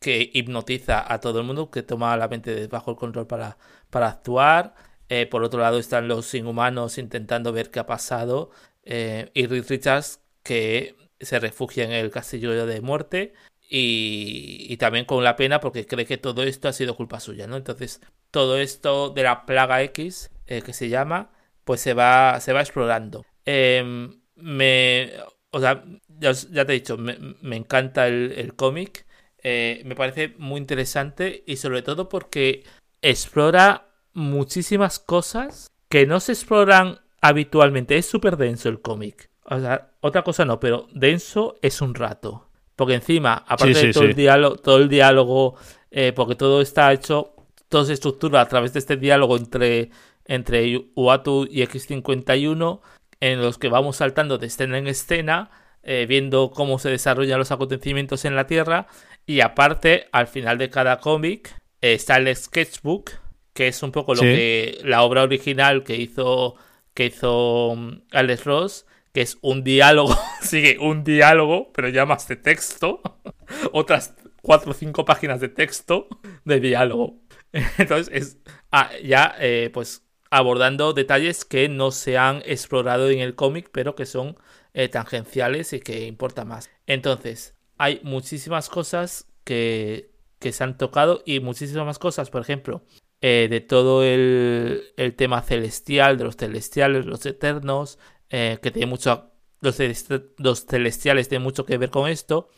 que 0.00 0.30
hipnotiza 0.32 1.12
a 1.12 1.20
todo 1.20 1.40
el 1.40 1.46
mundo, 1.46 1.70
que 1.70 1.82
toma 1.82 2.16
la 2.16 2.26
mente 2.26 2.68
bajo 2.68 2.92
el 2.92 2.96
control 2.96 3.26
para, 3.26 3.58
para 3.90 4.08
actuar. 4.08 4.74
Eh, 5.10 5.26
por 5.26 5.42
otro 5.44 5.60
lado 5.60 5.78
están 5.78 6.08
los 6.08 6.32
inhumanos 6.34 6.96
intentando 6.96 7.52
ver 7.52 7.70
qué 7.70 7.80
ha 7.80 7.86
pasado. 7.86 8.50
Eh, 8.82 9.30
y 9.34 9.46
Reed 9.46 9.66
Richards 9.68 10.22
que 10.42 10.96
se 11.20 11.38
refugia 11.38 11.84
en 11.84 11.92
el 11.92 12.10
castillo 12.10 12.64
de 12.64 12.80
muerte. 12.80 13.34
Y, 13.68 14.66
y, 14.70 14.78
también 14.78 15.04
con 15.04 15.22
la 15.22 15.36
pena 15.36 15.60
porque 15.60 15.86
cree 15.86 16.06
que 16.06 16.16
todo 16.16 16.44
esto 16.44 16.68
ha 16.68 16.72
sido 16.72 16.96
culpa 16.96 17.20
suya, 17.20 17.46
¿no? 17.46 17.56
Entonces, 17.56 18.00
todo 18.30 18.56
esto 18.56 19.10
de 19.10 19.22
la 19.24 19.44
plaga 19.44 19.82
X, 19.82 20.30
eh, 20.46 20.62
que 20.62 20.72
se 20.72 20.88
llama, 20.88 21.30
pues 21.64 21.82
se 21.82 21.92
va, 21.92 22.40
se 22.40 22.54
va 22.54 22.60
explorando. 22.62 23.26
Em, 23.44 24.22
me, 24.34 25.12
o 25.50 25.60
sea, 25.60 25.84
ya, 26.18 26.34
te 26.34 26.72
he 26.72 26.74
dicho, 26.74 26.96
me, 26.96 27.56
encanta 27.56 28.08
el, 28.08 28.54
cómic. 28.54 29.06
me 29.42 29.94
parece 29.96 30.34
muy 30.38 30.58
interesante 30.60 31.44
y 31.46 31.56
sobre 31.56 31.82
todo 31.82 32.08
porque 32.08 32.64
explora 33.02 33.88
muchísimas 34.12 34.98
cosas 34.98 35.68
que 35.88 36.06
no 36.06 36.20
se 36.20 36.32
exploran 36.32 37.00
habitualmente. 37.20 37.96
Es 37.96 38.06
súper 38.06 38.36
denso 38.36 38.68
el 38.68 38.80
cómic. 38.80 39.30
O 39.44 39.60
sea, 39.60 39.90
otra 40.00 40.22
cosa 40.22 40.44
no, 40.44 40.58
pero 40.58 40.88
denso 40.92 41.56
es 41.62 41.80
un 41.80 41.94
rato. 41.94 42.48
Porque 42.74 42.94
encima, 42.94 43.44
aparte 43.46 43.86
de 43.86 43.92
todo, 43.92 44.04
El 44.04 44.14
diálogo, 44.14 44.56
todo 44.56 44.76
el 44.78 44.88
diálogo, 44.88 45.56
eh, 45.90 46.12
porque 46.14 46.34
todo 46.34 46.60
está 46.60 46.92
hecho, 46.92 47.34
todo 47.68 47.84
se 47.84 47.94
estructura 47.94 48.40
a 48.40 48.48
través 48.48 48.72
de 48.74 48.80
este 48.80 48.96
diálogo 48.96 49.36
entre, 49.36 49.90
entre 50.26 50.90
Uatu 50.94 51.46
y 51.50 51.62
X51, 51.62 52.80
en 53.20 53.40
los 53.40 53.56
que 53.56 53.68
vamos 53.68 53.96
saltando 53.96 54.36
de 54.36 54.48
escena 54.48 54.76
en 54.76 54.88
escena, 54.88 55.50
eh, 55.88 56.04
viendo 56.08 56.50
cómo 56.50 56.80
se 56.80 56.90
desarrollan 56.90 57.38
los 57.38 57.52
acontecimientos 57.52 58.24
en 58.24 58.34
la 58.34 58.48
Tierra. 58.48 58.88
Y 59.24 59.40
aparte, 59.40 60.08
al 60.10 60.26
final 60.26 60.58
de 60.58 60.68
cada 60.68 60.98
cómic, 60.98 61.56
eh, 61.80 61.94
está 61.94 62.16
el 62.16 62.34
sketchbook, 62.34 63.12
que 63.52 63.68
es 63.68 63.82
un 63.84 63.92
poco 63.92 64.14
lo 64.14 64.20
que 64.20 64.78
la 64.82 65.02
obra 65.02 65.22
original 65.22 65.84
que 65.84 65.96
hizo 65.96 66.56
que 66.92 67.06
hizo 67.06 67.74
mm, 67.76 68.02
Alex 68.10 68.44
Ross, 68.44 68.86
que 69.12 69.20
es 69.20 69.38
un 69.42 69.62
diálogo, 69.62 70.16
sigue 70.42 70.76
un 70.80 71.04
diálogo, 71.04 71.72
pero 71.72 71.88
ya 71.88 72.04
más 72.04 72.26
de 72.26 72.34
texto, 72.34 73.00
otras 73.72 74.14
cuatro 74.42 74.72
o 74.72 74.74
cinco 74.74 75.04
páginas 75.04 75.40
de 75.40 75.48
texto 75.48 76.08
de 76.44 76.58
diálogo. 76.58 77.20
Entonces 77.78 78.10
es 78.12 78.38
ah, 78.72 78.90
ya 79.04 79.36
eh, 79.38 79.70
pues 79.72 80.02
abordando 80.30 80.92
detalles 80.94 81.44
que 81.44 81.68
no 81.68 81.92
se 81.92 82.18
han 82.18 82.42
explorado 82.44 83.08
en 83.08 83.20
el 83.20 83.36
cómic, 83.36 83.68
pero 83.70 83.94
que 83.94 84.04
son 84.04 84.36
eh, 84.78 84.90
tangenciales 84.90 85.72
y 85.72 85.80
que 85.80 86.06
importa 86.06 86.44
más. 86.44 86.68
Entonces, 86.86 87.54
hay 87.78 87.98
muchísimas 88.02 88.68
cosas 88.68 89.26
que, 89.42 90.10
que 90.38 90.52
se 90.52 90.64
han 90.64 90.76
tocado 90.76 91.22
y 91.24 91.40
muchísimas 91.40 91.86
más 91.86 91.98
cosas, 91.98 92.28
por 92.28 92.42
ejemplo, 92.42 92.82
eh, 93.22 93.46
de 93.48 93.62
todo 93.62 94.04
el, 94.04 94.92
tema 95.16 95.40
celestial, 95.40 96.18
de 96.18 96.24
los 96.24 96.36
celestiales, 96.36 97.06
los 97.06 97.24
eternos, 97.24 97.98
eh, 98.28 98.58
que 98.60 98.70
tiene 98.70 98.84
mucho, 98.84 99.30
los, 99.62 99.76
celestiales 99.76 101.30
tienen 101.30 101.42
mucho 101.42 101.64
que 101.64 101.78
ver 101.78 101.88
con 101.88 102.10
esto. 102.10 102.50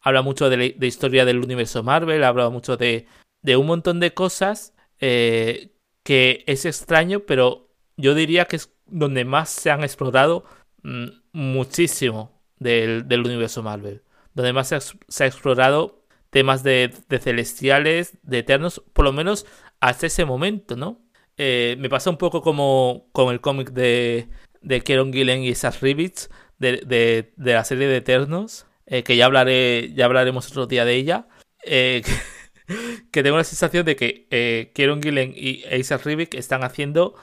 Habla 0.00 0.22
mucho 0.22 0.48
de, 0.48 0.74
historia 0.80 1.26
del 1.26 1.44
universo 1.44 1.82
Marvel, 1.82 2.24
habla 2.24 2.48
mucho 2.48 2.78
de, 2.78 3.06
de 3.42 3.56
un 3.58 3.66
montón 3.66 4.00
de 4.00 4.14
cosas 4.14 4.72
que 4.98 5.74
es 6.46 6.64
extraño, 6.64 7.26
pero 7.26 7.68
yo 7.98 8.14
diría 8.14 8.46
que 8.46 8.56
es 8.56 8.72
donde 8.86 9.26
más 9.26 9.50
se 9.50 9.70
han 9.70 9.84
explorado 9.84 10.44
mm, 10.82 11.27
muchísimo 11.38 12.42
del, 12.58 13.06
del, 13.06 13.20
universo 13.20 13.62
Marvel. 13.62 14.02
Donde 14.34 14.52
más 14.52 14.68
se 14.68 15.24
ha, 15.24 15.26
explorado 15.26 16.04
temas 16.30 16.64
de, 16.64 16.92
de, 17.08 17.18
celestiales, 17.20 18.18
de 18.22 18.38
eternos, 18.40 18.82
por 18.92 19.04
lo 19.04 19.12
menos 19.12 19.46
hasta 19.80 20.08
ese 20.08 20.24
momento, 20.24 20.76
¿no? 20.76 21.00
Eh, 21.36 21.76
me 21.78 21.88
pasa 21.88 22.10
un 22.10 22.18
poco 22.18 22.42
como 22.42 23.08
con 23.12 23.32
el 23.32 23.40
cómic 23.40 23.70
de, 23.70 24.28
de 24.62 24.80
Kieron 24.80 25.12
Gillen 25.12 25.44
y 25.44 25.50
esas 25.50 25.80
Ribbits 25.80 26.28
de, 26.58 26.78
de, 27.36 27.52
la 27.52 27.62
serie 27.62 27.86
de 27.86 27.98
Eternos, 27.98 28.66
eh, 28.86 29.04
que 29.04 29.16
ya 29.16 29.26
hablaré, 29.26 29.92
ya 29.94 30.06
hablaremos 30.06 30.48
otro 30.48 30.66
día 30.66 30.84
de 30.84 30.96
ella. 30.96 31.28
Eh, 31.64 32.02
que, 33.12 33.22
tengo 33.22 33.36
la 33.36 33.44
sensación 33.44 33.86
de 33.86 33.94
que 33.94 34.72
Kieron 34.74 35.00
Gillen 35.00 35.32
y 35.36 35.62
Isaac 35.72 36.04
Ribic 36.04 36.34
están 36.34 36.64
haciendo 36.64 37.14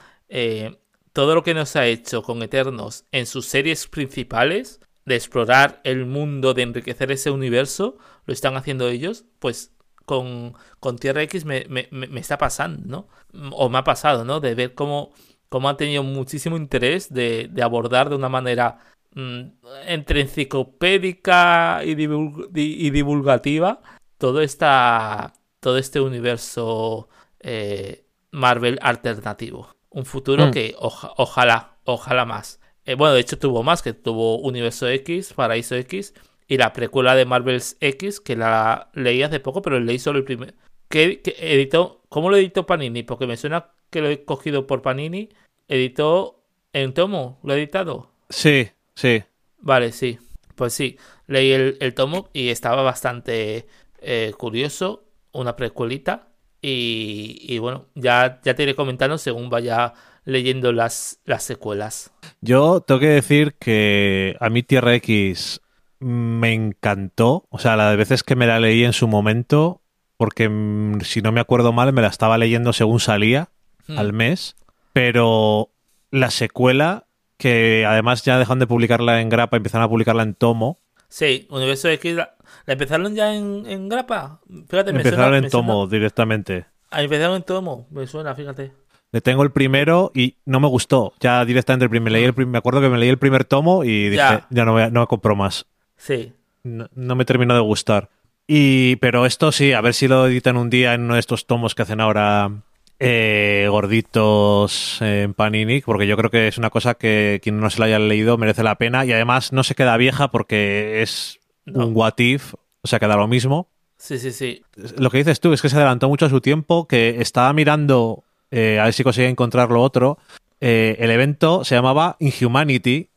todo 1.16 1.34
lo 1.34 1.42
que 1.42 1.54
nos 1.54 1.76
ha 1.76 1.86
hecho 1.86 2.22
con 2.22 2.42
Eternos 2.42 3.06
en 3.10 3.24
sus 3.24 3.46
series 3.46 3.86
principales, 3.86 4.80
de 5.06 5.14
explorar 5.14 5.80
el 5.82 6.04
mundo, 6.04 6.52
de 6.52 6.60
enriquecer 6.60 7.10
ese 7.10 7.30
universo, 7.30 7.96
lo 8.26 8.34
están 8.34 8.54
haciendo 8.54 8.86
ellos, 8.86 9.24
pues 9.38 9.72
con, 10.04 10.52
con 10.78 10.98
Tierra 10.98 11.22
X 11.22 11.46
me, 11.46 11.64
me, 11.70 12.20
está 12.20 12.36
pasando, 12.36 13.08
¿no? 13.32 13.48
O 13.52 13.70
me 13.70 13.78
ha 13.78 13.84
pasado, 13.84 14.26
¿no? 14.26 14.40
De 14.40 14.54
ver 14.54 14.74
cómo, 14.74 15.14
cómo 15.48 15.70
ha 15.70 15.78
tenido 15.78 16.02
muchísimo 16.02 16.58
interés 16.58 17.10
de, 17.10 17.48
de 17.50 17.62
abordar 17.62 18.10
de 18.10 18.16
una 18.16 18.28
manera 18.28 18.76
mm, 19.14 19.40
entre 19.86 20.20
enciclopédica 20.20 21.80
y, 21.82 21.92
y, 21.92 22.90
divulgativa 22.90 23.80
todo, 24.18 24.42
esta, 24.42 25.32
todo 25.60 25.78
este 25.78 25.98
universo 25.98 27.08
eh, 27.40 28.04
Marvel 28.32 28.78
alternativo. 28.82 29.75
Un 29.96 30.04
futuro 30.04 30.48
mm. 30.48 30.50
que 30.50 30.74
ojalá, 30.78 31.78
ojalá 31.84 32.26
más. 32.26 32.60
Eh, 32.84 32.96
bueno, 32.96 33.14
de 33.14 33.20
hecho 33.22 33.38
tuvo 33.38 33.62
más, 33.62 33.80
que 33.80 33.94
tuvo 33.94 34.36
Universo 34.40 34.86
X, 34.88 35.32
Paraíso 35.32 35.74
X, 35.74 36.12
y 36.46 36.58
la 36.58 36.74
precuela 36.74 37.14
de 37.14 37.24
Marvel's 37.24 37.78
X, 37.80 38.20
que 38.20 38.36
la 38.36 38.90
leí 38.92 39.22
hace 39.22 39.40
poco, 39.40 39.62
pero 39.62 39.80
leí 39.80 39.98
solo 39.98 40.18
el 40.18 40.26
primer. 40.26 40.54
¿Qué, 40.90 41.22
editó? 41.38 42.02
¿Cómo 42.10 42.28
lo 42.28 42.36
editó 42.36 42.66
Panini? 42.66 43.04
Porque 43.04 43.26
me 43.26 43.38
suena 43.38 43.70
que 43.88 44.02
lo 44.02 44.10
he 44.10 44.22
cogido 44.26 44.66
por 44.66 44.82
Panini. 44.82 45.30
¿Editó 45.66 46.44
en 46.74 46.92
tomo? 46.92 47.40
¿Lo 47.42 47.54
ha 47.54 47.56
editado? 47.56 48.10
Sí, 48.28 48.68
sí. 48.94 49.24
Vale, 49.60 49.92
sí. 49.92 50.18
Pues 50.56 50.74
sí, 50.74 50.98
leí 51.26 51.52
el, 51.52 51.94
tomo 51.94 52.28
y 52.34 52.50
estaba 52.50 52.82
bastante 52.82 53.66
eh, 54.02 54.34
curioso. 54.36 55.04
Una 55.32 55.56
precuelita. 55.56 56.28
Y, 56.68 57.36
y, 57.42 57.58
bueno, 57.58 57.86
ya, 57.94 58.40
ya 58.42 58.54
te 58.54 58.64
iré 58.64 58.74
comentando 58.74 59.18
según 59.18 59.50
vaya 59.50 59.94
leyendo 60.24 60.72
las, 60.72 61.20
las 61.24 61.44
secuelas. 61.44 62.10
Yo 62.40 62.80
tengo 62.80 62.98
que 62.98 63.06
decir 63.06 63.54
que 63.54 64.36
a 64.40 64.50
mí 64.50 64.64
Tierra 64.64 64.92
X 64.96 65.60
me 66.00 66.54
encantó. 66.54 67.46
O 67.50 67.60
sea, 67.60 67.76
las 67.76 67.96
veces 67.96 68.24
que 68.24 68.34
me 68.34 68.48
la 68.48 68.58
leí 68.58 68.82
en 68.82 68.94
su 68.94 69.06
momento, 69.06 69.80
porque 70.16 70.48
mm, 70.48 71.02
si 71.02 71.22
no 71.22 71.30
me 71.30 71.40
acuerdo 71.40 71.72
mal, 71.72 71.92
me 71.92 72.02
la 72.02 72.08
estaba 72.08 72.36
leyendo 72.36 72.72
según 72.72 72.98
salía 72.98 73.50
hmm. 73.86 73.98
al 74.00 74.12
mes. 74.12 74.56
Pero 74.92 75.70
la 76.10 76.32
secuela, 76.32 77.06
que 77.36 77.86
además 77.86 78.24
ya 78.24 78.40
dejan 78.40 78.58
de 78.58 78.66
publicarla 78.66 79.20
en 79.20 79.28
grapa, 79.28 79.56
empezaron 79.56 79.84
a 79.84 79.88
publicarla 79.88 80.24
en 80.24 80.34
tomo. 80.34 80.80
Sí, 81.08 81.46
Universo 81.48 81.88
X, 81.90 82.16
¿la, 82.66 82.72
empezaron 82.72 83.14
ya 83.14 83.34
en, 83.34 83.88
grapa? 83.88 84.40
Fíjate, 84.68 84.92
me 84.92 84.98
Empezaron 84.98 85.34
en 85.34 85.50
tomo 85.50 85.86
directamente. 85.86 86.66
Ah, 86.90 87.02
empezaron 87.02 87.36
en 87.36 87.42
tomo, 87.42 87.86
me 87.90 88.06
suena, 88.06 88.34
fíjate. 88.34 88.72
Le 89.12 89.20
tengo 89.20 89.42
el 89.42 89.50
primero 89.50 90.10
y 90.14 90.36
no 90.44 90.60
me 90.60 90.68
gustó. 90.68 91.14
Ya 91.20 91.44
directamente 91.44 91.84
el 91.84 91.90
primer, 91.90 92.12
leí 92.12 92.24
el 92.24 92.34
me 92.46 92.58
acuerdo 92.58 92.80
que 92.80 92.88
me 92.88 92.98
leí 92.98 93.08
el 93.08 93.18
primer 93.18 93.44
tomo 93.44 93.84
y 93.84 94.08
dije, 94.08 94.16
ya, 94.16 94.46
no, 94.64 94.90
no 94.90 95.00
me 95.00 95.06
compro 95.06 95.36
más. 95.36 95.66
Sí. 95.96 96.32
No, 96.64 97.14
me 97.14 97.24
terminó 97.24 97.54
de 97.54 97.60
gustar. 97.60 98.10
Y, 98.46 98.96
pero 98.96 99.26
esto 99.26 99.52
sí, 99.52 99.72
a 99.72 99.80
ver 99.80 99.94
si 99.94 100.08
lo 100.08 100.26
editan 100.26 100.56
un 100.56 100.70
día 100.70 100.94
en 100.94 101.02
uno 101.02 101.14
de 101.14 101.20
estos 101.20 101.46
tomos 101.46 101.74
que 101.74 101.82
hacen 101.82 102.00
ahora 102.00 102.50
eh, 102.98 103.66
gorditos 103.70 105.00
en 105.00 105.34
Panini, 105.34 105.80
porque 105.80 106.06
yo 106.06 106.16
creo 106.16 106.30
que 106.30 106.48
es 106.48 106.58
una 106.58 106.70
cosa 106.70 106.94
que 106.94 107.40
quien 107.42 107.60
no 107.60 107.70
se 107.70 107.80
la 107.80 107.86
haya 107.86 107.98
leído 107.98 108.38
merece 108.38 108.62
la 108.62 108.76
pena 108.76 109.04
y 109.04 109.12
además 109.12 109.52
no 109.52 109.62
se 109.62 109.74
queda 109.74 109.96
vieja 109.96 110.30
porque 110.30 111.02
es 111.02 111.40
un 111.66 111.96
what 111.96 112.18
if, 112.18 112.54
o 112.54 112.86
sea, 112.86 112.98
queda 112.98 113.16
lo 113.16 113.28
mismo. 113.28 113.68
Sí, 113.98 114.18
sí, 114.18 114.32
sí. 114.32 114.62
Lo 114.98 115.10
que 115.10 115.18
dices 115.18 115.40
tú 115.40 115.52
es 115.52 115.62
que 115.62 115.68
se 115.68 115.76
adelantó 115.76 116.08
mucho 116.08 116.26
a 116.26 116.30
su 116.30 116.40
tiempo, 116.40 116.86
que 116.86 117.20
estaba 117.20 117.52
mirando 117.52 118.24
eh, 118.50 118.78
a 118.80 118.84
ver 118.84 118.92
si 118.92 119.04
conseguía 119.04 119.30
encontrar 119.30 119.70
lo 119.70 119.82
otro. 119.82 120.18
Eh, 120.60 120.96
el 121.00 121.10
evento 121.10 121.64
se 121.64 121.74
llamaba 121.74 122.16
Inhumanity 122.18 123.10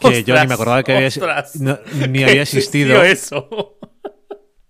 que 0.00 0.24
yo 0.24 0.38
ni 0.38 0.46
me 0.46 0.54
acordaba 0.54 0.82
que 0.82 1.08
ni 2.08 2.22
había 2.22 2.42
existido. 2.42 3.02
Eso. 3.02 3.78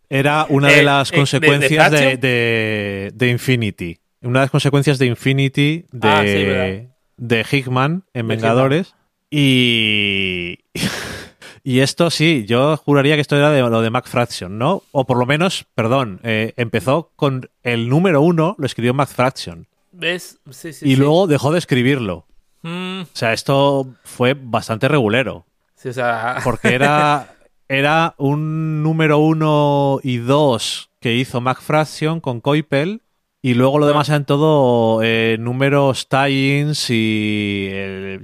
Era 0.09 0.47
una 0.49 0.69
de 0.69 0.81
eh, 0.81 0.83
las 0.83 1.13
eh, 1.13 1.17
consecuencias 1.17 1.91
de, 1.91 3.11
de, 3.15 3.29
Infinity. 3.29 3.99
Una 4.23 4.41
de 4.41 4.45
las 4.45 4.51
consecuencias 4.51 4.99
de 4.99 5.07
Infinity 5.07 5.87
de, 5.93 6.09
ah, 6.09 6.91
de 7.17 7.47
Hickman 7.51 8.05
en 8.13 8.29
Vengadores. 8.29 8.95
Y. 9.31 10.59
Y 11.63 11.81
esto 11.81 12.11
sí, 12.11 12.45
yo 12.47 12.77
juraría 12.77 13.15
que 13.15 13.21
esto 13.21 13.37
era 13.37 13.51
de 13.51 13.61
lo 13.61 13.83
de 13.83 13.91
Mac 13.91 14.07
Fraction, 14.07 14.59
¿no? 14.59 14.83
O 14.93 15.05
por 15.05 15.19
lo 15.19 15.27
menos, 15.27 15.67
perdón, 15.75 16.21
eh, 16.23 16.55
empezó 16.57 17.13
con 17.17 17.51
el 17.63 17.89
número 17.89 18.23
uno, 18.23 18.55
lo 18.59 18.67
escribió 18.67 18.95
Mac 18.95 19.11
Fraction. 19.11 19.67
¿Ves? 19.93 20.39
Sí, 20.51 20.73
sí, 20.73 20.89
y 20.89 20.97
luego 20.97 21.27
dejó 21.27 21.53
de 21.53 21.59
escribirlo. 21.59 22.27
Mm. 22.63 23.03
O 23.03 23.07
sea, 23.13 23.33
esto 23.33 23.87
fue 24.05 24.35
bastante 24.35 24.89
regulero. 24.89 25.47
Sí, 25.75 25.89
o 25.89 25.93
sea... 25.93 26.39
Porque 26.45 26.75
era, 26.75 27.35
era 27.69 28.15
un 28.19 28.83
número 28.83 29.19
uno 29.19 30.01
y 30.03 30.19
dos 30.19 30.91
que 31.01 31.15
hizo 31.15 31.41
McFraction 31.41 32.21
con 32.21 32.41
Coipel. 32.41 33.03
Y 33.43 33.55
luego 33.55 33.79
lo 33.79 33.87
demás 33.87 34.09
eran 34.11 34.27
todo 34.27 35.03
eh, 35.03 35.39
números 35.41 36.09
tie-ins 36.09 36.91
y 36.91 37.71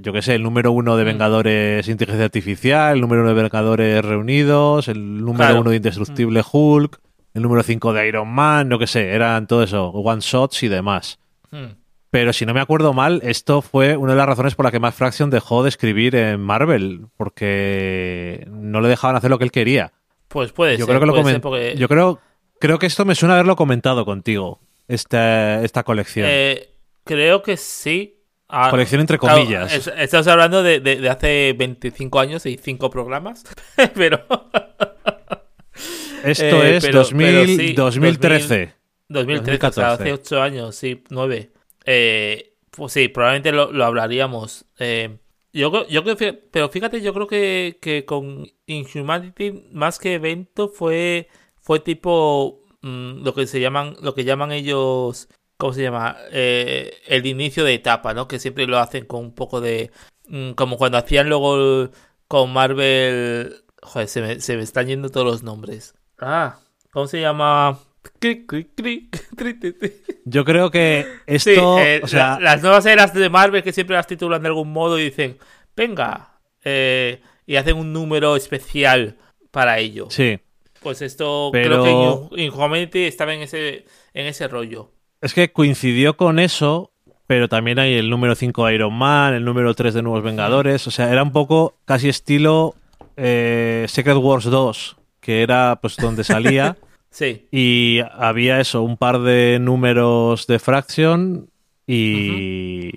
yo 0.01 0.13
qué 0.13 0.21
sé, 0.21 0.35
el 0.35 0.43
número 0.43 0.71
uno 0.71 0.95
de 0.95 1.03
mm. 1.03 1.07
Vengadores 1.07 1.87
Inteligencia 1.87 2.25
Artificial, 2.25 2.95
el 2.95 3.01
número 3.01 3.21
uno 3.21 3.33
de 3.33 3.41
Vengadores 3.41 4.05
Reunidos, 4.05 4.87
el 4.87 5.25
número 5.25 5.59
uno 5.59 5.71
de 5.71 5.77
Indestructible 5.77 6.41
mm. 6.41 6.45
Hulk, 6.51 6.99
el 7.33 7.41
número 7.41 7.63
cinco 7.63 7.93
de 7.93 8.07
Iron 8.07 8.27
Man, 8.27 8.69
no 8.69 8.77
qué 8.77 8.85
sé, 8.85 9.09
eran 9.09 9.47
todo 9.47 9.63
eso, 9.63 9.87
one 9.89 10.21
shots 10.21 10.61
y 10.61 10.67
demás. 10.67 11.19
Mm. 11.49 11.77
Pero 12.11 12.31
si 12.31 12.45
no 12.45 12.53
me 12.53 12.61
acuerdo 12.61 12.93
mal, 12.93 13.19
esto 13.23 13.63
fue 13.63 13.97
una 13.97 14.13
de 14.13 14.17
las 14.17 14.27
razones 14.27 14.53
por 14.53 14.65
la 14.65 14.71
que 14.71 14.79
Matt 14.79 14.93
Fraction 14.93 15.29
dejó 15.31 15.63
de 15.63 15.69
escribir 15.69 16.15
en 16.15 16.39
Marvel, 16.39 17.07
porque 17.17 18.47
no 18.49 18.81
le 18.81 18.89
dejaban 18.89 19.15
hacer 19.15 19.29
lo 19.29 19.37
que 19.39 19.43
él 19.45 19.51
quería. 19.51 19.93
Pues 20.27 20.51
puede 20.51 20.77
yo 20.77 20.85
ser. 20.85 20.99
Creo 20.99 21.13
que 21.13 21.41
lo 21.41 21.73
Yo 21.75 21.87
creo, 21.87 22.19
creo 22.59 22.79
que 22.79 22.85
esto 22.85 23.03
me 23.03 23.15
suena 23.15 23.33
haberlo 23.33 23.55
comentado 23.55 24.05
contigo, 24.05 24.61
esta, 24.87 25.63
esta 25.63 25.83
colección. 25.83 26.27
Eh, 26.29 26.73
creo 27.03 27.41
que 27.41 27.57
sí. 27.57 28.13
Ah, 28.49 28.69
colección 28.69 29.01
entre 29.01 29.17
comillas. 29.17 29.87
estamos 29.97 30.27
hablando 30.27 30.63
de, 30.63 31.09
hace 31.09 31.53
25 31.57 32.19
años 32.19 32.45
y 32.45 32.57
5 32.57 32.89
programas, 32.89 33.43
pero... 33.93 34.23
Esto 36.23 36.63
eh, 36.63 36.77
es 36.77 36.91
2000, 36.91 37.75
2013. 37.75 38.73
2013, 39.09 39.67
o 39.67 39.71
sea, 39.71 39.91
hace 39.93 40.13
8 40.13 40.41
años, 40.41 40.75
sí, 40.75 41.03
9. 41.09 41.51
Eh, 41.85 42.53
pues 42.71 42.93
sí, 42.93 43.07
probablemente 43.07 43.51
lo, 43.51 43.85
hablaríamos. 43.85 44.65
Eh, 44.79 45.17
yo, 45.53 45.87
yo 45.87 46.03
creo, 46.03 46.17
pero 46.51 46.69
fíjate, 46.69 47.01
yo 47.01 47.13
creo 47.13 47.27
que, 47.27 47.77
que 47.81 48.05
con 48.05 48.49
Inhumanity, 48.65 49.67
más 49.71 49.99
que 49.99 50.15
evento, 50.15 50.69
fue, 50.69 51.29
fue 51.55 51.79
tipo 51.79 52.66
mm, 52.81 53.23
lo 53.23 53.33
que 53.33 53.47
se 53.47 53.59
llaman, 53.59 53.95
lo 54.01 54.13
que 54.13 54.23
llaman 54.23 54.51
ellos, 54.51 55.29
¿cómo 55.57 55.73
se 55.73 55.83
llama? 55.83 56.17
Eh, 56.31 56.93
el 57.07 57.25
inicio 57.25 57.63
de 57.63 57.73
etapa, 57.73 58.13
¿no? 58.13 58.27
Que 58.27 58.39
siempre 58.39 58.67
lo 58.67 58.79
hacen 58.79 59.05
con 59.05 59.21
un 59.21 59.35
poco 59.35 59.61
de, 59.61 59.91
mm, 60.27 60.51
como 60.51 60.77
cuando 60.77 60.97
hacían 60.97 61.29
luego 61.29 61.89
con 62.27 62.53
Marvel, 62.53 63.63
joder, 63.81 64.07
se 64.07 64.21
me, 64.21 64.39
se 64.39 64.57
me 64.57 64.63
están 64.63 64.87
yendo 64.87 65.09
todos 65.09 65.25
los 65.25 65.43
nombres. 65.43 65.95
Ah, 66.19 66.59
¿cómo 66.91 67.07
se 67.07 67.21
llama? 67.21 67.79
Yo 70.25 70.45
creo 70.45 70.71
que 70.71 71.05
esto. 71.25 71.79
Eh, 71.79 72.01
o 72.03 72.07
sea... 72.07 72.39
las 72.39 72.61
nuevas 72.61 72.85
eras 72.85 73.13
de 73.13 73.29
Marvel 73.29 73.63
que 73.63 73.73
siempre 73.73 73.95
las 73.95 74.07
titulan 74.07 74.41
de 74.41 74.47
algún 74.47 74.71
modo 74.71 74.99
y 74.99 75.05
dicen, 75.05 75.37
venga, 75.75 76.39
eh, 76.63 77.21
y 77.45 77.55
hacen 77.55 77.77
un 77.77 77.93
número 77.93 78.35
especial 78.35 79.17
para 79.51 79.79
ello. 79.79 80.07
Sí. 80.09 80.39
Pues 80.81 81.01
esto 81.01 81.49
creo 81.51 82.29
que 82.29 82.43
Inhumanity 82.43 83.03
estaba 83.03 83.33
en 83.33 83.41
ese, 83.41 83.85
en 84.13 84.25
ese 84.25 84.47
rollo. 84.47 84.91
Es 85.21 85.33
que 85.33 85.51
coincidió 85.51 86.15
con 86.15 86.39
eso, 86.39 86.91
pero 87.25 87.49
también 87.49 87.79
hay 87.79 87.95
el 87.95 88.09
número 88.09 88.35
5 88.35 88.65
de 88.65 88.75
Iron 88.75 88.93
Man, 88.93 89.33
el 89.33 89.43
número 89.43 89.73
3 89.73 89.93
de 89.93 90.01
Nuevos 90.01 90.23
Vengadores. 90.23 90.87
O 90.87 90.91
sea, 90.91 91.11
era 91.11 91.23
un 91.23 91.31
poco 91.31 91.75
casi 91.85 92.09
estilo 92.09 92.75
eh, 93.15 93.85
Secret 93.89 94.17
Wars 94.17 94.45
2, 94.45 94.97
que 95.19 95.41
era 95.41 95.79
pues 95.81 95.97
donde 95.97 96.23
salía. 96.23 96.77
Sí. 97.09 97.47
Y 97.51 98.01
había 98.11 98.59
eso, 98.59 98.83
un 98.83 98.97
par 98.97 99.21
de 99.21 99.57
números 99.59 100.45
de 100.45 100.59
Fraction 100.59 101.49
y, 101.87 102.91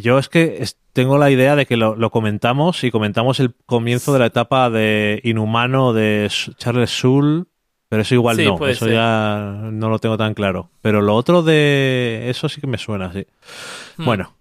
yo 0.00 0.18
es 0.18 0.28
que 0.28 0.64
tengo 0.92 1.18
la 1.18 1.30
idea 1.30 1.56
de 1.56 1.66
que 1.66 1.76
lo, 1.76 2.10
comentamos 2.10 2.84
y 2.84 2.90
comentamos 2.90 3.40
el 3.40 3.54
comienzo 3.66 4.12
de 4.12 4.18
la 4.18 4.26
etapa 4.26 4.70
de 4.70 5.20
Inhumano 5.24 5.92
de 5.92 6.30
Charles 6.56 6.90
Soule, 6.90 7.44
pero 7.88 8.02
eso 8.02 8.14
igual 8.14 8.42
no, 8.44 8.66
eso 8.66 8.88
ya 8.88 9.68
no 9.70 9.88
lo 9.88 9.98
tengo 9.98 10.16
tan 10.16 10.34
claro. 10.34 10.70
Pero 10.82 11.02
lo 11.02 11.14
otro 11.14 11.42
de 11.42 12.26
eso 12.28 12.48
sí 12.48 12.60
que 12.60 12.66
me 12.66 12.78
suena, 12.78 13.12
sí. 13.12 13.26
Hmm. 13.96 14.04
Bueno, 14.04 14.34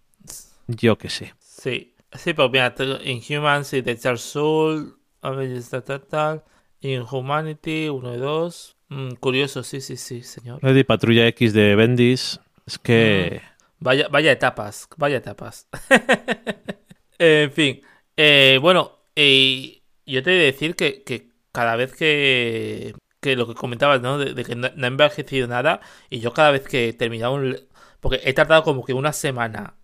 yo 0.67 0.97
que 0.97 1.09
sé. 1.09 1.33
Sí, 1.39 1.93
sí, 2.13 2.33
pues 2.33 2.49
mira, 2.51 2.73
Inhumans 3.03 3.73
y 3.73 3.81
de 3.81 3.97
Charles 3.97 4.21
Soule, 4.21 4.91
tal, 5.21 5.83
tal, 5.83 6.01
tal, 6.01 6.43
Inhumanity 6.81 7.89
1 7.89 8.15
y 8.15 8.17
2, 8.17 8.75
Mm, 8.89 9.15
curioso, 9.15 9.63
sí, 9.63 9.81
sí, 9.81 9.97
sí, 9.97 10.21
señor. 10.21 10.61
De 10.61 10.85
Patrulla 10.85 11.27
X 11.27 11.53
de 11.53 11.75
Bendis. 11.75 12.39
Es 12.65 12.77
que. 12.77 13.41
Mm. 13.41 13.54
Vaya, 13.85 14.07
vaya 14.09 14.31
etapas, 14.31 14.89
vaya 14.97 15.17
etapas. 15.17 15.67
en 17.19 17.51
fin. 17.51 17.81
Eh, 18.17 18.57
bueno, 18.59 18.97
eh, 19.15 19.83
yo 20.07 20.23
te 20.23 20.31
he 20.31 20.39
de 20.39 20.45
decir 20.45 20.75
que, 20.75 21.29
cada 21.51 21.75
vez 21.75 21.93
que, 21.93 22.95
que 23.21 23.35
lo 23.35 23.47
que 23.47 23.53
comentabas, 23.53 24.01
¿no? 24.01 24.17
De, 24.17 24.43
que 24.43 24.55
no, 24.55 24.67
he 24.67 24.87
envejecido 24.87 25.47
nada, 25.47 25.81
y 26.09 26.19
yo 26.19 26.33
cada 26.33 26.49
vez 26.49 26.67
que 26.67 26.89
he 26.89 26.93
terminado 26.93 27.35
un... 27.35 27.57
Porque 27.99 28.21
he 28.23 28.33
tardado 28.33 28.63
como 28.63 28.83
que 28.83 28.93
una 28.93 29.13
semana 29.13 29.75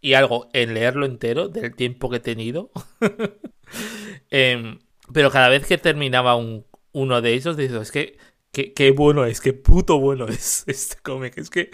y 0.00 0.14
algo 0.14 0.48
en 0.52 0.74
leerlo 0.74 1.04
entero 1.04 1.48
del 1.48 1.74
tiempo 1.74 2.08
que 2.10 2.18
he 2.18 2.20
tenido. 2.20 2.70
Em, 4.30 4.78
pero 5.12 5.30
cada 5.30 5.48
vez 5.48 5.66
que 5.66 5.78
terminaba 5.78 6.36
un, 6.36 6.66
uno 6.92 7.20
de 7.20 7.34
esos, 7.34 7.56
dices, 7.56 7.82
es 7.82 7.92
que 7.92 8.18
qué, 8.52 8.90
bueno 8.96 9.24
es, 9.24 9.40
qué 9.40 9.52
puto 9.52 9.98
bueno 9.98 10.26
es 10.26 10.64
este 10.66 10.96
cómic. 11.02 11.38
Es 11.38 11.50
que, 11.50 11.70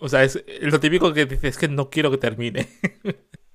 o 0.00 0.08
sea, 0.08 0.24
es 0.24 0.42
lo 0.60 0.80
típico 0.80 1.12
que 1.12 1.26
dices, 1.26 1.44
es 1.44 1.58
que 1.58 1.68
no 1.68 1.90
quiero 1.90 2.10
que 2.10 2.18
termine. 2.18 2.68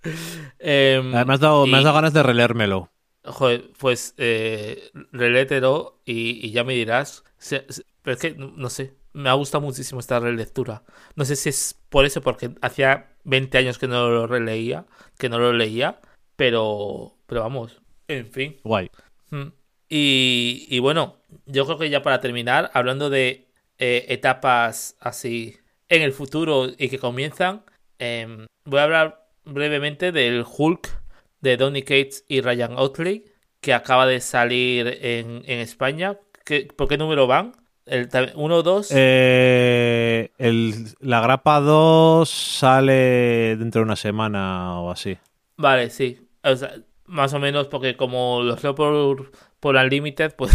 eh, 0.59 1.01
me, 1.03 1.19
has 1.19 1.39
dado, 1.39 1.65
me 1.65 1.77
has 1.77 1.83
dado 1.83 1.95
ganas 1.95 2.13
de 2.13 2.23
releérmelo. 2.23 2.91
Joder, 3.23 3.71
pues 3.79 4.13
eh, 4.17 4.91
relétero 5.11 5.99
y, 6.05 6.51
ya 6.51 6.63
me 6.63 6.73
dirás. 6.73 7.23
Pero 7.49 8.13
es 8.13 8.19
que, 8.19 8.35
no 8.35 8.69
sé, 8.69 8.93
me 9.13 9.29
ha 9.29 9.33
gustado 9.33 9.63
muchísimo 9.63 9.99
esta 9.99 10.19
relectura. 10.19 10.83
No 11.15 11.25
sé 11.25 11.35
si 11.35 11.49
es 11.49 11.79
por 11.89 12.05
eso, 12.05 12.21
porque 12.21 12.51
hacía 12.61 13.15
20 13.23 13.57
años 13.57 13.79
que 13.79 13.87
no 13.87 14.09
lo 14.09 14.27
releía, 14.27 14.85
que 15.17 15.29
no 15.29 15.39
lo 15.39 15.53
leía, 15.53 15.99
pero, 16.35 17.17
pero 17.25 17.41
vamos, 17.41 17.81
en 18.07 18.27
fin. 18.27 18.57
Guay. 18.63 18.91
Mm. 19.31 19.47
Y, 19.87 20.79
bueno, 20.79 21.17
yo 21.45 21.65
creo 21.65 21.77
que 21.77 21.89
ya 21.89 22.01
para 22.01 22.21
terminar, 22.21 22.71
hablando 22.73 23.09
de 23.09 23.47
eh, 23.77 24.05
etapas 24.09 24.95
así 24.99 25.57
en 25.89 26.01
el 26.01 26.11
futuro 26.11 26.67
y 26.77 26.89
que 26.89 26.99
comienzan, 26.99 27.63
em, 27.99 28.47
voy 28.65 28.79
a 28.79 28.83
hablar 28.83 29.27
brevemente 29.43 30.11
del 30.11 30.45
Hulk 30.45 30.89
de 31.41 31.57
Donny 31.57 31.83
Cates 31.83 32.25
y 32.27 32.41
Ryan 32.41 32.73
Otley, 32.77 33.25
que 33.61 33.73
acaba 33.73 34.05
de 34.05 34.19
salir 34.21 34.99
en, 35.01 35.43
España. 35.47 36.17
¿Por 36.75 36.87
qué 36.87 36.97
número 36.97 37.27
van? 37.27 37.53
¿El 37.85 38.09
1 38.35 38.55
o 38.55 38.63
2? 38.63 38.91
Eh, 38.95 40.29
la 40.99 41.21
grapa 41.21 41.59
2 41.59 42.27
sale 42.27 43.55
dentro 43.57 43.81
de 43.81 43.85
una 43.85 43.95
semana 43.95 44.79
o 44.81 44.91
así. 44.91 45.17
Vale, 45.57 45.89
sí. 45.91 46.27
más 47.05 47.33
o 47.33 47.39
menos 47.39 47.67
porque 47.67 47.95
como 47.95 48.41
los 48.41 48.63
leo 48.63 48.75
por, 49.65 49.73
por 49.73 49.83
Unlimited, 49.83 50.35
pues 50.35 50.51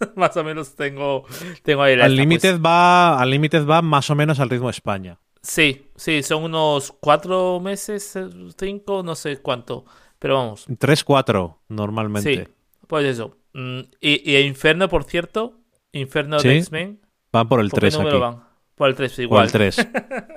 más 0.16 0.36
o 0.36 0.44
menos 0.44 0.76
tengo, 0.76 1.24
tengo 1.62 1.82
ahí 1.82 1.96
la 1.96 2.06
Unlimited 2.06 2.60
pues. 2.60 2.64
va 2.64 3.18
Unlimited 3.22 3.66
va 3.66 3.82
más 3.82 4.08
o 4.10 4.14
menos 4.14 4.38
al 4.38 4.50
ritmo 4.50 4.68
de 4.68 4.72
España. 4.72 5.18
Sí, 5.42 5.90
sí, 5.96 6.22
son 6.22 6.44
unos 6.44 6.92
cuatro 7.00 7.60
meses, 7.60 8.18
cinco, 8.58 9.02
no 9.02 9.14
sé 9.14 9.38
cuánto, 9.38 9.84
pero 10.18 10.36
vamos. 10.36 10.66
Tres, 10.78 11.02
cuatro, 11.04 11.60
normalmente. 11.68 12.46
Sí, 12.46 12.52
pues 12.86 13.06
eso. 13.06 13.36
Mm, 13.52 13.80
y, 14.00 14.32
y 14.32 14.36
Inferno, 14.38 14.88
por 14.88 15.04
cierto, 15.04 15.60
Inferno 15.92 16.38
de 16.40 16.58
X-Men. 16.58 17.00
Van 17.32 17.48
por 17.48 17.60
el 17.60 17.72
3 17.72 17.98
aquí. 17.98 18.16
Van? 18.16 18.44
Por 18.76 18.88
el 18.88 18.94
3, 18.94 19.18
igual. 19.18 19.50
Por 19.50 19.62
el 19.62 19.72
3. 19.74 19.88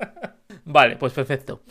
vale, 0.64 0.96
pues 0.96 1.12
perfecto. 1.12 1.62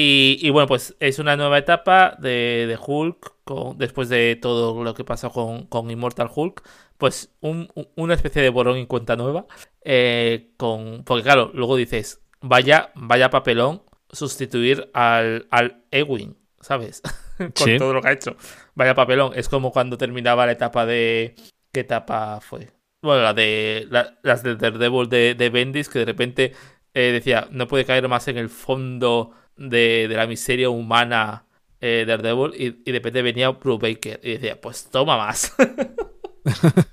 Y, 0.00 0.50
bueno, 0.50 0.68
pues 0.68 0.94
es 1.00 1.18
una 1.18 1.36
nueva 1.36 1.58
etapa 1.58 2.16
de, 2.20 2.78
Hulk, 2.80 3.34
después 3.76 4.08
de 4.08 4.38
todo 4.40 4.84
lo 4.84 4.94
que 4.94 5.02
pasó 5.02 5.30
con, 5.30 5.66
con 5.66 5.90
Immortal 5.90 6.30
Hulk, 6.32 6.62
pues 6.98 7.34
una 7.40 8.14
especie 8.14 8.40
de 8.40 8.50
borrón 8.50 8.76
en 8.76 8.86
cuenta 8.86 9.16
nueva. 9.16 9.46
Eh, 9.82 10.52
con, 10.56 11.02
porque 11.04 11.24
claro, 11.24 11.50
luego 11.52 11.74
dices, 11.74 12.22
vaya, 12.40 12.92
vaya 12.94 13.30
papelón 13.30 13.82
sustituir 14.12 14.88
al, 14.94 15.48
al 15.50 15.82
Ewing, 15.90 16.36
¿sabes? 16.60 17.02
con 17.58 17.76
todo 17.78 17.92
lo 17.92 18.00
que 18.00 18.08
ha 18.08 18.12
hecho. 18.12 18.36
Vaya 18.76 18.94
papelón. 18.94 19.32
Es 19.34 19.48
como 19.48 19.72
cuando 19.72 19.98
terminaba 19.98 20.46
la 20.46 20.52
etapa 20.52 20.86
de... 20.86 21.34
¿Qué 21.72 21.80
etapa 21.80 22.40
fue? 22.40 22.70
Bueno, 23.02 23.22
la 23.22 23.34
de 23.34 23.88
las 24.22 24.44
de 24.44 24.54
Daredevil 24.54 25.08
de, 25.08 25.34
de 25.34 25.50
Bendis, 25.50 25.88
que 25.88 25.98
de 25.98 26.04
repente 26.04 26.52
eh, 26.94 27.10
decía, 27.10 27.48
no 27.50 27.66
puede 27.66 27.84
caer 27.84 28.06
más 28.08 28.28
en 28.28 28.38
el 28.38 28.48
fondo 28.48 29.32
de, 29.58 30.08
la 30.10 30.26
miseria 30.26 30.70
humana 30.70 31.44
eh, 31.80 32.04
de 32.06 32.16
Daredevil 32.16 32.54
y, 32.54 32.66
y, 32.66 32.92
de 32.92 32.98
repente 32.98 33.22
venía 33.22 33.50
Bruce 33.50 33.86
Baker 33.86 34.20
y 34.22 34.32
decía, 34.32 34.60
pues 34.60 34.88
toma 34.90 35.16
más. 35.16 35.54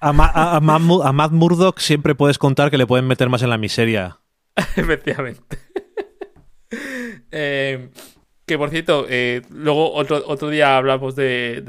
a, 0.00 0.56
a, 0.56 0.60
Matt 1.12 1.32
Murdock 1.32 1.78
siempre 1.78 2.14
puedes 2.14 2.38
contar 2.38 2.70
que 2.70 2.78
le 2.78 2.86
pueden 2.86 3.06
meter 3.06 3.28
más 3.28 3.42
en 3.42 3.50
la 3.50 3.58
miseria. 3.58 4.20
Efectivamente. 4.76 5.58
Eh, 7.30 7.90
que 8.46 8.56
por 8.56 8.70
cierto, 8.70 9.04
eh, 9.08 9.42
luego 9.50 9.92
otro, 9.92 10.22
otro 10.26 10.48
día 10.48 10.78
hablamos 10.78 11.14
de, 11.14 11.62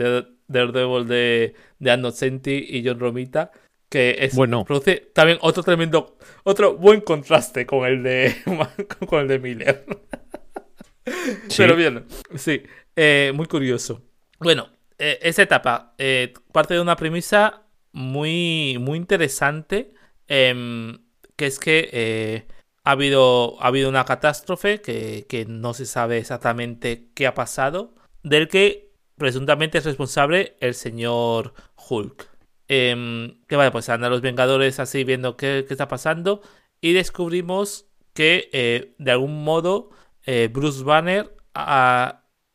Daredevil 0.48 1.06
de, 1.06 1.54
de 1.80 2.68
y 2.70 2.88
John 2.88 3.00
Romita, 3.00 3.52
que 3.90 4.18
es, 4.20 4.36
bueno. 4.36 4.64
produce 4.66 5.12
también 5.14 5.40
otro 5.42 5.64
tremendo, 5.64 6.18
otro 6.44 6.78
buen 6.78 7.02
contraste 7.02 7.66
con 7.66 7.86
el 7.86 8.04
de, 8.04 8.36
con 9.08 9.22
el 9.22 9.28
de 9.28 9.40
Miller. 9.40 9.86
Pero 11.58 11.76
bien, 11.76 12.06
sí, 12.36 12.62
eh, 12.96 13.32
muy 13.34 13.48
curioso. 13.48 14.04
Bueno, 14.40 14.70
eh, 14.98 15.20
esa 15.24 15.42
etapa 15.42 15.96
eh, 15.98 16.34
parte 16.52 16.76
de 16.76 16.82
una 16.82 16.96
premisa 16.96 17.64
muy, 17.92 18.78
muy 18.80 18.98
interesante, 18.98 19.94
em, 20.28 21.00
que 21.36 21.48
es 21.48 21.60
que 21.60 22.46
ha, 22.84 22.92
habido, 22.92 23.62
ha 23.62 23.68
habido 23.68 23.90
una 23.90 24.06
catástrofe 24.06 24.82
que, 24.82 25.26
que 25.28 25.46
no 25.46 25.74
se 25.74 25.88
sabe 25.88 26.20
exactamente 26.20 27.08
qué 27.16 27.26
ha 27.26 27.34
pasado, 27.34 27.96
del 28.22 28.48
que 28.48 28.92
presuntamente 29.18 29.80
es 29.80 29.86
responsable 29.86 30.56
el 30.60 30.76
señor 30.76 31.54
Hulk. 31.90 32.39
Em, 32.72 33.42
que 33.48 33.56
vaya, 33.56 33.72
pues 33.72 33.90
andan 33.90 34.12
los 34.12 34.22
Vengadores 34.22 34.80
así 34.80 35.04
viendo 35.04 35.36
qué, 35.36 35.66
está 35.68 35.88
pasando 35.88 36.42
y 36.80 36.94
descubrimos 36.94 37.88
que 38.14 38.48
eh, 38.54 38.94
de 39.00 39.12
algún 39.12 39.44
modo 39.44 39.90
eh, 40.24 40.50
Bruce 40.54 40.84
Banner 40.84 41.36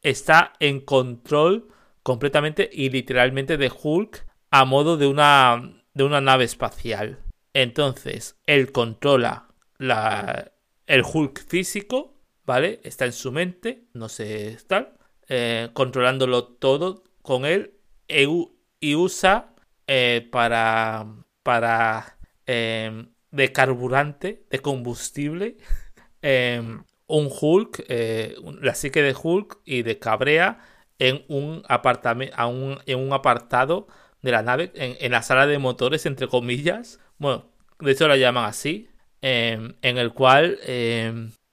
está 0.03 0.53
en 0.61 0.81
control 0.81 1.69
completamente 2.05 2.71
y 2.73 2.91
literalmente 2.91 3.57
de 3.57 3.73
Hulk 3.83 4.25
a 4.53 4.65
modo 4.65 4.97
de 4.97 5.09
una, 5.09 5.83
de 5.95 6.05
una 6.05 6.21
nave 6.21 6.45
espacial. 6.45 7.19
Entonces, 7.53 8.39
él 8.47 8.71
controla 8.71 9.49
la, 9.79 10.53
el 10.87 11.03
Hulk 11.03 11.45
físico, 11.45 12.15
¿vale? 12.47 12.81
Está 12.85 13.05
en 13.05 13.13
su 13.13 13.33
mente, 13.33 13.89
no 13.95 14.09
sé, 14.09 14.59
tal, 14.69 14.95
eh, 15.29 15.71
controlándolo 15.73 16.45
todo 16.45 17.03
con 17.23 17.45
él 17.47 17.75
y 18.07 18.95
usa 18.95 19.54
eh, 19.87 20.29
para, 20.31 21.07
para 21.43 22.19
em, 22.47 23.09
de 23.31 23.53
carburante, 23.53 24.45
de 24.51 24.59
combustible, 24.61 25.57
em, 26.23 26.83
un 27.07 27.29
Hulk, 27.31 27.85
eh, 27.89 28.37
la 28.61 28.75
psique 28.75 29.03
de 29.03 29.15
Hulk 29.21 29.61
y 29.65 29.83
de 29.83 29.99
Cabrea 29.99 30.61
en 30.99 31.25
un, 31.29 31.63
apartamento, 31.69 32.37
en 32.87 32.99
un 32.99 33.13
apartado 33.13 33.89
de 34.23 34.31
la 34.33 34.43
nave, 34.43 34.73
en, 34.75 35.13
la 35.13 35.23
sala 35.23 35.47
de 35.47 35.59
motores, 35.59 36.07
entre 36.07 36.29
comillas. 36.29 37.01
Bueno, 37.19 37.51
de 37.81 37.93
hecho 37.93 38.09
la 38.09 38.17
llaman 38.17 38.47
así, 38.47 38.89
em, 39.21 39.75
en 39.83 39.99
el 39.99 40.13
cual 40.15 40.59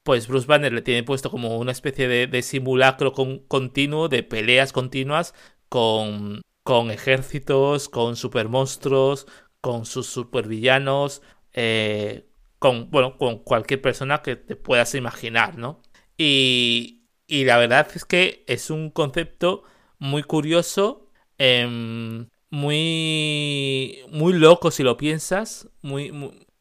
pues 0.04 0.28
Bruce 0.28 0.48
Banner 0.48 0.74
le 0.74 0.82
tiene 0.82 1.04
puesto 1.04 1.30
como 1.30 1.58
una 1.58 1.72
especie 1.72 2.08
de, 2.08 2.42
simulacro 2.42 3.14
continuo, 3.14 4.10
de 4.10 4.24
peleas 4.24 4.74
continuas 4.74 5.34
con 5.70 6.42
con 6.64 6.92
ejércitos, 6.92 7.90
con 7.90 8.16
supermonstruos, 8.16 9.28
con 9.62 9.86
sus 9.86 10.08
supervillanos, 10.08 11.22
eh, 11.54 12.28
con, 12.60 12.90
bueno, 12.92 13.18
con 13.18 13.40
cualquier 13.40 13.82
persona 13.82 14.22
que 14.22 14.36
te 14.36 14.56
puedas 14.56 14.96
imaginar, 14.96 15.58
¿no? 15.58 15.82
Y, 16.18 17.04
y 17.28 17.46
la 17.46 17.58
verdad 17.58 17.88
es 17.96 18.06
que 18.06 18.44
es 18.48 18.70
un 18.70 18.92
concepto 18.92 19.64
muy 20.00 20.24
curioso, 20.24 21.08
em, 21.38 22.28
muy, 22.50 24.00
muy 24.10 24.34
loco 24.34 24.72
si 24.72 24.84
lo 24.84 24.98
piensas, 24.98 25.70
muy, 25.82 26.12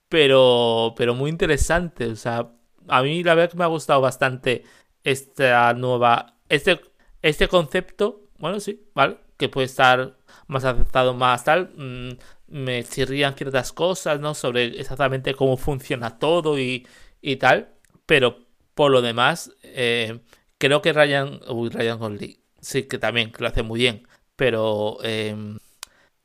pero, 0.08 0.94
pero 0.96 1.14
muy 1.14 1.30
interesante. 1.30 2.06
O 2.06 2.16
sea, 2.16 2.52
a 2.88 3.02
mí 3.02 3.22
la 3.22 3.34
verdad 3.34 3.50
que 3.52 3.58
me 3.58 3.64
ha 3.64 3.66
gustado 3.68 4.00
bastante 4.00 4.64
esta 5.04 5.72
nueva, 5.74 6.38
este, 6.48 6.80
este 7.22 7.48
concepto, 7.48 8.28
bueno, 8.38 8.60
sí, 8.60 8.88
¿vale? 8.94 9.18
Que 9.40 9.48
puede 9.48 9.66
estar 9.66 10.18
más 10.46 10.64
aceptado, 10.64 11.14
más 11.14 11.44
tal. 11.44 11.72
Mm, 11.76 12.10
me 12.48 12.84
chirrían 12.84 13.34
ciertas 13.36 13.72
cosas, 13.72 14.20
¿no? 14.20 14.34
Sobre 14.34 14.80
exactamente 14.80 15.34
cómo 15.34 15.56
funciona 15.56 16.18
todo 16.18 16.58
y, 16.58 16.86
y 17.22 17.36
tal. 17.36 17.74
Pero 18.06 18.46
por 18.74 18.92
lo 18.92 19.02
demás, 19.02 19.52
eh, 19.62 20.20
creo 20.58 20.82
que 20.82 20.92
Ryan, 20.92 21.40
uy, 21.48 21.70
Ryan 21.70 21.98
Goldie, 21.98 22.40
sí 22.60 22.84
que 22.84 22.98
también 22.98 23.32
lo 23.38 23.48
hace 23.48 23.62
muy 23.62 23.80
bien. 23.80 24.06
Pero 24.36 24.98
eh, 25.04 25.34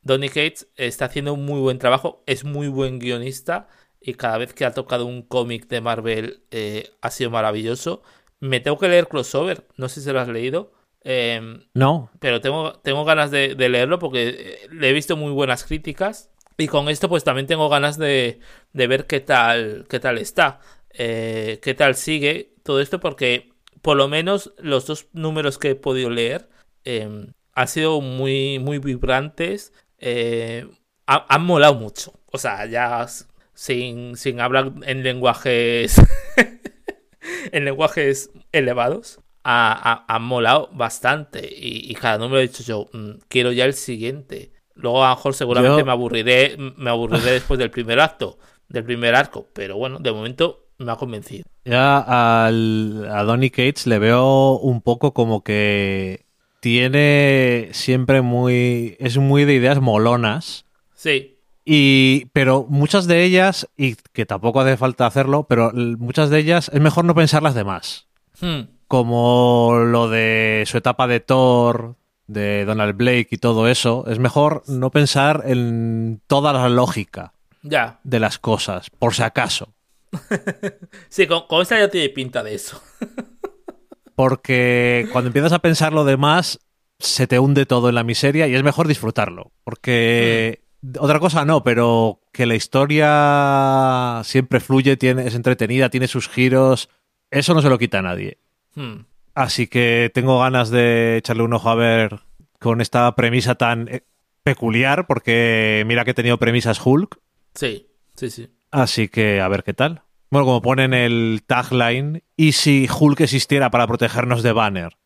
Donny 0.05 0.29
Cates 0.29 0.67
está 0.75 1.05
haciendo 1.05 1.33
un 1.33 1.45
muy 1.45 1.59
buen 1.59 1.79
trabajo, 1.79 2.23
es 2.27 2.43
muy 2.43 2.67
buen 2.67 2.99
guionista 2.99 3.67
y 3.99 4.13
cada 4.13 4.37
vez 4.37 4.53
que 4.53 4.65
ha 4.65 4.73
tocado 4.73 5.05
un 5.07 5.23
cómic 5.23 5.67
de 5.67 5.81
Marvel 5.81 6.43
eh, 6.51 6.91
ha 7.01 7.09
sido 7.11 7.31
maravilloso. 7.31 8.03
Me 8.39 8.59
tengo 8.59 8.77
que 8.77 8.87
leer 8.87 9.07
crossover, 9.07 9.65
no 9.77 9.89
sé 9.89 10.01
si 10.01 10.11
lo 10.11 10.19
has 10.19 10.27
leído. 10.27 10.73
Em, 11.07 11.61
no. 11.75 12.09
Pero 12.19 12.41
tengo, 12.41 12.73
tengo 12.79 13.05
ganas 13.05 13.29
de, 13.29 13.55
leerlo 13.55 13.99
porque 13.99 14.27
eh, 14.27 14.67
le 14.71 14.89
he 14.89 14.93
visto 14.93 15.15
muy 15.15 15.31
buenas 15.31 15.63
críticas. 15.63 16.31
Y 16.57 16.67
con 16.67 16.89
esto, 16.89 17.07
pues 17.09 17.23
también 17.23 17.47
tengo 17.47 17.69
ganas 17.69 17.97
de, 17.97 18.39
ver 18.73 19.05
qué 19.05 19.19
tal, 19.21 19.85
qué 19.87 19.99
tal 19.99 20.17
está. 20.17 20.59
Eh, 20.89 21.59
qué 21.61 21.75
tal 21.75 21.95
sigue 21.95 22.55
todo 22.63 22.81
esto. 22.81 22.99
Porque 22.99 23.53
por 23.81 23.97
lo 23.97 24.07
menos 24.07 24.53
los 24.57 24.87
dos 24.87 25.07
números 25.13 25.59
que 25.59 25.71
he 25.71 25.75
podido 25.75 26.09
leer 26.09 26.49
em, 26.85 27.33
han 27.53 27.67
sido 27.67 28.01
muy, 28.01 28.57
muy 28.59 28.79
vibrantes. 28.79 29.73
Eh, 29.99 30.67
han, 31.05 31.45
molado 31.45 31.75
mucho. 31.75 32.19
O 32.31 32.39
sea, 32.39 32.65
ya 32.65 33.05
sin, 33.53 34.17
sin 34.17 34.39
hablar 34.39 34.73
en 34.83 35.03
lenguajes. 35.03 36.01
en 37.51 37.65
lenguajes 37.65 38.31
elevados 38.51 39.19
ha, 39.45 40.17
molado 40.19 40.69
bastante. 40.73 41.47
Y, 41.51 41.93
cada 41.95 42.17
número 42.17 42.39
he 42.39 42.47
dicho 42.47 42.63
yo, 42.63 42.87
mm, 42.91 43.19
quiero 43.27 43.51
ya 43.51 43.65
el 43.65 43.73
siguiente. 43.73 44.51
Luego 44.73 45.05
a 45.05 45.09
lo 45.09 45.15
mejor 45.15 45.33
seguramente 45.35 45.83
me 45.83 45.91
aburriré, 45.91 46.57
me 46.57 46.89
aburriré 46.89 47.31
después 47.33 47.59
del 47.59 47.71
primer 47.71 47.99
acto, 47.99 48.37
del 48.67 48.83
primer 48.83 49.15
arco. 49.15 49.47
Pero 49.53 49.77
bueno, 49.77 49.99
de 49.99 50.11
momento 50.11 50.65
me 50.79 50.91
ha 50.91 50.95
convencido. 50.95 51.45
Ya 51.63 52.45
al, 52.45 53.07
a 53.09 53.23
Donny 53.23 53.49
Cates 53.49 53.87
le 53.87 53.99
veo 53.99 54.57
un 54.57 54.81
poco 54.81 55.13
como 55.13 55.43
que 55.43 56.25
tiene 56.59 57.69
siempre 57.71 58.21
muy. 58.21 58.97
es 58.99 59.17
muy 59.17 59.45
de 59.45 59.53
ideas 59.53 59.79
molonas. 59.79 60.65
Sí. 60.95 61.39
Y, 61.67 62.25
pero 62.33 62.65
muchas 62.69 63.07
de 63.07 63.23
ellas, 63.23 63.67
y 63.75 63.95
que 64.13 64.25
tampoco 64.25 64.59
hace 64.59 64.77
falta 64.77 65.07
hacerlo, 65.07 65.47
pero 65.47 65.71
muchas 65.73 66.29
de 66.29 66.39
ellas 66.39 66.69
es 66.73 66.79
mejor 66.79 67.05
no 67.05 67.15
pensarlas 67.15 67.55
de 67.55 67.63
más. 67.63 68.07
Hmm 68.39 68.74
como 68.87 69.75
lo 69.85 70.09
de 70.09 70.63
su 70.67 70.77
etapa 70.77 71.07
de 71.07 71.19
Thor, 71.19 71.95
de 72.27 72.65
Donald 72.65 72.95
Blake 72.95 73.27
y 73.31 73.37
todo 73.37 73.67
eso, 73.67 74.05
es 74.07 74.19
mejor 74.19 74.63
no 74.67 74.91
pensar 74.91 75.43
en 75.45 76.21
toda 76.27 76.53
la 76.53 76.69
lógica 76.69 77.33
ya. 77.61 77.99
de 78.03 78.19
las 78.19 78.39
cosas, 78.39 78.89
por 78.89 79.13
si 79.13 79.23
acaso. 79.23 79.73
sí, 81.09 81.27
con, 81.27 81.61
esta 81.61 81.79
ya 81.79 81.89
tiene 81.89 82.09
pinta 82.09 82.43
de 82.43 82.55
eso. 82.55 82.81
Porque 84.15 85.09
cuando 85.11 85.27
empiezas 85.27 85.51
a 85.51 85.59
pensar 85.59 85.91
lo 85.91 86.05
demás, 86.05 86.59
se 86.99 87.27
te 87.27 87.37
hunde 87.37 87.65
todo 87.65 87.89
en 87.89 87.95
la 87.95 88.03
miseria 88.03 88.47
y 88.47 88.55
es 88.55 88.63
mejor 88.63 88.87
disfrutarlo. 88.87 89.51
Porque 89.65 90.61
mm. 90.81 90.93
otra 90.99 91.19
cosa 91.19 91.43
no, 91.43 91.63
pero 91.63 92.21
que 92.31 92.45
la 92.45 92.55
historia 92.55 94.21
siempre 94.23 94.61
fluye, 94.61 94.95
tiene, 94.95 95.27
es 95.27 95.35
entretenida, 95.35 95.89
tiene 95.89 96.07
sus 96.07 96.29
giros, 96.29 96.89
eso 97.29 97.53
no 97.53 97.61
se 97.61 97.69
lo 97.69 97.77
quita 97.77 97.99
a 97.99 98.03
nadie. 98.03 98.37
Hmm. 98.75 99.05
Así 99.33 99.67
que 99.67 100.11
tengo 100.13 100.39
ganas 100.39 100.69
de 100.69 101.17
echarle 101.17 101.43
un 101.43 101.53
ojo 101.53 101.69
a 101.69 101.75
ver 101.75 102.21
con 102.59 102.81
esta 102.81 103.13
premisa 103.15 103.55
tan 103.55 103.87
eh, 103.89 104.03
peculiar, 104.43 105.07
porque 105.07 105.83
mira 105.85 106.05
que 106.05 106.11
he 106.11 106.15
tenido 106.15 106.37
premisas 106.37 106.79
Hulk. 106.83 107.19
Sí, 107.53 107.87
sí, 108.15 108.29
sí. 108.29 108.49
Así 108.71 109.07
que 109.07 109.41
a 109.41 109.47
ver 109.47 109.63
qué 109.63 109.73
tal. 109.73 110.03
Bueno, 110.31 110.45
como 110.45 110.61
ponen 110.61 110.93
el 110.93 111.43
tagline, 111.45 112.23
¿y 112.35 112.53
si 112.53 112.87
Hulk 112.89 113.21
existiera 113.21 113.69
para 113.69 113.87
protegernos 113.87 114.43
de 114.43 114.51
Banner? 114.51 114.97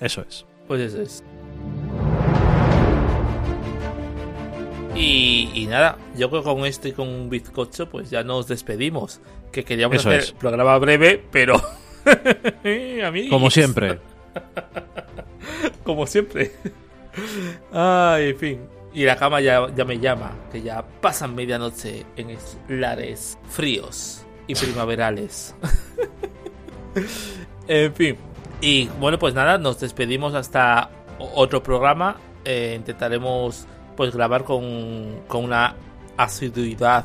Eso 0.00 0.24
es. 0.28 0.44
Pues 0.66 0.80
eso 0.80 1.02
es. 1.02 1.24
Y, 5.00 5.66
nada, 5.68 5.96
yo 6.16 6.28
creo 6.28 6.42
que 6.42 6.48
con 6.48 6.66
esto 6.66 6.88
y 6.88 6.92
con 6.92 7.08
un 7.08 7.30
bizcocho, 7.30 7.88
pues 7.88 8.10
ya 8.10 8.24
nos 8.24 8.48
despedimos. 8.48 9.20
Que 9.52 9.64
queríamos 9.64 9.98
hacer 9.98 10.24
el 10.24 10.34
programa 10.34 10.76
breve, 10.78 11.22
pero. 11.30 11.60
Como 13.30 13.50
siempre. 13.50 14.00
Como 15.84 16.06
siempre. 16.06 16.52
Ay, 17.72 18.30
en 18.30 18.38
fin. 18.38 18.60
Y 18.92 19.04
la 19.04 19.16
cama 19.16 19.40
ya, 19.40 19.68
ya 19.74 19.84
me 19.84 19.98
llama, 19.98 20.32
que 20.50 20.62
ya 20.62 20.82
pasan 20.82 21.34
medianoche 21.34 22.04
en 22.16 22.36
lares 22.68 23.38
fríos 23.48 24.26
y 24.48 24.54
primaverales. 24.54 25.54
en 27.68 27.94
fin. 27.94 28.16
Y 28.60 28.88
bueno, 28.98 29.18
pues 29.18 29.34
nada, 29.34 29.58
nos 29.58 29.78
despedimos 29.78 30.34
hasta 30.34 30.90
otro 31.18 31.62
programa. 31.62 32.16
Eh, 32.44 32.74
intentaremos 32.76 33.66
pues 33.98 34.14
grabar 34.14 34.44
con, 34.44 35.22
con 35.26 35.42
una 35.42 35.74
asiduidad 36.16 37.04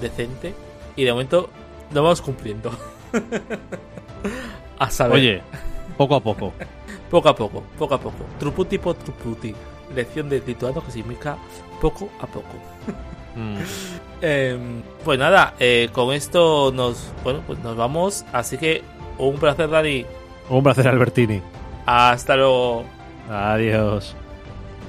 decente. 0.00 0.54
Y 0.96 1.04
de 1.04 1.12
momento 1.12 1.50
lo 1.92 2.02
vamos 2.02 2.22
cumpliendo. 2.22 2.70
a 4.78 4.90
saber. 4.90 5.14
Oye, 5.14 5.42
poco 5.98 6.16
a 6.16 6.20
poco. 6.20 6.52
Poco 7.10 7.30
a 7.30 7.34
poco, 7.34 7.62
poco 7.78 7.94
a 7.94 7.98
poco. 7.98 8.26
Truputi 8.38 8.76
por 8.76 8.94
truputi. 8.94 9.54
Lección 9.94 10.28
de 10.28 10.42
lituano 10.46 10.84
que 10.84 10.90
significa 10.90 11.38
poco 11.80 12.08
a 12.20 12.26
poco. 12.26 12.48
Mm. 13.36 13.58
Em, 14.20 14.82
pues 15.04 15.16
nada, 15.16 15.54
eh, 15.60 15.90
con 15.92 16.12
esto 16.12 16.72
nos, 16.74 17.12
bueno, 17.22 17.40
pues 17.46 17.60
nos 17.60 17.76
vamos. 17.76 18.24
Así 18.32 18.58
que 18.58 18.82
un 19.16 19.36
placer, 19.36 19.70
Dani. 19.70 20.04
Un 20.48 20.64
placer, 20.64 20.88
Albertini. 20.88 21.40
Hasta 21.86 22.34
luego. 22.34 22.84
Adiós. 23.30 24.16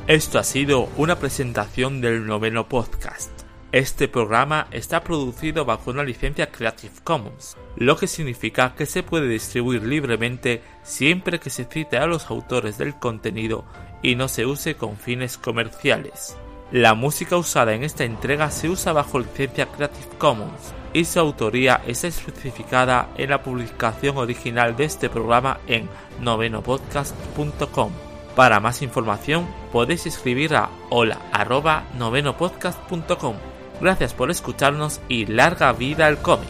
Esto 0.09 0.39
ha 0.39 0.43
sido 0.43 0.89
una 0.97 1.19
presentación 1.19 2.01
del 2.01 2.25
noveno 2.25 2.67
podcast. 2.67 3.29
Este 3.71 4.07
programa 4.07 4.65
está 4.71 5.03
producido 5.03 5.65
bajo 5.65 5.91
una 5.91 6.01
licencia 6.03 6.51
Creative 6.51 6.95
Commons, 7.03 7.57
lo 7.75 7.95
que 7.95 8.07
significa 8.07 8.73
que 8.73 8.87
se 8.87 9.03
puede 9.03 9.27
distribuir 9.27 9.83
libremente 9.83 10.63
siempre 10.81 11.39
que 11.39 11.51
se 11.51 11.65
cite 11.65 11.99
a 11.99 12.07
los 12.07 12.31
autores 12.31 12.79
del 12.79 12.95
contenido 12.97 13.65
y 14.01 14.15
no 14.15 14.29
se 14.29 14.47
use 14.47 14.73
con 14.73 14.97
fines 14.97 15.37
comerciales. 15.37 16.35
La 16.71 16.95
música 16.95 17.37
usada 17.37 17.75
en 17.75 17.83
esta 17.83 18.03
entrega 18.03 18.49
se 18.49 18.67
usa 18.67 18.93
bajo 18.93 19.19
licencia 19.19 19.67
Creative 19.67 20.17
Commons 20.17 20.73
y 20.91 21.05
su 21.05 21.19
autoría 21.19 21.83
está 21.85 22.07
especificada 22.07 23.09
en 23.15 23.29
la 23.29 23.43
publicación 23.43 24.17
original 24.17 24.75
de 24.75 24.85
este 24.85 25.07
programa 25.07 25.59
en 25.67 25.87
novenopodcast.com. 26.19 28.08
Para 28.39 28.61
más 28.61 28.81
información 28.81 29.45
podéis 29.69 30.05
escribir 30.05 30.55
a 30.55 30.69
hola.novenopodcast.com. 30.89 33.35
Gracias 33.81 34.13
por 34.13 34.31
escucharnos 34.31 35.01
y 35.09 35.25
larga 35.25 35.73
vida 35.73 36.07
al 36.07 36.21
cómic. 36.21 36.47